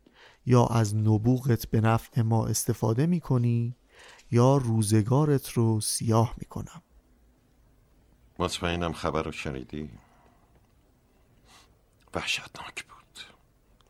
یا 0.46 0.66
از 0.66 0.96
نبوغت 0.96 1.66
به 1.66 1.80
نفع 1.80 2.22
ما 2.22 2.46
استفاده 2.46 3.06
می‌کنی 3.06 3.76
یا 4.30 4.56
روزگارت 4.56 5.50
رو 5.50 5.80
سیاه 5.80 6.34
می‌کنم. 6.38 6.82
مطمئنم 8.38 8.92
خبر 8.92 9.22
رو 9.22 9.32
شنیدی؟ 9.32 9.90
وحشتناک 12.16 12.84
بود. 12.84 13.20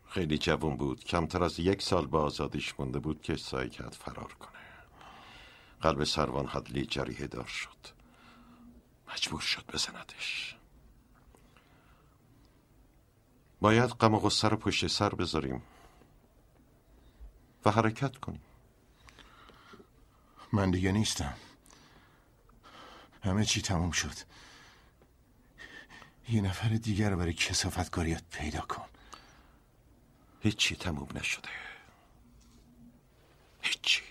خیلی 0.08 0.38
جوان 0.38 0.76
بود. 0.76 1.04
کمتر 1.04 1.42
از 1.44 1.58
یک 1.58 1.82
سال 1.82 2.06
به 2.06 2.18
آزادیش 2.18 2.74
مونده 2.78 2.98
بود 2.98 3.22
که 3.22 3.36
سعی 3.36 3.68
کرد 3.68 3.92
فرار 3.92 4.32
کنه. 4.32 4.50
قلب 5.80 6.04
سروان 6.04 6.48
هدلی 6.48 6.86
جریه 6.86 7.26
دار 7.26 7.46
شد. 7.46 7.76
مجبور 9.12 9.40
شد 9.40 9.66
بزندش. 9.72 10.56
باید 13.60 13.90
غم 13.90 14.14
و 14.14 14.18
غصه 14.18 14.48
رو 14.48 14.56
پشت 14.56 14.86
سر 14.86 15.08
بذاریم 15.08 15.62
و 17.64 17.70
حرکت 17.70 18.16
کنیم. 18.16 18.42
من 20.52 20.70
دیگه 20.70 20.92
نیستم. 20.92 21.34
همه 23.22 23.44
چی 23.44 23.62
تموم 23.62 23.90
شد. 23.90 24.14
یه 26.28 26.40
نفر 26.40 26.68
دیگر 26.68 27.14
برای 27.14 27.32
کسافتکاریت 27.32 28.22
پیدا 28.30 28.60
کن. 28.60 28.84
هیچی 30.40 30.76
تموم 30.76 31.08
نشده. 31.14 31.48
هیچی. 33.62 34.02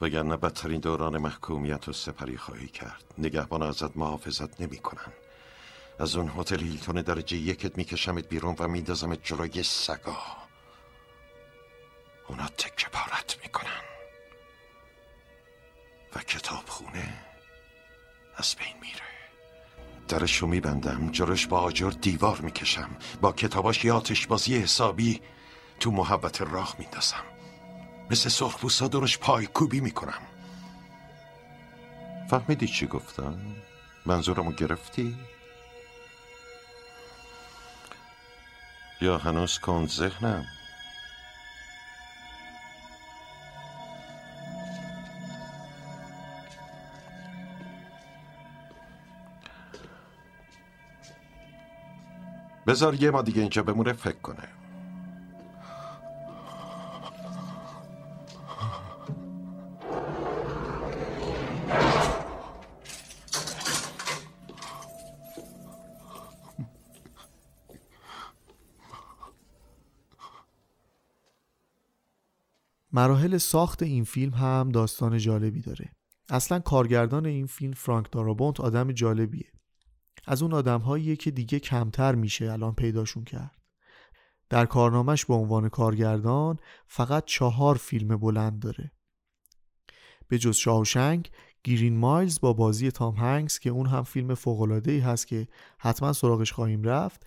وگرنه 0.00 0.36
بدترین 0.36 0.80
دوران 0.80 1.18
محکومیت 1.18 1.88
و 1.88 1.92
سپری 1.92 2.36
خواهی 2.36 2.68
کرد. 2.68 3.04
نگهبان 3.18 3.62
ازت 3.62 3.96
محافظت 3.96 4.60
نمی 4.60 4.78
کنن. 4.78 5.12
از 6.00 6.16
اون 6.16 6.32
هتل 6.36 6.60
هیلتون 6.60 7.02
درجه 7.02 7.36
یکت 7.36 7.78
میکشمت 7.78 8.28
بیرون 8.28 8.56
و 8.58 8.68
میندازمت 8.68 9.24
جلوی 9.24 9.62
سگا. 9.62 10.18
اونا 12.28 12.46
تکه 12.46 12.88
پارت 12.88 13.38
می‌کنن. 13.42 13.82
و 16.16 16.18
کتاب 16.18 16.68
خونه 16.68 17.33
از 18.36 18.56
بین 18.58 18.76
میره. 18.80 19.00
درشو 20.08 20.46
میبندم 20.46 21.10
جلوش 21.10 21.46
با 21.46 21.58
آجر 21.60 21.90
دیوار 21.90 22.40
می‌کشم. 22.40 22.90
با 23.20 23.32
کتاباش 23.32 23.86
آتش 23.86 24.26
بازی 24.26 24.58
حسابی 24.58 25.20
تو 25.80 25.90
محبت 25.90 26.42
راه 26.42 26.76
میندازم. 26.78 27.24
مثل 28.10 28.28
سرخپوستا 28.28 28.88
درش 28.88 29.18
پای 29.18 29.46
کوبی 29.46 29.80
می‌کنم. 29.80 30.22
فهمیدی 32.30 32.68
چی 32.68 32.86
گفتم؟ 32.86 33.38
منظورمو 34.06 34.52
گرفتی؟ 34.52 35.16
یا 39.00 39.18
هنوز 39.18 39.58
کن 39.58 39.86
ذهنم؟ 39.86 40.44
بذار 52.66 53.02
یه 53.02 53.10
ما 53.10 53.22
دیگه 53.22 53.40
اینجا 53.40 53.62
بمونه 53.62 53.92
فکر 53.92 54.18
کنه. 54.18 54.48
مراحل 72.92 73.38
ساخت 73.38 73.82
این 73.82 74.04
فیلم 74.04 74.32
هم 74.34 74.70
داستان 74.72 75.18
جالبی 75.18 75.60
داره. 75.60 75.92
اصلا 76.28 76.58
کارگردان 76.58 77.26
این 77.26 77.46
فیلم 77.46 77.72
فرانک 77.72 78.12
دارابونت 78.12 78.60
آدم 78.60 78.92
جالبیه. 78.92 79.50
از 80.26 80.42
اون 80.42 80.52
آدم 80.52 80.78
که 81.16 81.30
دیگه 81.30 81.58
کمتر 81.58 82.14
میشه 82.14 82.52
الان 82.52 82.74
پیداشون 82.74 83.24
کرد. 83.24 83.58
در 84.48 84.66
کارنامش 84.66 85.24
به 85.24 85.34
عنوان 85.34 85.68
کارگردان 85.68 86.58
فقط 86.86 87.24
چهار 87.24 87.76
فیلم 87.76 88.16
بلند 88.16 88.62
داره. 88.62 88.92
به 90.28 90.38
جز 90.38 90.56
شاوشنگ 90.56 91.30
گیرین 91.64 91.96
مایلز 91.96 92.40
با 92.40 92.52
بازی 92.52 92.90
تام 92.90 93.14
هنگس 93.14 93.58
که 93.58 93.70
اون 93.70 93.86
هم 93.86 94.02
فیلم 94.02 94.36
ای 94.86 94.98
هست 94.98 95.26
که 95.26 95.48
حتما 95.78 96.12
سراغش 96.12 96.52
خواهیم 96.52 96.82
رفت 96.82 97.26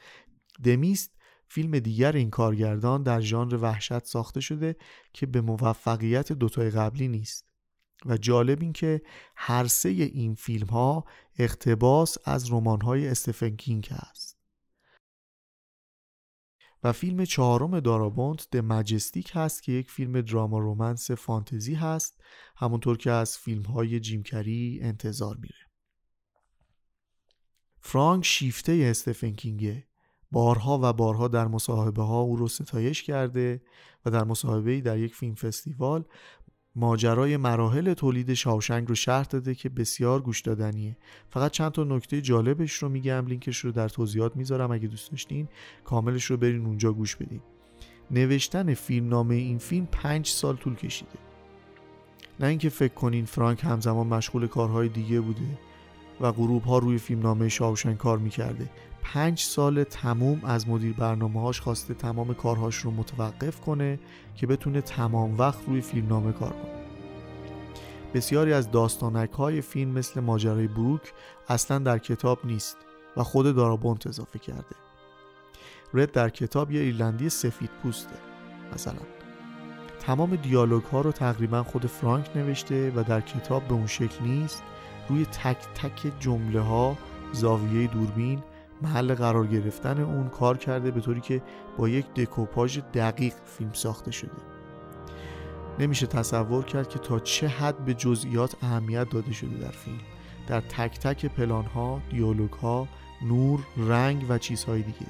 دمیست 0.63 1.17
فیلم 1.47 1.79
دیگر 1.79 2.11
این 2.11 2.29
کارگردان 2.29 3.03
در 3.03 3.21
ژانر 3.21 3.55
وحشت 3.55 4.05
ساخته 4.05 4.39
شده 4.39 4.75
که 5.13 5.25
به 5.25 5.41
موفقیت 5.41 6.31
دوتای 6.31 6.69
قبلی 6.69 7.07
نیست. 7.07 7.46
و 8.07 8.17
جالب 8.17 8.61
این 8.61 8.73
که 8.73 9.01
هر 9.35 9.67
سه 9.67 9.89
این 9.89 10.35
فیلم 10.35 10.67
ها 10.67 11.05
اقتباس 11.39 12.17
از 12.25 12.51
رمان 12.51 12.81
های 12.81 13.07
استفن 13.07 13.49
کینگ 13.49 13.87
است. 13.91 14.37
و 16.83 16.91
فیلم 16.91 17.25
چهارم 17.25 17.79
دارابونت 17.79 18.47
د 18.51 18.57
مجستیک 18.57 19.31
هست 19.33 19.63
که 19.63 19.71
یک 19.71 19.91
فیلم 19.91 20.21
دراما 20.21 20.59
رومنس 20.59 21.11
فانتزی 21.11 21.73
هست 21.73 22.21
همونطور 22.57 22.97
که 22.97 23.11
از 23.11 23.37
فیلم 23.37 23.63
های 23.63 23.99
جیمکری 23.99 24.79
انتظار 24.81 25.37
میره. 25.37 25.67
فرانک 27.79 28.25
شیفته 28.25 28.87
استفن 28.91 29.31
کینگه 29.31 29.87
بارها 30.31 30.79
و 30.83 30.93
بارها 30.93 31.27
در 31.27 31.47
مصاحبه 31.47 32.03
ها 32.03 32.19
او 32.19 32.35
رو 32.35 32.47
ستایش 32.47 33.03
کرده 33.03 33.61
و 34.05 34.11
در 34.11 34.23
مصاحبه 34.23 34.81
در 34.81 34.97
یک 34.97 35.15
فیلم 35.15 35.35
فستیوال 35.35 36.03
ماجرای 36.79 37.37
مراحل 37.37 37.93
تولید 37.93 38.33
شاوشنگ 38.33 38.87
رو 38.87 38.95
شرح 38.95 39.25
داده 39.25 39.55
که 39.55 39.69
بسیار 39.69 40.21
گوش 40.21 40.41
دادنیه. 40.41 40.97
فقط 41.29 41.51
چند 41.51 41.71
تا 41.71 41.83
نکته 41.83 42.21
جالبش 42.21 42.73
رو 42.73 42.89
میگم 42.89 43.25
لینکش 43.27 43.57
رو 43.57 43.71
در 43.71 43.89
توضیحات 43.89 44.35
می‌ذارم. 44.35 44.71
اگه 44.71 44.87
دوست 44.87 45.11
داشتین 45.11 45.47
کاملش 45.83 46.25
رو 46.25 46.37
برین 46.37 46.65
اونجا 46.65 46.93
گوش 46.93 47.15
بدین. 47.15 47.41
نوشتن 48.11 48.73
فیلم 48.73 49.09
نامه 49.09 49.35
این 49.35 49.57
فیلم 49.57 49.87
پنج 49.91 50.27
سال 50.27 50.55
طول 50.55 50.75
کشیده. 50.75 51.19
نه 52.39 52.47
اینکه 52.47 52.69
فکر 52.69 52.93
کنین 52.93 53.25
فرانک 53.25 53.63
همزمان 53.63 54.07
مشغول 54.07 54.47
کارهای 54.47 54.89
دیگه 54.89 55.21
بوده 55.21 55.59
و 56.21 56.31
غروب 56.31 56.63
ها 56.63 56.77
روی 56.77 56.97
فیلم 56.97 57.21
نامه 57.21 57.49
شاوشنگ 57.49 57.97
کار 57.97 58.17
می‌کرده. 58.17 58.69
پنج 59.13 59.39
سال 59.39 59.83
تموم 59.83 60.41
از 60.45 60.69
مدیر 60.69 60.93
برنامه 60.93 61.41
هاش 61.41 61.61
خواسته 61.61 61.93
تمام 61.93 62.33
کارهاش 62.33 62.75
رو 62.75 62.91
متوقف 62.91 63.61
کنه 63.61 63.99
که 64.35 64.47
بتونه 64.47 64.81
تمام 64.81 65.37
وقت 65.37 65.59
روی 65.67 65.81
فیلم 65.81 66.07
نامه 66.07 66.31
کار 66.31 66.49
کنه. 66.49 66.87
بسیاری 68.13 68.53
از 68.53 68.71
داستانک 68.71 69.31
های 69.31 69.61
فیلم 69.61 69.91
مثل 69.91 70.19
ماجرای 70.19 70.67
بروک 70.67 71.13
اصلا 71.49 71.79
در 71.79 71.97
کتاب 71.97 72.39
نیست 72.43 72.77
و 73.17 73.23
خود 73.23 73.55
دارابونت 73.55 74.07
اضافه 74.07 74.39
کرده. 74.39 74.75
رد 75.93 76.11
در 76.11 76.29
کتاب 76.29 76.71
یه 76.71 76.81
ایرلندی 76.81 77.29
سفید 77.29 77.69
پوسته 77.83 78.15
مثلا. 78.73 79.01
تمام 79.99 80.35
دیالوگ 80.35 80.83
ها 80.83 81.01
رو 81.01 81.11
تقریبا 81.11 81.63
خود 81.63 81.85
فرانک 81.85 82.29
نوشته 82.35 82.91
و 82.95 83.03
در 83.03 83.21
کتاب 83.21 83.67
به 83.67 83.73
اون 83.73 83.87
شکل 83.87 84.25
نیست. 84.25 84.63
روی 85.09 85.25
تک 85.25 85.57
تک 85.75 86.11
جمله 86.19 86.61
ها 86.61 86.97
زاویه 87.33 87.87
دوربین 87.87 88.43
محل 88.81 89.15
قرار 89.15 89.47
گرفتن 89.47 90.01
اون 90.01 90.29
کار 90.29 90.57
کرده 90.57 90.91
به 90.91 91.01
طوری 91.01 91.21
که 91.21 91.41
با 91.77 91.89
یک 91.89 92.13
دکوپاژ 92.13 92.79
دقیق 92.93 93.33
فیلم 93.45 93.73
ساخته 93.73 94.11
شده. 94.11 94.31
نمیشه 95.79 96.07
تصور 96.07 96.63
کرد 96.63 96.89
که 96.89 96.99
تا 96.99 97.19
چه 97.19 97.47
حد 97.47 97.85
به 97.85 97.93
جزئیات 97.93 98.55
اهمیت 98.63 99.09
داده 99.09 99.33
شده 99.33 99.57
در 99.57 99.71
فیلم. 99.71 99.99
در 100.47 100.61
تک 100.61 100.99
تک 100.99 101.25
پلان 101.25 101.65
ها، 101.65 102.01
دیالوگ 102.09 102.53
ها، 102.53 102.87
نور، 103.21 103.59
رنگ 103.77 104.25
و 104.29 104.37
چیزهای 104.37 104.81
دیگه. 104.81 105.07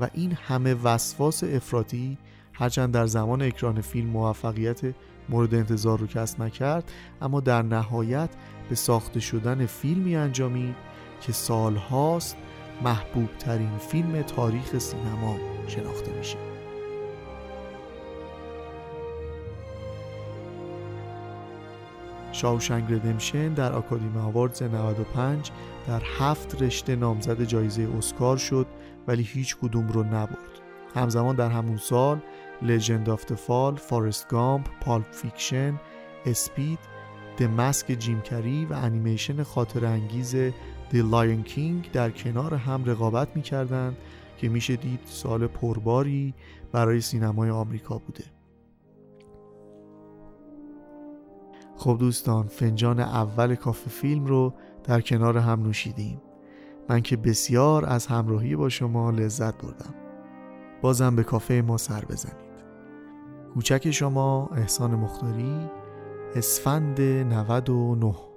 و 0.00 0.08
این 0.14 0.32
همه 0.32 0.74
وسواس 0.74 1.44
افراطی 1.44 2.18
هرچند 2.52 2.94
در 2.94 3.06
زمان 3.06 3.42
اکران 3.42 3.80
فیلم 3.80 4.08
موفقیت 4.08 4.80
مورد 5.28 5.54
انتظار 5.54 5.98
رو 5.98 6.06
کسب 6.06 6.42
نکرد 6.42 6.92
اما 7.22 7.40
در 7.40 7.62
نهایت 7.62 8.30
به 8.68 8.74
ساخته 8.74 9.20
شدن 9.20 9.66
فیلمی 9.66 10.16
انجامید 10.16 10.74
که 11.20 11.32
سالهاست 11.32 12.36
محبوب 12.84 13.28
ترین 13.38 13.78
فیلم 13.78 14.22
تاریخ 14.22 14.78
سینما 14.78 15.36
شناخته 15.66 16.12
میشه. 16.12 16.36
شاوشنگ 22.32 22.92
ردمشن 22.92 23.54
در 23.54 23.72
آکادمی 23.72 24.18
آواردز 24.18 24.62
95 24.62 25.50
در 25.88 26.02
هفت 26.18 26.62
رشته 26.62 26.96
نامزد 26.96 27.42
جایزه 27.42 27.88
اسکار 27.98 28.36
شد 28.36 28.66
ولی 29.08 29.22
هیچ 29.22 29.56
کدوم 29.56 29.88
رو 29.88 30.02
نبرد. 30.02 30.60
همزمان 30.94 31.36
در 31.36 31.48
همون 31.48 31.76
سال 31.76 32.18
Legends 32.62 33.10
of 33.10 33.32
the 33.32 33.49
Fall، 33.49 33.76
Forrest 33.76 34.28
Gump، 34.28 34.68
Pulp 34.80 35.12
Fiction، 35.12 35.80
Speed، 36.26 36.78
The 37.36 37.60
Mask 37.60 37.92
جیم 37.92 38.23
کری 38.23 38.64
و 38.64 38.72
انیمیشن 38.72 39.42
خاطر 39.42 39.86
انگیز 39.86 40.36
The 40.92 41.02
Lion 41.12 41.48
King 41.48 41.90
در 41.92 42.10
کنار 42.10 42.54
هم 42.54 42.84
رقابت 42.84 43.36
می‌کردند 43.36 43.96
که 44.36 44.48
میشه 44.48 44.76
دید 44.76 45.00
سال 45.04 45.46
پرباری 45.46 46.34
برای 46.72 47.00
سینمای 47.00 47.50
آمریکا 47.50 47.98
بوده. 47.98 48.24
خب 51.76 51.96
دوستان 52.00 52.46
فنجان 52.46 53.00
اول 53.00 53.54
کافه 53.54 53.90
فیلم 53.90 54.26
رو 54.26 54.54
در 54.84 55.00
کنار 55.00 55.38
هم 55.38 55.62
نوشیدیم. 55.62 56.20
من 56.88 57.02
که 57.02 57.16
بسیار 57.16 57.84
از 57.86 58.06
همراهی 58.06 58.56
با 58.56 58.68
شما 58.68 59.10
لذت 59.10 59.62
بردم. 59.62 59.94
بازم 60.82 61.16
به 61.16 61.22
کافه 61.24 61.62
ما 61.66 61.76
سر 61.76 62.04
بزنید. 62.04 62.52
کوچک 63.54 63.90
شما 63.90 64.50
احسان 64.56 64.94
مختاری 64.94 65.70
اسفند 66.34 67.00
99 67.00 68.31